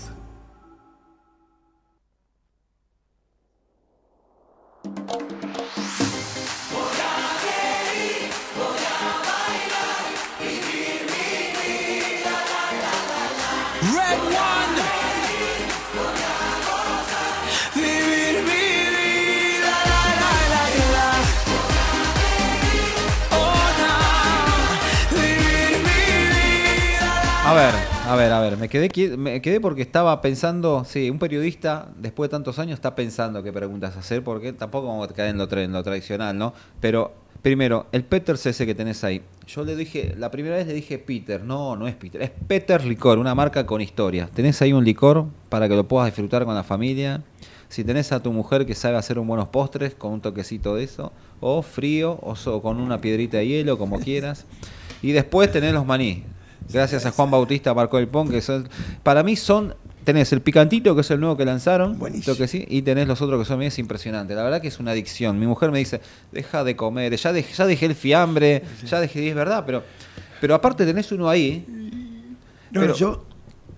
A 27.51 27.53
ver, 27.53 27.73
a 28.07 28.15
ver, 28.15 28.31
a 28.31 28.39
ver, 28.39 28.55
me 28.55 28.69
quedé, 28.69 29.17
me 29.17 29.41
quedé 29.41 29.59
porque 29.59 29.81
estaba 29.81 30.21
pensando, 30.21 30.85
sí, 30.85 31.09
un 31.09 31.19
periodista 31.19 31.89
después 31.97 32.29
de 32.29 32.31
tantos 32.31 32.59
años 32.59 32.75
está 32.75 32.95
pensando 32.95 33.43
qué 33.43 33.51
preguntas 33.51 33.97
hacer, 33.97 34.23
porque 34.23 34.53
tampoco 34.53 34.87
vamos 34.87 35.09
a 35.09 35.13
caer 35.13 35.31
en 35.31 35.37
lo, 35.37 35.49
tra- 35.49 35.61
en 35.65 35.73
lo 35.73 35.83
tradicional, 35.83 36.37
¿no? 36.37 36.53
Pero 36.79 37.11
primero, 37.41 37.87
el 37.91 38.05
Peter 38.05 38.35
ese 38.41 38.65
que 38.65 38.73
tenés 38.73 39.03
ahí, 39.03 39.21
yo 39.47 39.65
le 39.65 39.75
dije, 39.75 40.15
la 40.17 40.31
primera 40.31 40.55
vez 40.55 40.65
le 40.65 40.73
dije 40.73 40.97
Peter, 40.97 41.43
no, 41.43 41.75
no 41.75 41.89
es 41.89 41.95
Peter, 41.95 42.21
es 42.21 42.29
Peter 42.47 42.85
Licor, 42.85 43.17
una 43.19 43.35
marca 43.35 43.65
con 43.65 43.81
historia. 43.81 44.29
Tenés 44.33 44.61
ahí 44.61 44.71
un 44.71 44.85
licor 44.85 45.25
para 45.49 45.67
que 45.67 45.75
lo 45.75 45.85
puedas 45.85 46.05
disfrutar 46.07 46.45
con 46.45 46.55
la 46.55 46.63
familia. 46.63 47.21
Si 47.67 47.83
tenés 47.83 48.13
a 48.13 48.21
tu 48.23 48.31
mujer 48.31 48.65
que 48.65 48.75
sabe 48.75 48.95
hacer 48.95 49.19
un 49.19 49.27
buenos 49.27 49.49
postres 49.49 49.93
con 49.93 50.13
un 50.13 50.21
toquecito 50.21 50.75
de 50.75 50.85
eso, 50.85 51.11
o 51.41 51.61
frío, 51.63 52.17
o 52.21 52.37
so- 52.37 52.61
con 52.61 52.79
una 52.79 53.01
piedrita 53.01 53.37
de 53.37 53.47
hielo, 53.47 53.77
como 53.77 53.99
quieras. 53.99 54.45
Y 55.01 55.11
después 55.11 55.51
tenés 55.51 55.73
los 55.73 55.85
maní. 55.85 56.23
Gracias 56.69 57.05
a 57.05 57.11
Juan 57.11 57.31
Bautista 57.31 57.73
Marcó 57.73 57.97
el 57.97 58.07
Pon, 58.07 58.29
que 58.29 58.41
son, 58.41 58.69
para 59.03 59.23
mí 59.23 59.35
son, 59.35 59.75
tenés 60.03 60.31
el 60.31 60.41
picantito, 60.41 60.95
que 60.95 61.01
es 61.01 61.11
el 61.11 61.19
nuevo 61.19 61.35
que 61.37 61.45
lanzaron, 61.45 61.99
que 62.37 62.47
sí, 62.47 62.65
y 62.69 62.81
tenés 62.81 63.07
los 63.07 63.21
otros 63.21 63.39
que 63.39 63.45
son, 63.45 63.61
es 63.61 63.77
impresionante. 63.79 64.35
La 64.35 64.43
verdad 64.43 64.61
que 64.61 64.67
es 64.69 64.79
una 64.79 64.91
adicción. 64.91 65.37
Mi 65.39 65.47
mujer 65.47 65.71
me 65.71 65.79
dice, 65.79 66.01
deja 66.31 66.63
de 66.63 66.75
comer, 66.75 67.15
ya 67.15 67.33
dejé, 67.33 67.53
ya 67.53 67.65
dejé 67.65 67.85
el 67.87 67.95
fiambre, 67.95 68.63
ya 68.87 68.99
dejé, 68.99 69.23
y 69.23 69.27
es 69.29 69.35
verdad, 69.35 69.63
pero, 69.65 69.83
pero 70.39 70.55
aparte 70.55 70.85
tenés 70.85 71.11
uno 71.11 71.29
ahí. 71.29 71.65
No, 72.71 72.81
pero- 72.81 72.95
yo, 72.95 73.25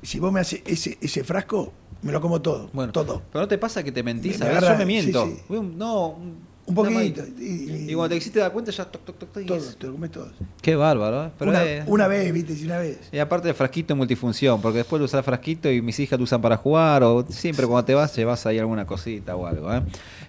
si 0.02 0.20
vos 0.20 0.32
me 0.32 0.40
haces 0.42 0.62
ese, 0.66 0.98
ese 1.02 1.24
frasco, 1.24 1.74
me 2.04 2.12
lo 2.12 2.22
como 2.22 2.42
todo. 2.42 2.70
Bueno, 2.74 2.92
todo. 2.92 3.22
Pero 3.32 3.44
no 3.44 3.48
te 3.48 3.58
pasa 3.58 3.82
que 3.84 3.92
te 3.92 4.04
mentís, 4.04 4.40
Me 4.40 4.46
agarra- 4.46 4.74
yo 4.74 4.78
me 4.78 4.86
miento. 4.86 5.26
sí, 5.26 5.38
sí. 5.48 5.62
No, 5.78 6.18
un, 6.66 6.76
poquito. 6.76 7.24
Y, 7.40 7.88
Y 7.90 7.94
cuando 7.94 8.10
te 8.10 8.16
quisiste 8.20 8.40
dar 8.40 8.52
cuenta 8.52 8.72
ya 8.72 8.86
toc, 8.86 9.04
toc, 9.04 9.18
toc, 9.18 9.32
toc, 9.34 9.44
y 9.44 9.46
todo, 9.46 9.60
te 9.78 9.88
lo 9.88 9.94
comes 9.94 10.12
todo. 10.12 10.32
Qué 10.62 10.76
bárbaro, 10.76 11.26
¿eh? 11.26 11.32
Pero 11.38 11.52
una, 11.52 11.64
es- 11.64 11.84
una 11.88 12.08
vez, 12.08 12.32
viste, 12.32 12.56
si 12.56 12.66
una 12.66 12.78
vez. 12.80 13.00
Y 13.12 13.20
aparte 13.20 13.50
el 13.50 13.56
frasquito 13.56 13.96
multifunción, 13.96 14.62
porque 14.62 14.78
después 14.80 15.00
lo 15.00 15.06
usas 15.06 15.26
frasquito 15.26 15.70
y 15.70 15.82
mis 15.82 16.00
hijas 16.00 16.18
lo 16.18 16.24
usan 16.24 16.42
para 16.42 16.56
jugar, 16.58 17.04
o 17.04 17.26
siempre 17.28 17.68
cuando 17.68 17.86
te 17.86 17.94
vas 17.96 18.16
llevas 18.16 18.46
ahí 18.46 18.60
alguna 18.60 18.86
cosita 18.86 19.36
o 19.36 19.46
algo. 19.46 19.74
¿eh? 19.74 19.82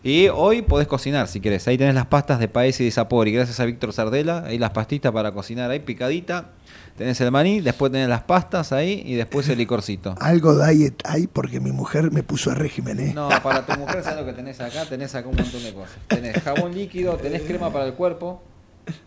Y 0.06 0.28
hoy 0.28 0.60
podés 0.60 0.86
cocinar 0.86 1.28
si 1.28 1.40
querés. 1.40 1.66
Ahí 1.66 1.78
tenés 1.78 1.94
las 1.94 2.04
pastas 2.04 2.38
de 2.38 2.46
Paese 2.46 2.82
y 2.82 2.86
de 2.86 2.92
Sapor, 2.92 3.26
y 3.26 3.32
gracias 3.32 3.58
a 3.58 3.64
Víctor 3.64 3.94
Sardela, 3.94 4.44
ahí 4.44 4.58
las 4.58 4.68
pastitas 4.68 5.10
para 5.12 5.32
cocinar 5.32 5.70
ahí 5.70 5.80
picadita. 5.80 6.50
Tenés 6.98 7.18
el 7.22 7.30
maní, 7.30 7.62
después 7.62 7.90
tenés 7.90 8.10
las 8.10 8.22
pastas 8.22 8.72
ahí 8.72 9.02
y 9.06 9.14
después 9.14 9.48
el 9.48 9.56
licorcito. 9.56 10.14
Algo 10.20 10.62
diet 10.62 11.00
hay 11.06 11.26
porque 11.26 11.58
mi 11.58 11.72
mujer 11.72 12.10
me 12.10 12.22
puso 12.22 12.50
a 12.50 12.54
régimen, 12.54 13.00
¿eh? 13.00 13.12
No, 13.14 13.30
para 13.42 13.64
tu 13.64 13.80
mujer, 13.80 14.04
¿sabes 14.04 14.20
lo 14.20 14.26
que 14.26 14.34
tenés 14.34 14.60
acá? 14.60 14.84
Tenés 14.84 15.14
acá 15.14 15.26
un 15.26 15.36
montón 15.36 15.62
de 15.62 15.72
cosas. 15.72 15.96
Tenés 16.06 16.36
jabón 16.42 16.74
líquido, 16.74 17.16
tenés 17.16 17.40
crema 17.40 17.72
para 17.72 17.86
el 17.86 17.94
cuerpo, 17.94 18.42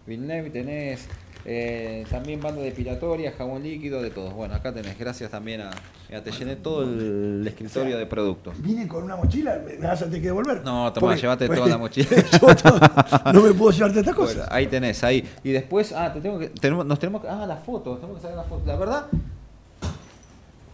tenés 0.07 1.07
eh, 1.49 2.05
también 2.11 2.41
banda 2.41 2.61
depilatoria, 2.61 3.31
jabón 3.31 3.63
líquido, 3.63 4.01
de 4.01 4.09
todo. 4.09 4.31
Bueno, 4.31 4.53
acá 4.53 4.73
tenés, 4.73 4.99
gracias 4.99 5.31
también 5.31 5.61
a... 5.61 5.69
mira, 6.09 6.21
te 6.21 6.31
llené 6.31 6.57
todo 6.57 6.83
el 6.83 7.45
escritorio 7.47 7.97
de 7.97 8.05
productos. 8.05 8.61
Vine 8.61 8.85
con 8.85 9.03
una 9.05 9.15
mochila, 9.15 9.57
me 9.65 9.77
vas 9.87 10.01
a 10.01 10.05
tener 10.05 10.19
que 10.21 10.27
devolver. 10.27 10.57
No, 10.65 10.91
tomá, 10.91 11.07
Porque- 11.07 11.21
llévate 11.21 11.45
porque 11.47 11.59
toda 11.61 11.69
la 11.71 11.77
mochila. 11.85 12.07
yo 12.09 12.55
todo- 12.55 13.31
no 13.33 13.41
me 13.43 13.53
puedo 13.53 13.71
llevarte 13.71 13.99
estas 14.01 14.13
cosas. 14.15 14.35
Bueno, 14.35 14.49
ahí 14.51 14.67
tenés, 14.67 15.01
ahí. 15.05 15.23
Y 15.41 15.51
después, 15.51 15.93
ah, 15.93 16.11
te 16.13 16.19
tengo 16.19 16.37
que, 16.37 16.49
tenemos, 16.49 16.85
nos 16.85 16.99
tenemos 16.99 17.21
que, 17.21 17.29
ah, 17.29 17.45
la 17.47 17.55
foto, 17.55 17.95
tenemos 17.95 18.17
que 18.17 18.23
sacar 18.23 18.37
la 18.37 18.43
foto. 18.43 18.63
La 18.65 18.75
verdad, 18.75 19.05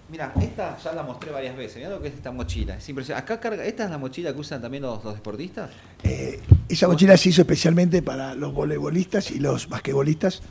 mira, 0.10 0.34
esta 0.42 0.78
ya 0.84 0.94
la 0.94 1.04
mostré 1.04 1.32
varias 1.32 1.56
veces. 1.56 1.78
Mira 1.78 1.90
lo 1.90 2.02
que 2.02 2.08
es 2.08 2.16
esta 2.16 2.32
mochila, 2.32 2.78
es 2.78 2.90
impresionante. 2.90 3.32
Acá 3.32 3.40
carga, 3.40 3.64
esta 3.66 3.86
es 3.86 3.90
la 3.92 3.98
mochila 3.98 4.34
que 4.34 4.40
usan 4.40 4.62
también 4.62 4.84
los, 4.84 5.04
los 5.04 5.14
deportistas. 5.16 5.70
Esa 6.68 6.88
mochila 6.88 7.16
se 7.18 7.30
hizo 7.30 7.42
especialmente 7.42 8.02
para 8.02 8.34
los 8.36 8.54
voleibolistas 8.54 9.32
y 9.32 9.40
los 9.40 9.70
basquetbolistas 9.70 10.42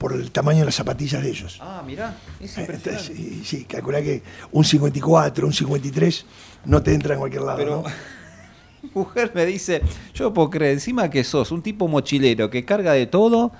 por 0.00 0.14
el 0.14 0.30
tamaño 0.30 0.60
de 0.60 0.64
las 0.64 0.74
zapatillas 0.76 1.22
de 1.22 1.28
ellos. 1.28 1.58
Ah, 1.60 1.82
mirá, 1.86 2.16
es 2.40 2.56
Eh, 2.56 2.62
impresionante. 2.62 3.14
Sí, 3.14 3.42
sí, 3.44 3.64
calcula 3.64 4.00
que 4.00 4.22
un 4.50 4.64
54, 4.64 5.46
un 5.46 5.52
53 5.52 6.24
no 6.64 6.82
te 6.82 6.94
entra 6.94 7.12
en 7.12 7.20
cualquier 7.20 7.42
lado. 7.42 7.58
Pero- 7.58 7.82
¿no? 7.84 8.90
mujer 8.94 9.30
me 9.34 9.44
dice, 9.44 9.82
yo 10.14 10.24
no 10.24 10.32
puedo 10.34 10.48
creer, 10.48 10.72
encima 10.72 11.10
que 11.10 11.22
sos 11.22 11.52
un 11.52 11.60
tipo 11.60 11.86
mochilero 11.86 12.48
que 12.48 12.64
carga 12.64 12.92
de 12.94 13.06
todo, 13.06 13.52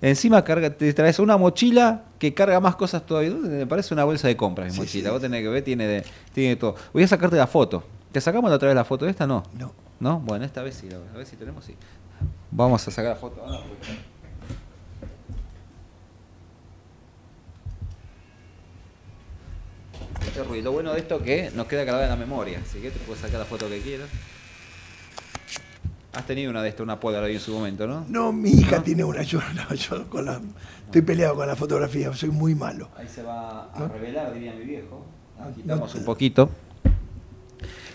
encima 0.00 0.42
carga, 0.42 0.70
te 0.70 0.90
traes 0.94 1.18
una 1.18 1.36
mochila 1.36 2.04
que 2.18 2.32
carga 2.32 2.58
más 2.58 2.74
cosas 2.76 3.04
todavía. 3.04 3.30
Me 3.32 3.66
parece 3.66 3.92
una 3.92 4.04
bolsa 4.04 4.28
de 4.28 4.36
compras 4.38 4.72
mi 4.72 4.78
mochila. 4.78 5.10
Vos 5.10 5.20
tenés 5.20 5.42
que 5.42 5.48
ver, 5.48 5.62
tiene 5.62 5.86
de, 5.86 6.04
tiene 6.32 6.48
de 6.50 6.56
todo. 6.56 6.76
Voy 6.94 7.02
a 7.02 7.08
sacarte 7.08 7.36
la 7.36 7.46
foto. 7.46 7.84
¿Te 8.10 8.22
sacamos 8.22 8.48
la 8.48 8.56
otra 8.56 8.68
vez 8.68 8.74
la 8.74 8.84
foto? 8.86 9.06
¿Esta 9.06 9.26
no? 9.26 9.42
No. 9.58 9.72
¿No? 10.00 10.18
Bueno, 10.20 10.46
esta 10.46 10.62
vez 10.62 10.76
sí, 10.76 10.88
a 10.90 11.16
ver 11.16 11.26
si 11.26 11.36
tenemos, 11.36 11.64
sí. 11.66 11.74
Vamos 12.50 12.88
a 12.88 12.90
sacar 12.90 13.10
la 13.10 13.16
foto. 13.16 13.44
Ah, 13.46 13.60
porque- 13.68 14.11
Lo 20.62 20.72
bueno 20.72 20.92
de 20.92 21.00
esto 21.00 21.16
es 21.16 21.22
que 21.22 21.50
nos 21.54 21.66
queda 21.66 21.84
grabada 21.84 22.04
en 22.04 22.10
la 22.10 22.16
memoria, 22.16 22.60
así 22.64 22.78
que 22.78 22.90
te 22.90 22.98
puedes 23.00 23.20
sacar 23.20 23.40
la 23.40 23.46
foto 23.46 23.68
que 23.68 23.80
quieras. 23.80 24.08
Has 26.12 26.26
tenido 26.26 26.50
una 26.50 26.62
de 26.62 26.68
estas, 26.68 26.82
una 26.82 27.00
Polaroid 27.00 27.34
en 27.34 27.40
su 27.40 27.52
momento, 27.52 27.86
¿no? 27.86 28.04
No, 28.08 28.32
mi 28.32 28.50
hija 28.50 28.82
tiene 28.82 29.02
una, 29.02 29.22
yo, 29.22 29.40
no, 29.54 29.74
yo 29.74 30.08
con 30.08 30.26
la, 30.26 30.40
estoy 30.84 31.02
peleado 31.02 31.36
con 31.36 31.48
la 31.48 31.56
fotografía, 31.56 32.12
soy 32.14 32.30
muy 32.30 32.54
malo. 32.54 32.88
Ahí 32.96 33.08
se 33.08 33.22
va 33.22 33.70
a 33.72 33.78
¿No? 33.78 33.88
revelar, 33.88 34.32
diría 34.34 34.52
mi 34.52 34.64
viejo. 34.64 35.04
No 35.38 35.54
Quitamos 35.54 35.94
un 35.94 36.04
poquito. 36.04 36.50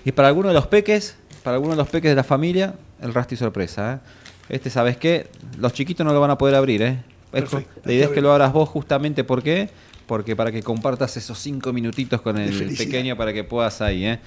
Y 0.04 0.12
para 0.12 0.30
algunos 0.30 0.50
de 0.50 0.56
los 0.56 0.68
peques, 0.68 1.16
para 1.44 1.56
algunos 1.56 1.78
de 1.78 1.84
los 1.84 1.90
peques 1.90 2.10
de 2.10 2.16
la 2.16 2.24
familia, 2.24 2.74
el 3.02 3.14
rasti 3.14 3.36
sorpresa. 3.36 3.94
¿eh? 3.94 4.56
Este, 4.56 4.70
¿sabes 4.70 4.98
qué? 4.98 5.28
Los 5.58 5.74
chiquitos 5.74 6.06
no 6.06 6.12
lo 6.12 6.20
van 6.20 6.32
a 6.32 6.38
poder 6.38 6.56
abrir, 6.56 6.82
¿eh? 6.82 7.04
Perfecto. 7.32 7.82
la 7.84 7.94
idea 7.94 8.06
es 8.06 8.12
que 8.12 8.22
lo 8.22 8.32
abras 8.32 8.52
vos 8.52 8.68
justamente, 8.70 9.24
¿por 9.24 9.44
qué? 9.44 9.70
Porque 10.08 10.36
para 10.36 10.52
que 10.52 10.64
compartas 10.64 11.16
esos 11.18 11.38
cinco 11.38 11.72
minutitos 11.74 12.22
con 12.22 12.38
el 12.38 12.76
pequeño 12.76 13.16
para 13.18 13.34
que 13.34 13.44
puedas 13.44 13.82
ahí, 13.82 14.06
¿eh? 14.06 14.20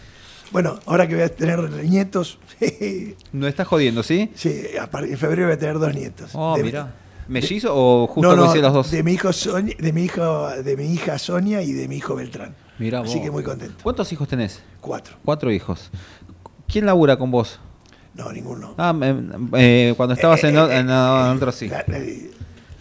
Bueno, 0.53 0.79
ahora 0.87 1.07
que 1.09 1.15
voy 1.15 1.25
a 1.25 1.29
tener 1.35 1.61
nietos, 1.85 2.39
No 3.33 3.47
estás 3.47 3.67
jodiendo, 3.67 4.03
¿sí? 4.03 4.31
sí, 4.35 4.63
en 4.75 5.17
febrero 5.19 5.47
voy 5.47 5.55
a 5.55 5.59
tener 5.59 5.79
dos 5.79 5.95
nietos. 5.95 6.31
Oh, 6.35 6.57
De- 6.57 6.63
mira. 6.65 6.95
¿Mellizo 7.29 7.71
o 7.75 8.09
justo 8.09 8.35
no, 8.35 8.47
no, 8.47 8.55
los 8.55 8.73
dos? 8.73 8.91
De 8.91 9.05
mi 9.05 9.13
hijo 9.13 9.33
Sonia- 9.33 9.77
de 9.79 9.93
mi 9.93 10.03
hijo, 10.03 10.49
de 10.51 10.77
mi 10.77 10.93
hija 10.93 11.17
Sonia 11.17 11.63
y 11.63 11.73
de 11.73 11.87
mi 11.87 11.97
hijo 11.99 12.17
Beltrán. 12.17 12.57
Mirá 12.79 13.01
Así 13.01 13.15
vos. 13.17 13.23
que 13.25 13.31
muy 13.31 13.45
contento. 13.45 13.77
¿Cuántos 13.85 14.13
hijos 14.13 14.27
tenés? 14.27 14.61
Cuatro. 14.81 15.15
Cuatro 15.25 15.53
hijos. 15.53 15.91
¿Quién 16.67 16.87
labura 16.87 17.17
con 17.17 17.31
vos? 17.31 17.61
No, 18.15 18.33
ninguno. 18.33 18.75
Ah, 18.77 18.93
eh, 19.57 19.95
cuando 19.97 20.15
estabas 20.15 20.43
en, 20.43 20.57
o- 20.59 20.69
en, 20.69 20.91
en 20.91 20.91
otro 20.91 21.53
sí. 21.53 21.69
La, 21.69 21.85
la- 21.87 22.01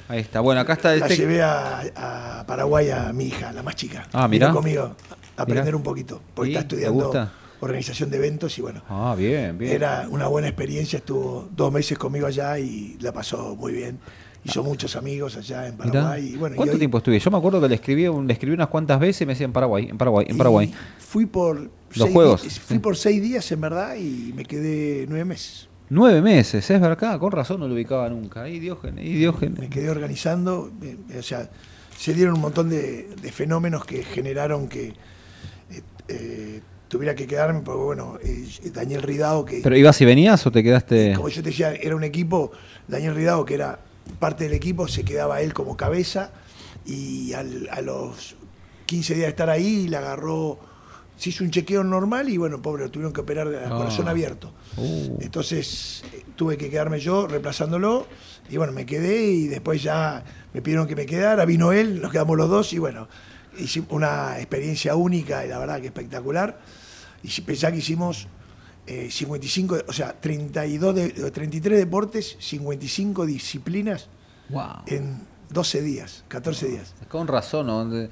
Ahí 0.10 0.20
está. 0.20 0.42
Bueno, 0.42 0.60
acá 0.60 0.74
está 0.74 0.94
la 0.96 1.08
tec- 1.08 1.16
llevé 1.18 1.42
a, 1.42 2.40
a 2.40 2.46
Paraguay 2.46 2.90
a 2.90 3.14
mi 3.14 3.28
hija, 3.28 3.54
la 3.54 3.64
más 3.64 3.76
chica. 3.76 4.08
Ah, 4.12 4.28
Vino 4.28 4.48
mirá. 4.48 4.54
conmigo 4.54 4.96
a 5.38 5.42
aprender 5.42 5.66
Mirá. 5.68 5.78
un 5.78 5.84
poquito. 5.84 6.22
Porque 6.34 6.52
está 6.52 6.68
¿Te 6.68 6.76
estudiando 6.76 7.30
organización 7.62 8.10
de 8.10 8.18
eventos 8.18 8.58
y 8.58 8.62
bueno. 8.62 8.82
Ah, 8.90 9.16
bien, 9.18 9.58
bien. 9.58 9.72
Era 9.74 10.08
una 10.10 10.28
buena 10.28 10.48
experiencia, 10.48 10.98
estuvo 10.98 11.48
dos 11.56 11.72
meses 11.72 11.98
conmigo 11.98 12.26
allá 12.28 12.58
y 12.60 12.98
la 13.00 13.12
pasó 13.14 13.56
muy 13.56 13.72
bien. 13.74 14.00
Hizo 14.44 14.64
muchos 14.64 14.96
amigos 14.96 15.36
allá 15.38 15.68
en 15.68 15.78
Mirá. 15.78 15.92
Paraguay. 15.92 16.28
Y 16.34 16.38
bueno, 16.38 16.56
y 16.56 16.58
¿Cuánto 16.58 16.74
hoy 16.74 16.80
tiempo 16.80 16.98
estuve? 16.98 17.20
Yo 17.20 17.30
me 17.30 17.38
acuerdo 17.38 17.62
que 17.62 17.68
le 17.70 17.76
escribí, 17.76 18.04
le 18.26 18.34
escribí 18.34 18.54
unas 18.56 18.70
cuantas 18.70 19.00
veces 19.00 19.22
y 19.22 19.26
me 19.28 19.34
decía 19.34 19.46
en 19.46 19.54
Paraguay, 19.54 19.90
en 19.90 19.98
Paraguay, 19.98 20.26
en 20.30 20.38
Paraguay. 20.38 20.74
Fui 20.98 21.26
por 21.28 21.60
Los 21.60 21.70
seis 21.94 22.12
juegos, 22.14 22.42
Fui 22.66 22.80
por 22.80 22.96
seis 22.98 23.22
días 23.22 23.52
en 23.52 23.62
verdad 23.62 23.96
y 23.96 24.34
me 24.36 24.44
quedé 24.46 25.06
nueve 25.08 25.26
meses. 25.26 25.69
Nueve 25.90 26.22
meses, 26.22 26.70
es 26.70 26.82
verdad, 26.82 27.18
con 27.20 27.32
razón 27.32 27.60
no 27.62 27.68
lo 27.68 27.74
ubicaba 27.74 28.08
nunca. 28.10 28.44
Ahí 28.44 28.60
Diógenes, 28.60 29.04
ahí 29.04 29.14
Diógenes. 29.14 29.60
Me 29.60 29.70
quedé 29.70 29.90
organizando, 29.90 30.72
eh, 30.84 30.98
o 31.18 31.24
sea, 31.24 31.50
se 31.98 32.14
dieron 32.14 32.36
un 32.36 32.42
montón 32.42 32.70
de, 32.70 33.10
de 33.22 33.32
fenómenos 33.32 33.86
que 33.86 34.04
generaron 34.04 34.68
que 34.68 34.90
eh, 34.90 35.82
eh, 36.08 36.62
tuviera 36.88 37.16
que 37.16 37.26
quedarme, 37.28 37.62
porque 37.62 37.82
bueno, 37.84 38.18
Daniel 38.74 39.02
Ridao, 39.02 39.46
que 39.46 39.62
¿Pero 39.64 39.76
ibas 39.78 40.00
y 40.02 40.06
venías 40.06 40.46
o 40.46 40.52
te 40.52 40.64
quedaste? 40.64 41.14
como 41.16 41.30
yo 41.30 41.42
te 41.42 41.50
decía, 41.50 41.74
era 41.74 41.96
un 41.96 42.04
equipo, 42.04 42.52
Daniel 42.88 43.16
Ridao, 43.16 43.44
que 43.46 43.56
era 43.56 43.80
parte 44.20 44.44
del 44.46 44.54
equipo, 44.54 44.88
se 44.88 45.04
quedaba 45.04 45.42
él 45.42 45.54
como 45.54 45.76
cabeza 45.76 46.32
y 46.86 47.34
al- 47.34 47.68
a 47.72 47.82
los 47.82 48.36
15 48.86 49.14
días 49.16 49.26
de 49.26 49.30
estar 49.30 49.50
ahí 49.50 49.88
le 49.88 49.98
agarró, 49.98 50.60
se 51.20 51.30
hizo 51.30 51.44
un 51.44 51.52
chequeo 51.52 51.84
normal 51.84 52.30
y 52.30 52.38
bueno, 52.38 52.62
pobre, 52.62 52.86
lo 52.86 52.92
tuvieron 52.92 53.12
que 53.14 53.22
operar 53.22 53.50
de 53.50 53.58
Ah. 53.66 53.70
corazón 53.70 54.08
abierto. 54.08 54.54
Uh. 54.78 55.18
Entonces 55.20 56.04
eh, 56.14 56.24
tuve 56.36 56.58
que 56.58 56.70
quedarme 56.70 57.00
yo 57.00 57.28
reemplazándolo 57.28 58.08
y 58.50 58.56
bueno, 58.58 58.72
me 58.74 58.86
quedé 58.86 59.24
y 59.26 59.48
después 59.48 59.84
ya 59.84 60.24
me 60.54 60.62
pidieron 60.62 60.88
que 60.88 60.96
me 60.96 61.06
quedara, 61.06 61.44
vino 61.46 61.72
él, 61.74 62.02
nos 62.02 62.12
quedamos 62.12 62.38
los 62.38 62.50
dos 62.50 62.72
y 62.74 62.80
bueno, 62.80 63.08
hicimos 63.58 63.90
una 63.92 64.38
experiencia 64.38 64.96
única 64.96 65.46
y 65.46 65.50
la 65.50 65.60
verdad 65.60 65.82
que 65.82 65.88
espectacular. 65.88 66.60
Y 67.22 67.42
pensá 67.42 67.70
que 67.72 67.80
hicimos 67.80 68.28
eh, 68.88 69.10
55, 69.12 69.80
o 69.88 69.94
sea, 69.94 70.14
32 70.20 70.96
de, 70.96 71.10
33 71.32 71.78
deportes, 71.78 72.38
55 72.40 73.26
disciplinas 73.26 74.08
Wow. 74.50 74.84
en 74.88 75.28
12 75.50 75.82
días, 75.82 76.24
14 76.30 76.68
días. 76.70 76.96
Con 77.10 77.28
razón, 77.28 77.68
¿no? 77.68 78.10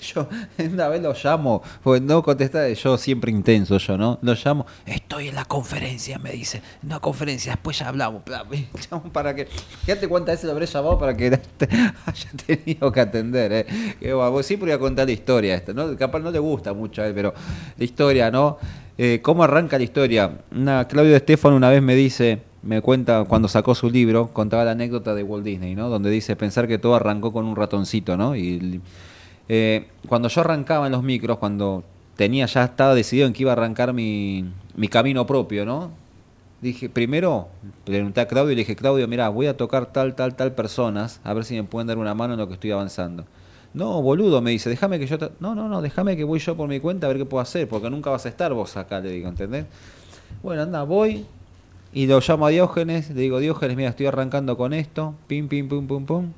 Yo 0.00 0.28
una 0.58 0.88
vez 0.88 1.02
lo 1.02 1.14
llamo, 1.14 1.62
pues 1.82 2.02
no 2.02 2.22
contesta, 2.22 2.68
yo 2.68 2.98
siempre 2.98 3.30
intenso 3.30 3.78
yo, 3.78 3.96
¿no? 3.96 4.18
Lo 4.22 4.34
llamo, 4.34 4.66
estoy 4.84 5.28
en 5.28 5.34
la 5.34 5.44
conferencia, 5.44 6.18
me 6.18 6.32
dice, 6.32 6.62
en 6.82 6.88
la 6.88 7.00
conferencia, 7.00 7.52
después 7.52 7.78
ya 7.78 7.88
hablamos, 7.88 8.22
para 9.12 9.34
que, 9.34 9.46
fíjate 9.46 10.08
cuántas 10.08 10.34
veces 10.34 10.44
lo 10.44 10.52
habré 10.52 10.66
llamado 10.66 10.98
para 10.98 11.16
que 11.16 11.26
haya 12.06 12.30
tenido 12.46 12.92
que 12.92 13.00
atender, 13.00 13.52
¿eh? 13.52 13.66
Que 14.00 14.12
va, 14.12 14.28
vos 14.28 14.44
siempre 14.44 14.70
voy 14.70 14.76
a 14.76 14.78
contar 14.78 15.06
la 15.06 15.12
historia 15.12 15.54
esta, 15.54 15.72
¿no? 15.72 15.96
Capaz 15.96 16.20
no 16.20 16.30
le 16.30 16.38
gusta 16.38 16.72
mucho 16.72 17.02
a 17.02 17.06
él, 17.06 17.14
pero 17.14 17.34
la 17.76 17.84
historia, 17.84 18.30
¿no? 18.30 18.58
Eh, 18.98 19.20
¿Cómo 19.22 19.44
arranca 19.44 19.76
la 19.76 19.84
historia? 19.84 20.38
Una, 20.50 20.88
Claudio 20.88 21.16
Estefan 21.16 21.52
una 21.52 21.68
vez 21.68 21.82
me 21.82 21.94
dice, 21.94 22.40
me 22.62 22.80
cuenta 22.80 23.24
cuando 23.24 23.48
sacó 23.48 23.74
su 23.74 23.90
libro, 23.90 24.28
contaba 24.32 24.64
la 24.64 24.72
anécdota 24.72 25.14
de 25.14 25.22
Walt 25.22 25.44
Disney, 25.44 25.74
¿no? 25.74 25.88
Donde 25.88 26.10
dice 26.10 26.34
pensar 26.34 26.66
que 26.66 26.78
todo 26.78 26.94
arrancó 26.94 27.32
con 27.32 27.44
un 27.44 27.56
ratoncito, 27.56 28.16
¿no? 28.16 28.34
Y 28.34 28.80
eh, 29.48 29.88
cuando 30.08 30.28
yo 30.28 30.40
arrancaba 30.40 30.86
en 30.86 30.92
los 30.92 31.02
micros, 31.02 31.38
cuando 31.38 31.84
tenía 32.16 32.46
ya 32.46 32.64
estaba 32.64 32.94
decidido 32.94 33.26
en 33.26 33.32
que 33.32 33.42
iba 33.42 33.52
a 33.52 33.54
arrancar 33.54 33.92
mi, 33.92 34.44
mi 34.74 34.88
camino 34.88 35.26
propio, 35.26 35.64
¿no? 35.64 35.90
Dije, 36.60 36.88
primero, 36.88 37.48
pregunté 37.84 38.22
a 38.22 38.26
Claudio 38.28 38.52
y 38.52 38.56
le 38.56 38.60
dije, 38.62 38.76
Claudio, 38.76 39.06
mira, 39.06 39.28
voy 39.28 39.46
a 39.46 39.56
tocar 39.56 39.86
tal, 39.92 40.14
tal, 40.14 40.34
tal 40.34 40.52
personas, 40.54 41.20
a 41.22 41.34
ver 41.34 41.44
si 41.44 41.54
me 41.54 41.64
pueden 41.64 41.86
dar 41.86 41.98
una 41.98 42.14
mano 42.14 42.34
en 42.34 42.40
lo 42.40 42.48
que 42.48 42.54
estoy 42.54 42.70
avanzando. 42.70 43.26
No, 43.74 44.00
boludo, 44.00 44.40
me 44.40 44.52
dice, 44.52 44.70
déjame 44.70 44.98
que 44.98 45.06
yo... 45.06 45.18
te-". 45.18 45.30
No, 45.38 45.54
no, 45.54 45.68
no, 45.68 45.82
déjame 45.82 46.16
que 46.16 46.24
voy 46.24 46.38
yo 46.38 46.56
por 46.56 46.66
mi 46.66 46.80
cuenta 46.80 47.06
a 47.06 47.08
ver 47.08 47.18
qué 47.18 47.26
puedo 47.26 47.42
hacer, 47.42 47.68
porque 47.68 47.90
nunca 47.90 48.08
vas 48.08 48.24
a 48.24 48.30
estar 48.30 48.54
vos 48.54 48.74
acá, 48.78 49.00
le 49.00 49.10
digo, 49.10 49.28
¿entendés? 49.28 49.66
Bueno, 50.42 50.62
anda, 50.62 50.82
voy 50.82 51.26
y 51.92 52.06
lo 52.06 52.20
llamo 52.20 52.46
a 52.46 52.50
Diógenes, 52.50 53.10
le 53.10 53.20
digo, 53.20 53.38
Diógenes, 53.38 53.76
mira, 53.76 53.90
estoy 53.90 54.06
arrancando 54.06 54.56
con 54.56 54.72
esto, 54.72 55.14
pim, 55.26 55.48
pim, 55.48 55.68
pum, 55.68 55.86
pum, 55.86 56.06
pum. 56.06 56.32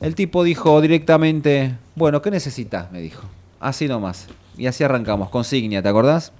El 0.00 0.14
tipo 0.14 0.44
dijo 0.44 0.80
directamente, 0.80 1.76
bueno, 1.94 2.20
¿qué 2.20 2.30
necesitas? 2.30 2.90
Me 2.92 3.00
dijo. 3.00 3.22
Así 3.60 3.88
nomás. 3.88 4.28
Y 4.56 4.66
así 4.66 4.84
arrancamos. 4.84 5.30
Consignia, 5.30 5.82
¿te 5.82 5.88
acordás? 5.88 6.32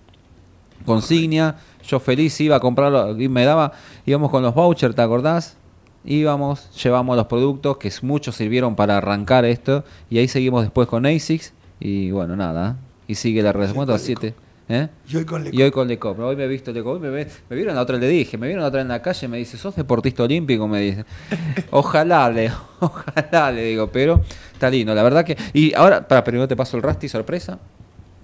Consignia. 0.85 1.57
Yo 1.87 2.01
feliz 2.01 2.39
iba 2.41 2.57
a 2.57 2.61
comprarlo. 2.61 3.19
Y 3.21 3.29
me 3.29 3.45
daba. 3.45 3.73
Íbamos 4.07 4.31
con 4.31 4.43
los 4.43 4.55
vouchers, 4.55 4.95
¿te 4.95 5.03
acordás? 5.03 5.57
Íbamos, 6.05 6.71
llevamos 6.83 7.17
los 7.17 7.27
productos, 7.27 7.79
que 7.79 7.91
muchos 8.03 8.37
sirvieron 8.37 8.77
para 8.77 8.99
arrancar 8.99 9.45
esto. 9.45 9.85
Y 10.11 10.19
ahí 10.19 10.29
seguimos 10.29 10.63
después 10.63 10.87
con 10.87 11.07
ASICS. 11.07 11.53
Y 11.81 12.11
bueno, 12.11 12.37
nada. 12.37 12.73
¿eh? 12.73 12.95
Y 13.09 13.15
sigue 13.15 13.43
la 13.43 13.53
respuesta 13.53 13.99
7. 13.99 14.35
¿Eh? 14.69 14.89
Y 15.09 15.17
hoy 15.17 15.25
con 15.27 15.47
Y 15.53 15.63
hoy 15.63 15.71
con 15.71 15.87
Lecop. 15.89 16.19
Hoy 16.21 16.37
me 16.37 16.45
he 16.45 16.49
visto 16.49 16.73
Lecop. 16.73 16.95
Hoy 16.95 17.01
me, 17.01 17.11
ve- 17.11 17.29
me 17.51 17.57
vieron 17.57 17.75
la 17.75 17.83
otra, 17.83 17.99
le 17.99 18.09
dije. 18.09 18.39
Me 18.39 18.47
vieron 18.47 18.63
la 18.63 18.69
otra 18.69 18.81
en 18.81 18.89
la 18.89 19.03
calle. 19.03 19.29
Me 19.29 19.37
dice, 19.37 19.59
¿sos 19.59 19.77
deportista 19.77 20.23
olímpico? 20.23 20.67
Me 20.67 20.81
dice. 20.81 21.05
Ojalá, 21.71 22.31
le, 22.31 22.51
ojalá, 22.81 23.53
le 23.53 23.65
digo. 23.65 23.89
Pero 23.89 24.23
está 24.53 24.71
lindo. 24.71 24.95
La 24.95 25.03
verdad 25.03 25.25
que. 25.25 25.37
Y 25.53 25.75
ahora, 25.75 26.09
para, 26.09 26.25
primero 26.25 26.49
te 26.49 26.57
paso 26.57 26.77
el 26.79 26.83
Rasti 26.83 27.09
sorpresa. 27.09 27.59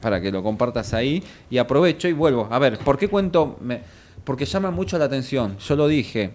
Para 0.00 0.20
que 0.20 0.32
lo 0.32 0.42
compartas 0.42 0.94
ahí. 0.94 1.22
Y 1.50 1.58
aprovecho 1.58 2.08
y 2.08 2.14
vuelvo. 2.14 2.48
A 2.50 2.58
ver, 2.58 2.78
¿por 2.78 2.96
qué 2.96 3.08
cuento? 3.08 3.58
Me- 3.60 3.82
porque 4.24 4.46
llama 4.46 4.70
mucho 4.70 4.96
la 4.98 5.04
atención. 5.06 5.58
Yo 5.58 5.76
lo 5.76 5.88
dije. 5.88 6.30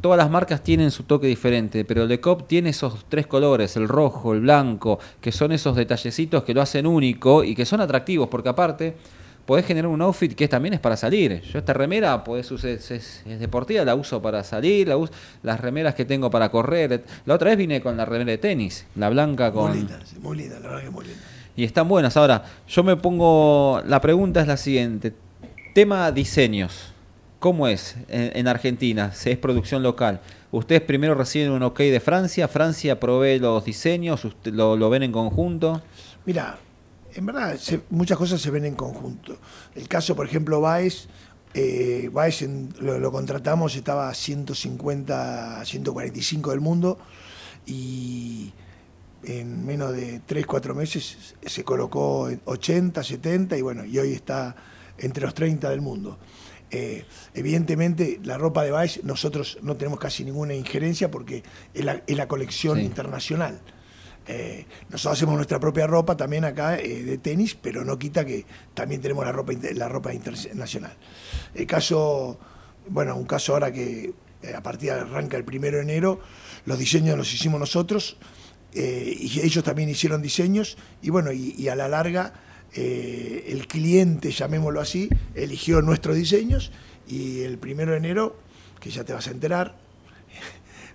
Todas 0.00 0.16
las 0.16 0.30
marcas 0.30 0.62
tienen 0.64 0.90
su 0.90 1.02
toque 1.02 1.26
diferente, 1.26 1.84
pero 1.84 2.06
Lecop 2.06 2.46
tiene 2.48 2.70
esos 2.70 3.04
tres 3.10 3.26
colores, 3.26 3.76
el 3.76 3.86
rojo, 3.86 4.32
el 4.32 4.40
blanco, 4.40 4.98
que 5.20 5.30
son 5.30 5.52
esos 5.52 5.76
detallecitos 5.76 6.42
que 6.42 6.54
lo 6.54 6.62
hacen 6.62 6.86
único 6.86 7.44
y 7.44 7.54
que 7.54 7.66
son 7.66 7.82
atractivos, 7.82 8.28
porque 8.30 8.48
aparte 8.48 8.94
podés 9.50 9.66
generar 9.66 9.88
un 9.90 10.00
outfit 10.00 10.32
que 10.32 10.46
también 10.46 10.74
es 10.74 10.78
para 10.80 10.96
salir. 10.96 11.40
Yo 11.40 11.58
esta 11.58 11.72
remera 11.72 12.22
podés 12.22 12.48
usar, 12.52 12.70
es, 12.70 12.88
es- 12.92 13.22
es 13.26 13.40
deportiva, 13.40 13.84
la 13.84 13.96
uso 13.96 14.22
para 14.22 14.44
salir, 14.44 14.86
la 14.86 14.96
las 15.42 15.58
remeras 15.58 15.96
que 15.96 16.04
tengo 16.04 16.30
para 16.30 16.50
correr. 16.52 17.02
La 17.26 17.34
otra 17.34 17.48
vez 17.50 17.58
vine 17.58 17.80
con 17.80 17.96
la 17.96 18.04
remera 18.04 18.30
de 18.30 18.38
tenis, 18.38 18.86
la 18.94 19.08
blanca 19.08 19.50
con... 19.50 19.70
Muy 19.70 19.78
linda, 19.78 19.98
muy 20.20 20.36
linda, 20.36 20.60
la 20.60 20.68
verdad 20.68 20.84
que 20.84 20.90
muy 20.90 21.04
linda. 21.04 21.20
Y 21.56 21.64
están 21.64 21.88
buenas. 21.88 22.16
Ahora, 22.16 22.44
yo 22.68 22.84
me 22.84 22.96
pongo. 22.96 23.82
La 23.88 24.00
pregunta 24.00 24.40
es 24.40 24.46
la 24.46 24.56
siguiente: 24.56 25.12
tema 25.74 26.12
diseños. 26.12 26.92
¿Cómo 27.40 27.66
es 27.66 27.96
en, 28.08 28.30
en 28.36 28.46
Argentina? 28.46 29.10
¿Se 29.12 29.32
es 29.32 29.36
producción 29.38 29.82
local? 29.82 30.20
¿Ustedes 30.52 30.82
primero 30.82 31.16
reciben 31.16 31.50
un 31.50 31.64
ok 31.64 31.78
de 31.80 31.98
Francia? 31.98 32.46
¿Francia 32.46 33.00
provee 33.00 33.40
los 33.40 33.64
diseños? 33.64 34.24
¿Usted- 34.24 34.52
lo, 34.54 34.76
lo 34.76 34.90
ven 34.90 35.02
en 35.02 35.10
conjunto? 35.10 35.82
Mira, 36.24 36.56
en 37.14 37.26
verdad 37.26 37.56
se- 37.58 37.80
muchas 37.90 38.16
cosas 38.18 38.40
se 38.40 38.50
ven 38.50 38.64
en 38.64 38.74
conjunto. 38.74 39.36
El 39.74 39.88
caso, 39.88 40.14
por 40.16 40.26
ejemplo, 40.26 40.60
Baez, 40.60 41.08
eh, 41.54 42.08
Baez 42.12 42.42
en- 42.42 42.72
lo, 42.80 42.98
lo 42.98 43.10
contratamos, 43.12 43.74
estaba 43.76 44.08
a 44.08 44.14
150, 44.14 45.64
145 45.64 46.50
del 46.50 46.60
mundo 46.60 46.98
y 47.66 48.52
en 49.24 49.66
menos 49.66 49.92
de 49.92 50.20
3, 50.26 50.46
4 50.46 50.74
meses 50.74 51.34
se 51.44 51.64
colocó 51.64 52.28
en 52.30 52.40
80, 52.44 53.02
70 53.02 53.56
y 53.56 53.62
bueno, 53.62 53.84
y 53.84 53.98
hoy 53.98 54.12
está 54.12 54.56
entre 54.98 55.24
los 55.24 55.34
30 55.34 55.70
del 55.70 55.80
mundo. 55.80 56.18
Eh, 56.70 57.04
evidentemente, 57.34 58.20
la 58.22 58.38
ropa 58.38 58.62
de 58.62 58.70
Baez, 58.70 59.02
nosotros 59.02 59.58
no 59.62 59.76
tenemos 59.76 59.98
casi 59.98 60.24
ninguna 60.24 60.54
injerencia 60.54 61.10
porque 61.10 61.42
es 61.74 61.84
la, 61.84 62.02
es 62.06 62.16
la 62.16 62.28
colección 62.28 62.78
Sí. 62.78 62.84
internacional. 62.84 63.60
Eh, 64.32 64.64
nosotros 64.90 65.18
hacemos 65.18 65.34
nuestra 65.34 65.58
propia 65.58 65.88
ropa 65.88 66.16
también 66.16 66.44
acá 66.44 66.78
eh, 66.78 67.02
de 67.02 67.18
tenis, 67.18 67.56
pero 67.60 67.84
no 67.84 67.98
quita 67.98 68.24
que 68.24 68.46
también 68.74 69.00
tenemos 69.00 69.24
la 69.24 69.32
ropa, 69.32 69.52
la 69.74 69.88
ropa 69.88 70.14
internacional. 70.14 70.92
El 71.52 71.66
caso, 71.66 72.38
bueno, 72.88 73.16
un 73.16 73.24
caso 73.24 73.54
ahora 73.54 73.72
que 73.72 74.14
eh, 74.42 74.54
a 74.54 74.62
partir 74.62 74.92
de 74.92 75.00
arranca 75.00 75.36
el 75.36 75.44
primero 75.44 75.78
de 75.78 75.82
enero, 75.82 76.20
los 76.64 76.78
diseños 76.78 77.18
los 77.18 77.34
hicimos 77.34 77.58
nosotros 77.58 78.18
eh, 78.72 79.16
y 79.18 79.40
ellos 79.40 79.64
también 79.64 79.88
hicieron 79.88 80.22
diseños 80.22 80.78
y 81.02 81.10
bueno, 81.10 81.32
y, 81.32 81.66
a 81.68 81.74
la 81.74 81.88
larga 81.88 82.32
el 82.72 83.66
cliente, 83.66 84.30
llamémoslo 84.30 84.80
así, 84.80 85.08
eligió 85.34 85.82
nuestros 85.82 86.14
diseños 86.14 86.70
y 87.08 87.40
el 87.40 87.58
primero 87.58 87.90
de 87.90 87.96
enero, 87.96 88.38
que 88.78 88.90
ya 88.90 89.02
te 89.02 89.12
vas 89.12 89.26
a 89.26 89.32
enterar, 89.32 89.76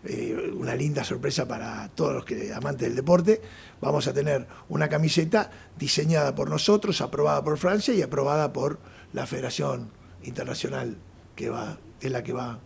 eh, 0.08 0.54
una 0.56 0.76
linda 0.76 1.04
sorpresa 1.04 1.48
para 1.48 1.90
todos 1.90 2.14
los 2.14 2.26
que 2.26 2.54
amantes 2.54 2.88
del 2.88 2.96
deporte. 2.96 3.42
Vamos 3.82 4.08
a 4.08 4.14
tener 4.14 4.48
una 4.70 4.88
camiseta 4.88 5.52
diseñada 5.78 6.36
por 6.36 6.50
nosotros, 6.50 7.02
aprobada 7.02 7.44
por 7.44 7.58
Francia 7.58 7.94
y 7.94 8.02
aprobada 8.02 8.54
por 8.54 8.80
la 9.14 9.26
Federación 9.26 9.90
Internacional 10.24 10.98
que 11.36 11.50
va, 11.50 11.78
es 12.02 12.12
la 12.12 12.24
que 12.24 12.34
va, 12.34 12.60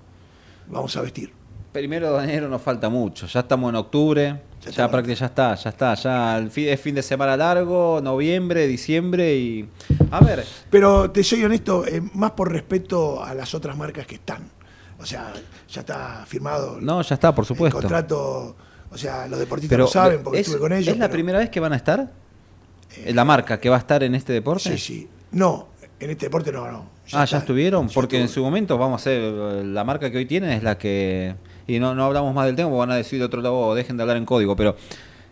vamos 0.67 0.95
a 0.95 1.01
vestir. 1.01 1.33
Primero 1.71 2.17
de 2.17 2.23
enero 2.23 2.49
nos 2.49 2.61
falta 2.61 2.89
mucho, 2.89 3.27
ya 3.27 3.41
estamos 3.41 3.69
en 3.69 3.75
octubre, 3.75 4.41
ya, 4.61 4.89
prácticamente 4.89 5.15
ya 5.15 5.25
está, 5.27 5.55
ya 5.55 5.69
está, 5.69 5.93
ya 5.93 6.37
el 6.37 6.49
fin, 6.49 6.67
es 6.67 6.81
fin 6.81 6.95
de 6.95 7.03
semana 7.03 7.37
largo, 7.37 7.99
noviembre, 8.01 8.65
diciembre 8.65 9.35
y... 9.35 9.69
A 10.09 10.19
ver, 10.19 10.45
Pero 10.71 11.11
te 11.11 11.23
soy 11.23 11.43
honesto, 11.43 11.85
eh, 11.85 12.01
más 12.13 12.31
por 12.31 12.51
respeto 12.51 13.23
a 13.23 13.35
las 13.35 13.53
otras 13.53 13.77
marcas 13.77 14.07
que 14.07 14.15
están. 14.15 14.58
O 14.99 15.05
sea, 15.05 15.31
ya 15.69 15.79
está 15.81 16.25
firmado 16.27 16.77
no, 16.81 17.01
ya 17.01 17.15
está, 17.15 17.33
por 17.33 17.43
el 17.43 17.47
supuesto. 17.47 17.79
contrato. 17.79 18.55
O 18.91 18.97
sea, 18.97 19.27
los 19.27 19.39
deportistas 19.39 19.69
Pero 19.75 19.83
lo 19.85 19.89
saben 19.89 20.23
porque 20.23 20.39
¿es, 20.39 20.47
estuve 20.47 20.59
con 20.61 20.73
ellos. 20.73 20.87
¿Es 20.93 20.97
la 20.97 21.05
pero- 21.05 21.13
primera 21.13 21.39
vez 21.39 21.49
que 21.49 21.59
van 21.59 21.73
a 21.73 21.75
estar? 21.75 22.11
¿La 23.07 23.23
marca 23.23 23.59
que 23.59 23.69
va 23.69 23.75
a 23.75 23.79
estar 23.79 24.03
en 24.03 24.15
este 24.15 24.33
deporte? 24.33 24.63
Sí, 24.63 24.77
sí. 24.77 25.07
No, 25.31 25.67
en 25.99 26.09
este 26.09 26.25
deporte 26.25 26.51
no, 26.51 26.69
no. 26.71 26.89
ah, 27.13 27.23
ya 27.25 27.37
estuvieron, 27.37 27.87
porque 27.89 28.19
en 28.19 28.27
su 28.27 28.41
momento, 28.41 28.77
vamos 28.79 28.99
a 28.99 29.01
hacer, 29.03 29.21
eh, 29.21 29.63
la 29.63 29.83
marca 29.83 30.09
que 30.09 30.17
hoy 30.17 30.25
tienen 30.25 30.49
es 30.51 30.63
la 30.63 30.77
que... 30.77 31.35
Y 31.67 31.77
no, 31.79 31.93
no 31.93 32.05
hablamos 32.05 32.33
más 32.33 32.47
del 32.47 32.55
tema, 32.55 32.67
porque 32.69 32.79
van 32.79 32.91
a 32.91 32.95
decir 32.95 33.19
de 33.19 33.25
otro 33.25 33.41
lado, 33.43 33.55
"Oh, 33.59 33.75
dejen 33.75 33.95
de 33.95 34.01
hablar 34.03 34.17
en 34.17 34.25
código, 34.25 34.55
pero 34.55 34.75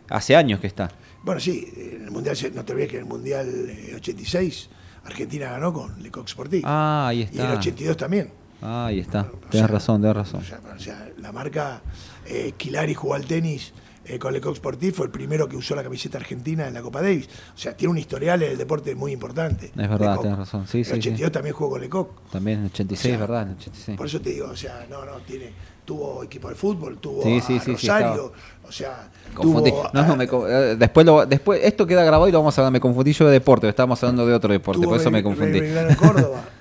hace 0.08 0.36
años 0.36 0.60
que 0.60 0.68
está. 0.68 0.90
Bueno, 1.24 1.42
sí, 1.42 1.68
en 1.96 2.04
el 2.06 2.12
Mundial, 2.12 2.38
no 2.54 2.64
te 2.64 2.74
olvides 2.74 2.90
que 2.92 2.98
en 2.98 3.04
el 3.04 3.10
Mundial 3.10 3.48
eh, 3.70 3.94
86 3.96 4.70
Argentina 5.04 5.50
ganó 5.50 5.74
con 5.74 6.02
Lecoq 6.04 6.28
Sportif. 6.28 6.64
Ah, 6.64 7.08
ahí 7.08 7.22
Y 7.22 7.22
en 7.24 7.28
el 7.40 7.46
está. 7.48 7.60
82 7.60 7.98
también. 7.98 8.30
Ah, 8.62 8.88
ahí 8.88 9.00
está. 9.00 9.28
Tenés 9.50 9.70
razón, 9.70 10.02
tenés 10.02 10.16
razón. 10.16 10.42
O 10.76 10.80
sea, 10.80 11.10
la 11.20 11.32
marca 11.32 11.82
eh, 12.26 12.54
jugó 12.96 13.14
al 13.14 13.26
tenis 13.26 13.74
eh, 14.06 14.18
con 14.18 14.34
Lecoq 14.34 14.56
Sportif, 14.56 14.96
fue 14.96 15.06
el 15.08 15.12
primero 15.12 15.50
que 15.50 15.58
usó 15.58 15.76
la 15.76 15.84
camiseta 15.84 16.18
argentina 16.18 16.68
en 16.68 16.74
la 16.74 16.82
Copa 16.82 17.02
Davis. 17.02 17.28
O 17.54 17.58
sea, 17.58 17.76
tiene 17.76 17.92
un 17.92 17.98
historial 17.98 18.42
en 18.42 18.52
el 18.52 18.58
deporte 18.58 18.96
muy 18.96 19.12
importante. 19.12 19.66
Es 19.68 19.90
verdad, 19.90 20.20
tenés 20.20 20.38
razón. 20.38 20.66
Sí, 20.68 20.80
En 20.80 20.86
sí, 20.86 20.92
el 20.94 21.02
sí. 21.02 21.10
82 21.10 21.32
también 21.32 21.56
jugó 21.56 21.72
con 21.72 21.82
Lecoq. 21.82 22.30
También 22.32 22.60
en 22.60 22.66
el 22.66 22.72
86, 22.72 23.14
O 23.14 23.18
sea, 23.18 23.28
¿verdad? 23.28 23.42
En 23.44 23.50
el 23.50 23.56
86. 23.56 23.98
Por 23.98 24.08
eso 24.08 24.22
te 24.22 24.30
digo, 24.30 24.48
o 24.48 24.56
sea, 24.56 24.88
no, 24.90 25.04
no, 25.06 25.18
tiene, 25.18 25.52
tuvo 25.84 26.24
equipo 26.24 26.48
de 26.50 26.56
fútbol, 26.56 26.98
tuvo 27.00 27.22
Sí, 27.24 27.38
a 27.38 27.42
sí, 27.42 27.54
sí, 27.60 27.60
sí, 27.66 27.72
Rosario, 27.74 28.32
o 28.66 28.72
sea, 28.72 29.10
Confundí. 29.34 29.72
tuvo 29.72 29.90
No, 29.94 30.08
no, 30.08 30.16
me 30.16 30.24
eh, 30.24 30.76
después, 30.78 31.06
lo, 31.06 31.26
después 31.26 31.60
esto 31.64 31.86
queda 31.86 32.04
grabado 32.04 32.30
y 32.30 32.32
lo 32.32 32.40
vamos 32.40 32.58
a 32.58 32.62
hablar. 32.62 32.72
Me 32.72 32.80
confundí 32.80 33.12
yo 33.12 33.26
de 33.26 33.34
deporte, 33.34 33.68
estábamos 33.68 34.02
hablando 34.04 34.26
de 34.26 34.34
otro 34.34 34.52
deporte, 34.54 34.86
por 34.86 35.00
eso 35.00 35.12
me 35.12 35.22
confundí. 35.22 35.60
Córdoba. 36.00 36.42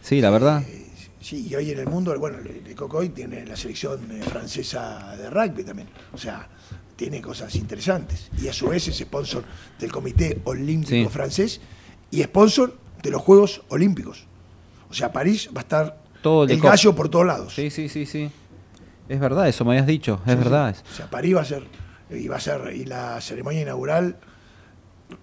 Sí, 0.00 0.22
la 0.22 0.30
verdad. 0.30 0.62
Sí, 1.28 1.46
y 1.50 1.54
hoy 1.56 1.70
en 1.72 1.78
el 1.80 1.86
mundo, 1.86 2.18
bueno, 2.18 2.38
Le- 2.40 2.62
Lecoq 2.62 2.94
hoy 2.94 3.10
tiene 3.10 3.44
la 3.44 3.54
selección 3.54 4.00
eh, 4.10 4.22
francesa 4.22 5.14
de 5.14 5.28
rugby 5.28 5.62
también. 5.62 5.88
O 6.14 6.16
sea, 6.16 6.48
tiene 6.96 7.20
cosas 7.20 7.54
interesantes. 7.56 8.30
Y 8.40 8.48
a 8.48 8.52
su 8.54 8.68
vez 8.68 8.88
es 8.88 8.96
sponsor 8.96 9.44
del 9.78 9.92
Comité 9.92 10.40
Olímpico 10.44 11.08
Sí. 11.10 11.12
Francés 11.12 11.60
y 12.10 12.22
sponsor 12.22 12.74
de 13.02 13.10
los 13.10 13.20
Juegos 13.20 13.60
Olímpicos. 13.68 14.24
O 14.88 14.94
sea, 14.94 15.12
París 15.12 15.50
va 15.54 15.60
a 15.60 15.64
estar 15.64 15.98
Todo 16.22 16.44
el 16.44 16.58
gallo 16.60 16.94
por 16.94 17.10
todos 17.10 17.26
lados. 17.26 17.54
Sí, 17.54 17.68
sí, 17.68 17.90
sí, 17.90 18.06
sí. 18.06 18.30
Es 19.10 19.20
verdad, 19.20 19.48
eso 19.48 19.66
me 19.66 19.72
habías 19.72 19.86
dicho, 19.86 20.22
es 20.26 20.32
Sí, 20.32 20.38
verdad. 20.38 20.74
sí. 20.74 20.82
O 20.90 20.94
sea, 20.96 21.10
París 21.10 21.36
va 21.36 21.42
a 21.42 21.44
ser, 21.44 21.64
y 22.10 22.26
va 22.28 22.36
a 22.36 22.40
ser, 22.40 22.74
y 22.74 22.86
la 22.86 23.20
ceremonia 23.20 23.60
inaugural, 23.62 24.16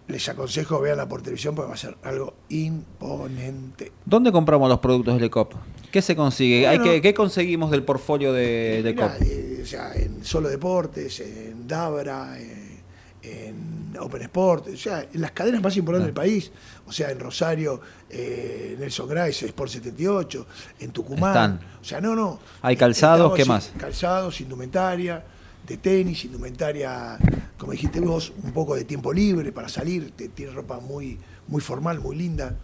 les 0.08 0.30
aconsejo 0.30 0.80
veanla 0.80 1.08
por 1.08 1.22
televisión 1.22 1.56
porque 1.56 1.70
va 1.70 1.76
a 1.76 1.78
ser 1.78 1.98
algo 2.04 2.34
imponente. 2.50 3.92
¿Dónde 4.06 4.32
compramos 4.32 4.70
los 4.70 4.80
productos 4.80 5.16
de 5.16 5.22
Lecop? 5.22 5.54
¿Qué 5.92 6.02
se 6.02 6.16
consigue? 6.16 6.66
Bueno. 6.66 6.84
que, 6.84 7.02
¿Qué 7.02 7.14
conseguimos 7.14 7.72
del 7.72 7.84
portfolio 7.84 8.34
de 8.34 8.82
Lecop? 8.84 9.12
Mirá, 9.20 9.26
eh, 9.26 9.60
o 9.64 9.66
sea, 9.66 9.94
en 9.94 10.24
Solo 10.24 10.50
Deportes, 10.50 11.20
en 11.20 11.68
Dabra, 11.68 12.40
eh, 12.40 12.84
en 13.24 13.96
Open 14.00 14.22
Sport, 14.24 14.68
o 14.74 14.78
sea, 14.78 15.08
en 15.12 15.22
las 15.22 15.32
cadenas 15.32 15.62
más 15.62 15.76
importantes 15.78 16.08
del 16.08 16.14
país, 16.14 16.52
o 16.86 16.92
sea, 16.92 17.10
en 17.10 17.20
Rosario, 17.20 17.82
eh, 18.10 18.76
Nelson 18.80 19.08
Grice, 19.08 19.46
Sport 19.48 19.72
78, 19.72 20.48
en 20.80 20.92
Tucumán. 20.92 21.30
Están. 21.30 21.60
O 21.82 21.84
sea, 21.84 22.02
no, 22.02 22.16
no. 22.16 22.40
Hay 22.62 22.76
calzados, 22.76 23.34
¿qué 23.34 23.46
más? 23.46 23.72
Calzados, 23.78 24.40
indumentaria, 24.42 25.24
de 25.66 25.78
tenis, 25.78 26.26
indumentaria, 26.26 27.18
como 27.58 27.72
dijiste 27.72 28.00
vos, 28.00 28.32
un 28.44 28.52
poco 28.52 28.76
de 28.76 28.84
tiempo 28.86 29.12
libre 29.14 29.52
para 29.52 29.68
salir, 29.70 30.12
te- 30.12 30.30
tiene 30.30 30.52
ropa 30.52 30.80
muy, 30.80 31.18
muy 31.48 31.62
formal, 31.62 32.00
muy 32.00 32.16
linda, 32.16 32.56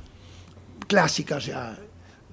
clásica, 0.88 1.38
o 1.38 1.42
sea, 1.42 1.78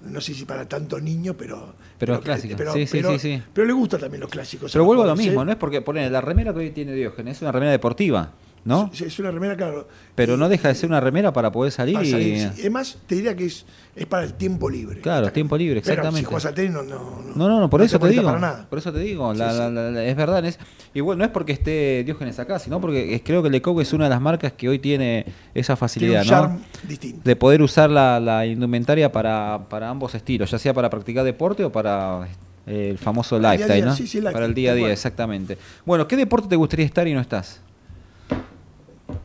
no 0.05 0.21
sé 0.21 0.35
si 0.35 0.45
para 0.45 0.69
tanto 0.69 1.01
niño, 1.01 1.35
pero... 1.37 1.75
Pero 1.99 2.15
es 2.15 2.21
pero- 2.21 2.73
sí, 2.73 2.87
pero- 2.93 3.13
sí, 3.13 3.19
sí. 3.19 3.43
Pero 3.53 3.67
le 3.67 3.73
gustan 3.73 4.01
también 4.01 4.21
los 4.21 4.31
clásicos. 4.31 4.71
Pero 4.73 4.85
vuelvo 4.85 5.03
a 5.03 5.07
lo 5.07 5.17
mismo. 5.17 5.45
¿no? 5.45 5.51
Es 5.53 5.59
porque 5.59 5.81
poner 5.83 6.11
la 6.13 6.21
remera 6.21 6.53
que 6.53 6.61
hoy 6.61 6.71
tiene 6.71 6.93
Diógenes 6.93 7.37
es 7.37 7.43
una 7.43 7.53
remera 7.53 7.73
deportiva, 7.73 8.33
¿no? 8.69 8.91
Es, 8.93 9.01
es 9.01 9.19
una 9.19 9.31
remera, 9.31 9.57
claro. 9.57 9.89
Pero 10.15 10.37
no 10.37 10.49
deja 10.49 10.69
de 10.69 10.75
ser 10.75 10.89
una 10.89 11.01
remera 11.01 11.33
para 11.33 11.51
poder 11.51 11.73
salir 11.73 11.95
para 11.95 12.07
y... 12.07 12.39
sí. 12.39 12.49
Además, 12.61 12.99
te 13.07 13.15
diría 13.17 13.35
que 13.35 13.47
es, 13.47 13.65
es 13.97 14.07
para 14.07 14.25
el 14.25 14.35
tiempo 14.35 14.69
libre. 14.71 15.01
Claro, 15.01 15.33
tiempo 15.33 15.57
libre, 15.57 15.81
Pero 15.81 15.93
exactamente. 15.95 16.21
si 16.21 16.25
juegas 16.27 16.47
al 16.47 16.55
tenis, 16.55 16.73
no, 16.73 16.83
no, 16.83 16.95
no, 16.99 17.35
No, 17.35 17.49
no, 17.49 17.61
no, 17.61 17.71
por 17.71 17.83
eso 17.83 17.99
te, 17.99 18.09
digo. 18.09 18.25
para 18.25 18.39
nada. 18.39 18.67
Por 18.69 18.79
eso 18.79 18.93
te 18.93 18.99
digo, 19.01 19.33
la- 19.35 19.51
sí. 19.53 19.59
la- 19.59 19.71
la- 19.91 20.05
es 20.05 20.15
verdad. 20.17 20.45
Es, 20.45 20.59
y 20.95 21.01
bueno, 21.01 21.21
no 21.21 21.25
es 21.25 21.31
porque 21.31 21.53
esté 21.53 22.05
Diógenes 22.05 22.39
acá, 22.39 22.59
sino 22.59 22.81
porque 22.81 23.21
creo 23.25 23.43
que 23.43 23.51
Lecoq 23.51 23.81
es 23.81 23.93
una 23.93 24.05
de 24.05 24.11
las 24.11 24.21
marcas 24.21 24.53
que 24.53 24.69
hoy 24.69 24.79
tiene 24.79 25.25
esa 25.55 25.75
facilidad, 25.75 26.23
Tiene 26.23 26.41
un 26.41 26.53
¿no? 26.55 26.61
distinto. 26.87 27.21
De 27.25 27.35
poder 27.37 27.63
usar 27.63 27.89
la, 27.91 28.21
la 28.21 28.45
indumentaria 28.47 29.11
para, 29.11 29.67
para 29.69 29.89
ambos 29.89 30.15
estilos, 30.15 30.51
ya 30.51 30.59
sea 30.59 30.75
para 30.75 30.91
practicar 30.91 31.25
deporte 31.25 31.65
o 31.65 31.73
para 31.73 32.29
eh, 32.67 32.89
el 32.91 32.99
famoso 32.99 33.37
Para 33.41 33.53
lifestyle, 33.55 33.85
¿no? 33.87 33.95
sí, 33.97 34.07
sí, 34.07 34.19
para 34.19 34.31
lifestyle, 34.31 34.49
el 34.51 34.55
día 34.55 34.73
a 34.73 34.75
día, 34.75 34.93
exactamente. 34.93 35.57
Bueno, 35.87 36.07
¿qué 36.07 36.17
deporte 36.17 36.49
te 36.49 36.57
gustaría 36.57 36.85
estar 36.85 37.09
y 37.09 37.15
no 37.15 37.21
estás? 37.21 37.61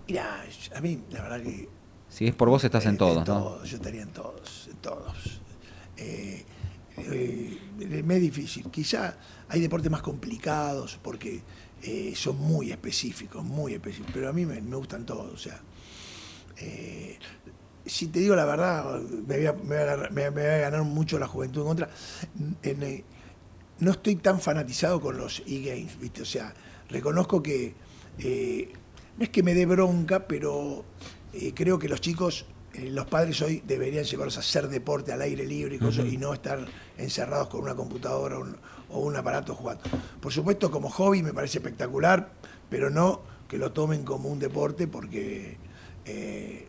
Mirá, 0.07 0.43
a 0.75 0.81
mí, 0.81 1.01
la 1.11 1.21
verdad 1.23 1.41
que 1.41 1.69
Si 2.09 2.27
es 2.27 2.35
por 2.35 2.49
vos, 2.49 2.63
estás 2.63 2.85
en 2.85 2.97
todos, 2.97 3.17
¿no? 3.17 3.23
todos, 3.23 3.69
yo 3.69 3.77
estaría 3.77 4.01
en 4.01 4.09
todos, 4.09 4.67
en 4.69 4.77
todos. 4.77 5.41
Eh, 5.97 6.43
eh, 6.97 7.57
me 8.03 8.15
es 8.15 8.21
difícil. 8.21 8.69
Quizá 8.69 9.17
hay 9.47 9.61
deportes 9.61 9.89
más 9.91 10.01
complicados 10.01 10.99
porque 11.01 11.41
eh, 11.81 12.13
son 12.15 12.37
muy 12.37 12.71
específicos, 12.71 13.43
muy 13.43 13.73
específicos, 13.73 14.11
pero 14.13 14.29
a 14.29 14.33
mí 14.33 14.45
me, 14.45 14.61
me 14.61 14.75
gustan 14.75 15.05
todos. 15.05 15.33
O 15.33 15.37
sea, 15.37 15.59
eh, 16.57 17.17
si 17.85 18.07
te 18.07 18.19
digo 18.19 18.35
la 18.35 18.45
verdad, 18.45 18.99
me 19.01 19.37
voy 19.37 19.45
a, 19.47 19.53
me 19.53 19.59
voy 19.61 19.77
a 19.77 19.81
agarrar- 19.81 20.11
me- 20.11 20.31
me 20.31 20.41
voy 20.41 20.51
a 20.51 20.57
ganar 20.57 20.83
mucho 20.83 21.17
la 21.19 21.27
juventud 21.27 21.61
en 21.61 21.67
contra. 21.67 21.89
En, 22.61 22.83
eh, 22.83 23.03
no 23.79 23.91
estoy 23.91 24.15
tan 24.17 24.39
fanatizado 24.39 25.01
con 25.01 25.17
los 25.17 25.41
e-games, 25.47 25.99
¿viste? 25.99 26.21
O 26.21 26.25
sea, 26.25 26.53
reconozco 26.89 27.41
que 27.41 27.73
eh, 28.19 28.71
no 29.18 29.24
es 29.24 29.30
que 29.30 29.43
me 29.43 29.53
dé 29.53 29.66
bronca, 29.66 30.28
pero 30.28 30.84
eh, 31.34 31.53
creo 31.53 31.80
que 31.80 31.88
los 31.88 32.01
chicos, 32.01 32.45
eh, 32.74 32.89
los 32.89 33.05
padres 33.05 33.41
hoy 33.41 33.61
deberían 33.66 34.03
llevarlos 34.03 34.38
a 34.38 34.41
hacer 34.41 34.68
deporte 34.68 35.11
al 35.11 35.22
aire 35.22 35.45
libre 35.45 35.76
y, 35.76 35.80
cosas, 35.80 36.05
Ujú. 36.05 36.14
y 36.14 36.18
no 36.18 36.34
estar 36.34 36.66
encerrados 36.97 37.47
con 37.47 37.61
una 37.61 37.76
computadora 37.76 38.38
o 38.38 38.41
un, 38.41 38.57
o 38.89 38.99
un 38.99 39.16
aparato 39.16 39.55
jugando. 39.55 39.84
Por 40.20 40.32
supuesto, 40.32 40.72
como 40.72 40.89
hobby 40.89 41.22
me 41.22 41.34
parece 41.34 41.59
espectacular, 41.59 42.32
pero 42.70 42.89
no 42.89 43.22
que 43.47 43.57
lo 43.57 43.72
tomen 43.72 44.03
como 44.03 44.30
un 44.30 44.39
deporte 44.39 44.88
porque 44.88 45.57
eh, 46.05 46.68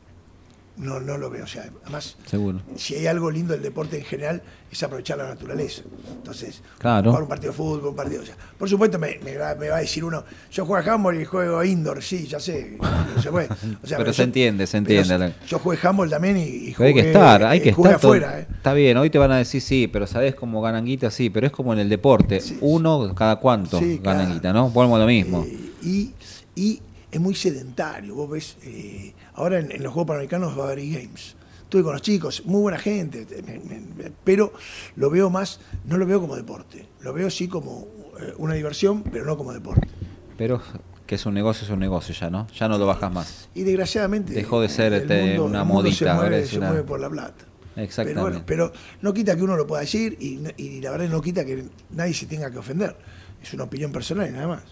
no, 0.77 0.99
no 1.01 1.16
lo 1.18 1.31
veo. 1.31 1.45
O 1.45 1.47
sea, 1.47 1.70
además, 1.83 2.16
Seguro. 2.27 2.61
si 2.77 2.95
hay 2.97 3.07
algo 3.07 3.31
lindo 3.31 3.53
del 3.53 3.62
deporte 3.62 3.99
en 3.99 4.05
general 4.05 4.43
es 4.70 4.83
aprovechar 4.83 5.18
la 5.18 5.29
naturaleza. 5.29 5.83
Entonces, 6.16 6.61
Claro. 6.79 7.11
jugar 7.11 7.22
un 7.22 7.29
partido 7.29 7.53
de 7.53 7.57
fútbol, 7.57 7.87
un 7.91 7.95
partido. 7.97 8.22
o 8.22 8.27
sea, 8.27 8.35
por 8.59 8.68
supuesto, 8.68 8.99
me, 8.99 9.18
me 9.25 9.37
va, 9.37 9.55
me 9.55 9.68
va 9.68 9.77
a 9.77 9.81
decir 9.81 10.03
uno, 10.05 10.25
yo 10.51 10.66
juego 10.66 10.91
a 10.91 10.95
handball 10.95 11.20
y 11.20 11.25
juego 11.25 11.62
indoor, 11.62 12.03
sí, 12.03 12.27
ya 12.27 12.41
sé, 12.41 12.77
no 13.14 13.22
se 13.22 13.31
puede. 13.31 13.49
O 13.83 13.87
sea, 13.87 13.99
pero 13.99 14.12
se 14.12 14.18
yo- 14.18 14.25
entiende, 14.25 14.66
se 14.66 14.79
entiende. 14.79 15.35
Yo 15.47 15.59
jugué 15.61 15.79
handball 15.83 16.11
también 16.11 16.37
y, 16.39 16.41
y 16.43 16.75
hay 16.79 16.95
que 16.95 17.01
estar, 17.01 17.45
hay 17.45 17.61
que 17.61 17.68
eh, 17.68 17.70
estar. 17.72 17.85
todo- 18.01 18.11
afuera. 18.12 18.41
eh. 18.41 18.47
Está 18.51 18.72
bien, 18.75 18.97
hoy 18.97 19.11
te 19.11 19.18
van 19.18 19.31
a 19.31 19.37
decir 19.37 19.61
sí, 19.61 19.87
pero 19.87 20.07
sabes 20.09 20.35
cómo 20.35 20.61
ganan 20.61 20.85
guita, 20.85 21.11
sí, 21.11 21.31
pero 21.31 21.47
es 21.47 21.53
como 21.53 21.72
en 21.72 21.79
el 21.79 21.89
deporte. 21.89 22.43
Uno 22.61 23.14
cada 23.14 23.37
cuánto 23.37 23.79
Sí, 23.79 24.01
ganan 24.03 24.33
guita, 24.33 24.53
¿no? 24.53 24.72
A 24.75 24.99
lo 24.99 25.07
mismo. 25.07 25.47
Y, 25.83 26.12
y 26.57 26.81
es 27.15 27.21
muy 27.21 27.35
sedentario. 27.35 28.15
Vos 28.15 28.31
ves, 28.31 28.57
eh, 28.62 29.15
ahora 29.35 29.59
en, 29.59 29.71
en 29.73 29.83
los 29.83 29.93
Juegos 29.93 30.09
Panamericanos 30.09 30.59
va 30.59 30.65
a 30.65 30.73
haber 30.73 30.81
games. 30.87 31.37
Estuve 31.62 31.83
con 31.83 31.93
los 31.93 32.03
chicos, 32.03 32.43
muy 32.45 32.61
buena 32.62 32.79
gente, 32.79 33.27
me- 33.47 33.59
me- 33.59 34.12
pero 34.23 34.53
lo 34.97 35.11
veo 35.11 35.31
más, 35.31 35.61
no 35.87 35.97
lo 35.97 36.07
veo 36.07 36.21
como 36.21 36.37
deporte. 36.37 36.87
Lo 37.01 37.12
veo 37.12 37.31
sí 37.31 37.49
como 37.49 37.87
eh, 38.21 38.33
una 38.39 38.55
diversión, 38.55 39.03
pero 39.03 39.25
no 39.25 39.37
como 39.37 39.53
deporte. 39.53 39.89
Pero 40.37 40.61
que 41.07 41.17
es 41.17 41.27
un 41.27 41.35
negocio, 41.35 41.65
es 41.65 41.71
un 41.71 41.81
negocio 41.81 42.15
ya, 42.15 42.31
¿no? 42.31 42.47
Ya 42.57 42.69
no 42.69 42.79
lo 42.79 42.87
bajas 42.87 43.12
más. 43.12 43.49
Y 43.55 43.62
desgraciadamente. 43.62 44.33
Dejó 44.35 44.61
de 44.61 44.69
ser 44.69 44.93
este, 44.93 45.27
mundo- 45.29 45.45
una 45.47 45.61
el 45.61 45.67
mundo 45.67 45.83
modita, 45.85 45.97
Se 45.97 46.15
mueve, 46.15 46.47
se 46.47 46.59
una- 46.59 46.69
mueve 46.69 46.83
por 46.85 47.01
la 47.01 47.11
plata. 47.11 47.45
Exactamente. 47.77 48.15
Pero, 48.15 48.23
bueno, 48.23 48.45
pero 48.47 48.73
no 49.03 49.12
quita 49.12 49.35
que 49.35 49.43
uno 49.43 49.57
lo 49.57 49.67
pueda 49.67 49.81
decir 49.81 50.17
y, 50.21 50.41
y 50.57 50.81
la 50.81 50.93
verdad 50.93 51.09
no 51.09 51.21
quita 51.21 51.45
que 51.45 51.65
nadie 51.91 52.15
se 52.15 52.27
tenga 52.27 52.51
que 52.51 52.59
ofender. 52.59 52.97
Es 53.43 53.53
una 53.53 53.65
opinión 53.65 53.91
personal 53.91 54.29
y 54.29 54.33
nada 54.33 54.47
más. 54.47 54.62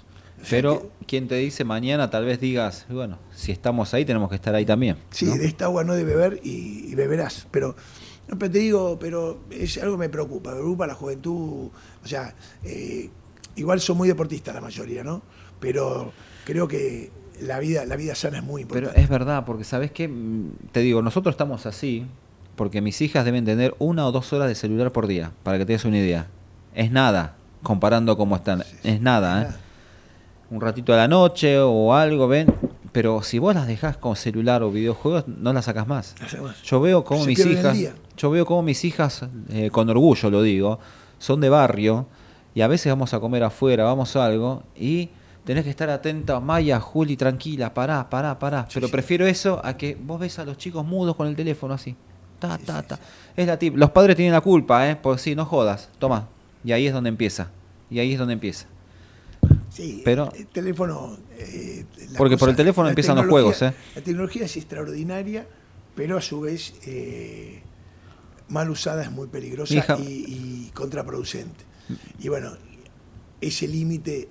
Pero, 0.51 0.91
¿quién 1.07 1.29
te 1.29 1.37
dice 1.37 1.65
mañana 1.65 2.11
tal 2.11 2.25
vez 2.25 2.41
digas, 2.41 2.87
bueno, 2.89 3.19
si 3.35 3.53
estamos 3.53 3.95
ahí 3.95 4.05
tenemos 4.05 4.29
que 4.29 4.35
estar 4.37 4.55
ahí 4.55 4.65
también? 4.67 4.97
Sí, 5.11 5.27
¿no? 5.27 5.37
de 5.37 5.47
esta 5.47 5.67
agua 5.67 5.85
no 5.85 5.95
de 5.95 6.05
beber 6.05 6.41
y, 6.43 6.87
y 6.91 6.95
beberás. 6.95 7.47
Pero, 7.51 7.77
no, 8.29 8.39
pero 8.39 8.51
te 8.53 8.59
digo, 8.59 8.99
pero 8.99 9.41
es 9.51 9.79
algo 9.79 9.95
que 9.95 10.01
me 10.01 10.09
preocupa. 10.09 10.51
Me 10.51 10.57
preocupa 10.57 10.87
la 10.87 10.95
juventud. 10.95 11.71
O 12.05 12.07
sea, 12.09 12.35
eh, 12.65 13.11
igual 13.57 13.81
son 13.81 13.97
muy 13.97 14.09
deportistas 14.09 14.55
la 14.55 14.61
mayoría, 14.61 15.05
¿no? 15.05 15.23
Pero 15.61 16.13
creo 16.45 16.67
que 16.69 17.11
la 17.41 17.59
vida, 17.59 17.85
la 17.87 17.97
vida 17.97 18.15
sana 18.15 18.39
es 18.39 18.45
muy 18.45 18.65
Pero 18.65 18.79
importante. 18.79 19.01
es 19.03 19.09
verdad, 19.09 19.45
porque 19.45 19.65
sabes 19.65 19.91
qué, 19.91 20.11
te 20.73 20.81
digo, 20.81 21.03
nosotros 21.03 21.33
estamos 21.35 21.67
así 21.67 22.07
porque 22.57 22.81
mis 22.81 23.01
hijas 23.01 23.25
deben 23.25 23.45
tener 23.45 23.75
una 23.79 24.07
o 24.07 24.13
dos 24.13 24.33
horas 24.33 24.49
de 24.49 24.55
celular 24.55 24.93
por 24.93 25.07
día, 25.07 25.33
para 25.43 25.59
que 25.59 25.65
te 25.65 25.73
des 25.73 25.85
una 25.85 25.99
idea. 25.99 26.27
Es 26.75 26.91
nada, 26.91 27.37
comparando 27.63 28.17
cómo 28.17 28.37
están. 28.37 28.63
Es 28.85 29.01
nada, 29.01 29.43
¿eh? 29.43 29.62
Un 30.53 30.61
ratito 30.61 30.93
a 30.93 30.99
la 30.99 31.09
noche 31.09 31.59
o 31.59 31.95
algo, 31.95 32.29
ven. 32.29 32.55
Pero 32.93 33.23
si 33.23 33.39
vos 33.39 33.55
las 33.55 33.67
dejás 33.67 33.97
con 33.97 34.17
celular 34.17 34.63
o 34.63 34.71
videojuegos, 34.71 35.27
no 35.27 35.51
las 35.55 35.65
sacas 35.65 35.87
más. 35.87 36.15
Yo 36.63 36.79
veo 36.79 37.05
cómo 37.05 37.23
Se 37.23 37.29
mis 37.29 37.47
hijas, 37.47 37.79
yo 38.19 38.31
veo 38.31 38.45
cómo 38.45 38.63
mis 38.63 38.85
hijas, 38.85 39.25
eh, 39.49 39.71
con 39.71 39.89
orgullo 39.89 40.29
lo 40.29 40.43
digo, 40.43 40.79
son 41.19 41.41
de 41.41 41.49
barrio 41.49 42.07
y 42.55 42.61
a 42.61 42.69
veces 42.69 42.93
vamos 42.93 43.15
a 43.15 43.21
comer 43.21 43.45
afuera, 43.45 43.85
vamos 43.85 44.15
a 44.15 44.27
algo 44.27 44.63
y 44.77 45.09
tenés 45.45 45.65
que 45.65 45.71
estar 45.71 45.89
atenta, 45.89 46.39
Maya, 46.39 46.81
Juli, 46.81 47.17
tranquila, 47.17 47.73
pará, 47.73 48.11
pará, 48.11 48.39
pará. 48.39 48.69
Pero 48.75 48.91
prefiero 48.91 49.27
eso 49.27 49.59
a 49.65 49.79
que 49.79 49.97
vos 49.99 50.21
ves 50.21 50.39
a 50.39 50.45
los 50.45 50.59
chicos 50.59 50.85
mudos 50.85 51.17
con 51.17 51.29
el 51.29 51.35
teléfono 51.35 51.73
así. 51.73 51.97
Ta, 52.39 52.59
ta, 52.59 52.83
ta. 52.83 52.99
Es 53.35 53.47
la 53.47 53.59
tip. 53.59 53.75
Los 53.75 53.91
padres 53.93 54.17
tienen 54.17 54.35
la 54.35 54.43
culpa, 54.43 54.87
¿eh? 54.87 54.97
Porque 54.97 55.23
sí, 55.23 55.35
no 55.35 55.47
jodas. 55.47 55.89
Toma. 55.99 56.29
Y 56.63 56.73
ahí 56.73 56.87
es 56.87 56.93
donde 56.93 57.09
empieza. 57.09 57.49
Y 57.89 58.01
ahí 58.01 58.13
es 58.13 58.19
donde 58.19 58.35
empieza. 58.35 58.67
Sí, 59.73 60.03
Pero- 60.05 60.31
el 60.37 60.47
teléfono. 60.49 61.17
eh, 61.39 61.85
Porque 62.17 62.37
por 62.37 62.49
el 62.51 62.57
teléfono 62.57 62.89
empiezan 62.89 63.17
los 63.17 63.27
juegos, 63.27 63.63
¿eh? 63.63 63.73
La 63.95 64.03
tecnología 64.03 64.45
es 64.45 64.57
extraordinaria, 64.57 65.47
pero 65.95 66.19
a 66.19 66.21
su 66.21 66.41
vez 66.43 66.75
eh, 66.87 67.63
mal 68.49 68.69
usada 68.71 69.03
es 69.03 69.11
muy 69.11 69.29
peligrosa 69.29 69.75
hija- 69.75 69.97
y, 69.99 70.67
y 70.67 70.71
contraproducente. 70.75 71.65
Y 72.21 72.29
bueno, 72.29 72.53
ese 73.41 73.67
límite, 73.67 74.29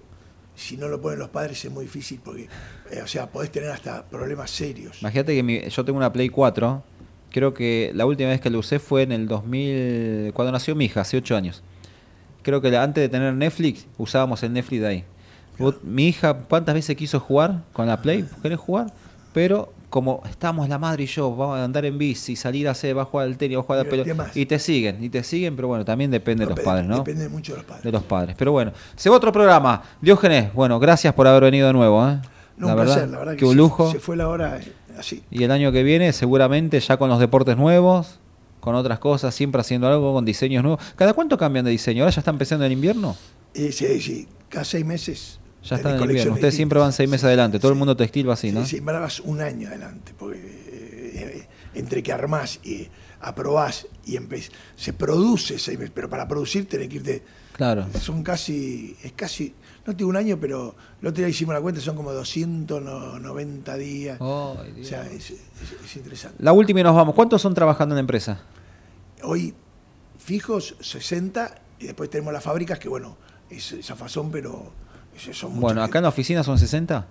si 0.56 0.78
no 0.78 0.88
lo 0.88 1.02
ponen 1.02 1.18
los 1.20 1.30
padres, 1.30 1.64
es 1.66 1.72
muy 1.72 1.86
difícil 1.86 2.20
porque, 2.24 2.48
eh, 2.92 3.02
o 3.04 3.08
sea, 3.08 3.32
podés 3.32 3.52
tener 3.52 3.72
hasta 3.72 4.06
problemas 4.06 4.52
serios. 4.52 5.02
Imagínate 5.02 5.36
que 5.36 5.44
mi- 5.44 5.62
yo 5.70 5.84
tengo 5.86 5.98
una 5.98 6.14
Play 6.14 6.30
4. 6.30 6.84
Creo 7.32 7.54
que 7.54 7.92
la 7.96 8.06
última 8.06 8.30
vez 8.30 8.42
que 8.42 8.50
la 8.50 8.58
usé 8.60 8.78
fue 8.80 9.04
en 9.04 9.12
el 9.12 9.28
2000, 9.28 10.34
cuando 10.34 10.52
nació 10.52 10.76
mi 10.76 10.86
hija, 10.86 11.02
hace 11.02 11.18
8 11.18 11.36
años. 11.36 11.64
Creo 12.44 12.62
que 12.62 12.76
antes 12.76 13.02
de 13.02 13.10
tener 13.10 13.34
Netflix, 13.34 13.88
usábamos 13.98 14.44
el 14.44 14.54
Netflix 14.54 14.82
de 14.82 14.88
ahí. 14.88 15.04
Vos- 15.58 15.76
Mi 15.84 16.08
hija, 16.08 16.34
¿cuántas 16.48 16.76
veces 16.76 16.96
quiso 16.96 17.20
jugar 17.20 17.62
con 17.74 17.88
la 17.88 18.02
Play? 18.02 18.26
¿Querés 18.42 18.60
jugar? 18.60 18.92
Pero 19.34 19.74
como 19.90 20.24
estamos 20.30 20.70
la 20.70 20.78
madre 20.80 21.04
y 21.04 21.08
yo, 21.08 21.36
vamos 21.36 21.58
a 21.60 21.64
andar 21.64 21.84
en 21.86 21.98
bici, 21.98 22.36
salir 22.36 22.68
a 22.68 22.72
hacer, 22.72 22.98
va 22.98 23.02
a 23.04 23.06
jugar 23.06 23.28
al 23.28 23.38
tenis, 23.38 23.58
va 23.58 23.62
a 23.62 23.64
jugar 23.64 23.80
al 23.82 23.88
pelota. 23.88 24.32
Y 24.34 24.46
te 24.46 24.58
siguen, 24.58 25.04
y 25.04 25.10
te 25.10 25.24
siguen, 25.24 25.56
pero 25.56 25.68
bueno, 25.68 25.84
también 25.86 26.10
depende 26.12 26.46
de 26.46 26.50
los 26.50 26.60
padres, 26.62 26.86
¿no? 26.88 26.98
Depende 27.00 27.28
mucho 27.30 27.52
de 27.54 27.58
los 27.58 27.66
padres. 27.66 27.84
De 27.84 27.92
los 27.92 28.04
padres. 28.04 28.36
Pero 28.38 28.52
bueno, 28.54 28.72
se 28.96 29.10
va 29.10 29.18
otro 29.18 29.32
programa. 29.34 29.84
Diógenes, 30.02 30.54
bueno, 30.54 30.80
gracias 30.80 31.14
por 31.14 31.28
haber 31.28 31.44
venido 31.44 31.68
de 31.68 31.74
nuevo. 31.74 32.08
¿eh? 32.10 32.20
No, 32.58 32.68
un 32.70 32.76
placer, 32.76 33.10
la 33.10 33.20
verdad 33.20 33.32
que, 33.34 33.40
que 33.40 33.46
un 33.46 33.52
se- 33.52 33.58
lujo. 33.58 33.92
Se, 33.92 34.00
fue 34.00 34.16
la 34.16 34.28
hora 34.30 34.58
eh, 34.60 34.72
así. 34.98 35.24
Y 35.30 35.44
el 35.44 35.52
año 35.52 35.72
que 35.74 35.84
viene, 35.84 36.14
seguramente 36.14 36.80
ya 36.80 36.96
con 36.98 37.10
los 37.10 37.20
deportes 37.20 37.58
nuevos, 37.58 38.20
con 38.62 38.76
otras 38.76 39.00
cosas, 39.00 39.34
siempre 39.36 39.60
haciendo 39.60 39.88
algo, 39.88 40.14
con 40.14 40.24
diseños 40.24 40.64
nuevos. 40.64 40.82
¿Cada 40.96 41.14
cuánto 41.14 41.38
cambian 41.38 41.66
de 41.66 41.72
diseño? 41.72 42.04
¿Ahora 42.04 42.14
ya 42.16 42.22
está 42.22 42.32
empezando 42.32 42.64
el 42.66 42.72
invierno? 42.72 43.16
Eh, 43.56 43.72
sí, 43.74 44.00
sí, 44.00 44.28
cada 44.48 44.64
seis 44.64 44.86
meses. 44.86 45.40
Ya 45.64 45.76
está 45.76 45.90
en 45.92 45.96
el 45.98 46.02
invierno. 46.04 46.34
Ustedes 46.34 46.56
siempre 46.56 46.80
van 46.80 46.92
seis 46.94 47.10
meses 47.10 47.26
adelante. 47.26 47.60
Todo 47.60 47.72
el 47.72 47.78
mundo 47.78 47.96
textil 47.96 48.28
va 48.30 48.34
así, 48.34 48.52
¿no? 48.52 48.66
Sí, 48.66 48.78
sí, 48.78 48.80
vas 48.82 49.20
un 49.20 49.42
año 49.42 49.68
adelante, 49.68 50.14
porque 50.18 50.38
eh, 50.40 51.12
eh, 51.44 51.48
entre 51.76 52.02
que 52.02 52.12
armás 52.12 52.60
y 52.64 52.88
aprobás 53.20 53.86
y 54.06 54.16
empe- 54.18 54.50
se 54.76 54.94
produce 54.94 55.60
seis 55.60 55.78
meses, 55.78 55.92
pero 55.94 56.10
para 56.10 56.28
producir 56.28 56.68
tenés 56.68 56.90
que 56.90 56.96
irte. 56.96 57.24
Claro. 57.54 57.86
Son 58.00 58.24
casi, 58.24 58.96
es 59.04 59.12
casi, 59.12 59.54
no 59.86 59.94
te 59.94 59.98
digo 59.98 60.10
un 60.10 60.16
año, 60.18 60.40
pero 60.42 60.74
el 61.02 61.08
otro 61.10 61.20
día 61.22 61.28
hicimos 61.30 61.54
la 61.54 61.62
cuenta, 61.62 61.80
son 61.80 61.96
como 61.96 62.12
290 62.12 63.78
días. 63.78 64.18
Ay, 64.20 64.82
o 64.82 64.84
sea, 64.84 65.06
es, 65.08 65.30
es- 65.32 65.40
es 65.86 65.96
interesante. 65.96 66.38
La 66.44 66.54
última 66.54 66.80
y 66.80 66.84
nos 66.84 66.96
vamos. 66.96 67.14
¿Cuántos 67.14 67.42
son 67.42 67.54
trabajando 67.54 67.94
en 67.94 67.98
la 67.98 68.02
empresa? 68.02 68.42
Hoy 69.24 69.54
fijos 70.18 70.76
60 70.80 71.62
y 71.80 71.86
después 71.86 72.10
tenemos 72.10 72.34
las 72.34 72.44
fábricas 72.44 72.80
que, 72.80 72.90
bueno, 72.90 73.18
es 73.50 73.72
esa 73.74 73.96
fazón, 73.96 74.32
pero 74.32 74.72
son 75.34 75.60
Bueno, 75.60 75.84
acá 75.84 76.00
en 76.00 76.04
la 76.04 76.10
oficina 76.10 76.44
son 76.44 76.58
60. 76.58 77.06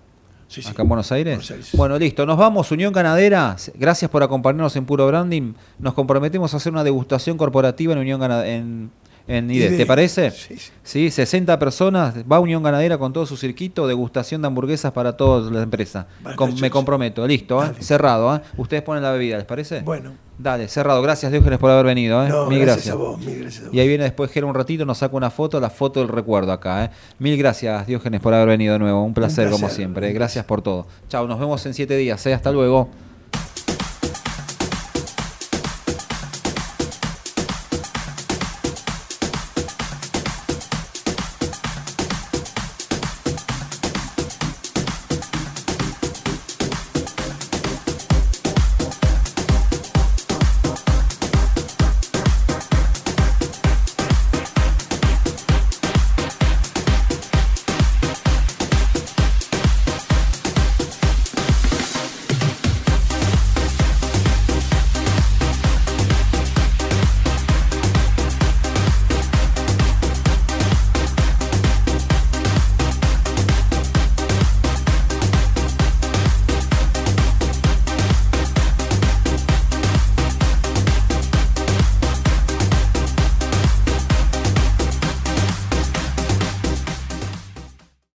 Sí, 0.49 0.63
sí. 0.63 0.69
Acá 0.69 0.83
en 0.83 0.89
Buenos 0.89 1.13
Aires. 1.13 1.35
Buenos 1.35 1.51
Aires. 1.51 1.69
Bueno, 1.75 1.99
listo. 1.99 2.27
Nos 2.27 2.37
vamos, 2.37 2.71
Unión 2.73 2.93
Ganadera. 2.93 3.57
Gracias 3.75 4.11
por 4.11 4.23
acompañarnos 4.23 4.75
en 4.75 4.85
Puro 4.85 5.07
Branding. 5.07 5.55
Nos 5.79 5.95
comprometemos 5.95 6.53
a 6.55 6.57
hacer 6.57 6.73
una 6.73 6.83
degustación 6.83 7.37
corporativa 7.37 7.93
en 7.93 8.01
Unión 8.01 8.21
Ganadera. 8.21 8.49
En, 8.49 8.91
en 9.37 9.51
IDE. 9.51 9.77
¿Te 9.77 9.87
parece? 9.87 10.31
Sí, 10.31 10.57
sí. 10.57 10.71
Sí, 10.83 11.11
60 11.11 11.59
personas. 11.59 12.15
Va 12.31 12.41
Unión 12.41 12.63
Ganadera 12.63 12.99
con 12.99 13.13
todo 13.13 13.25
su 13.27 13.37
circuito. 13.37 13.87
Degustación 13.87 14.43
de 14.43 14.49
hamburguesas 14.49 14.93
para 14.93 15.17
toda 15.17 15.51
la 15.51 15.63
empresa. 15.63 16.07
Com- 16.37 16.55
me 16.61 16.71
comprometo. 16.71 17.27
Listo, 17.27 17.65
¿eh? 17.65 17.71
Cerrado. 17.81 18.35
¿eh? 18.37 18.41
Ustedes 18.57 18.83
ponen 18.83 19.03
la 19.03 19.13
bebida, 19.13 19.37
¿les 19.37 19.47
parece? 19.47 19.81
Bueno. 19.83 20.13
Dale, 20.39 20.69
cerrado. 20.69 21.03
Gracias, 21.03 21.31
Diógenes, 21.33 21.59
por 21.59 21.71
haber 21.71 21.85
venido. 21.85 22.25
¿eh? 22.25 22.29
No, 22.31 22.47
Mil 22.47 22.61
gracias 22.61 22.87
gracias. 22.87 22.95
a 22.95 22.99
vos, 22.99 23.19
mil 23.21 23.39
gracias 23.41 23.63
a 23.65 23.67
vos. 23.67 23.75
Y 23.75 23.81
ahí 23.81 23.89
viene 23.89 24.05
después 24.05 24.31
Jero 24.33 24.47
un 24.47 24.55
ratito, 24.55 24.87
nos 24.87 24.97
saca 24.99 25.15
una 25.15 25.31
foto, 25.31 25.61
la 25.61 25.69
foto 25.69 26.01
del 26.01 26.09
recuerdo 26.09 26.51
acá. 26.51 26.87
¿eh? 26.87 26.91
Mil 27.19 27.37
gracias, 27.37 27.87
Diógenes, 27.87 28.21
por 28.23 28.33
haber 28.33 28.49
venido 28.49 28.73
de 28.73 28.79
nuevo. 28.79 29.05
Un 29.05 29.13
placer, 29.13 29.49
placer, 29.49 29.51
como 29.61 29.69
siempre. 29.73 30.09
un 30.09 30.15
Gracias 30.15 30.45
por 30.47 30.63
todo. 30.63 30.87
Chao, 31.09 31.29
nos 31.29 31.39
vemos 31.39 31.65
en 31.67 31.75
siete 31.75 31.95
días. 31.97 32.25
¿eh? 32.27 32.33
Hasta 32.33 32.51
luego. 32.53 32.89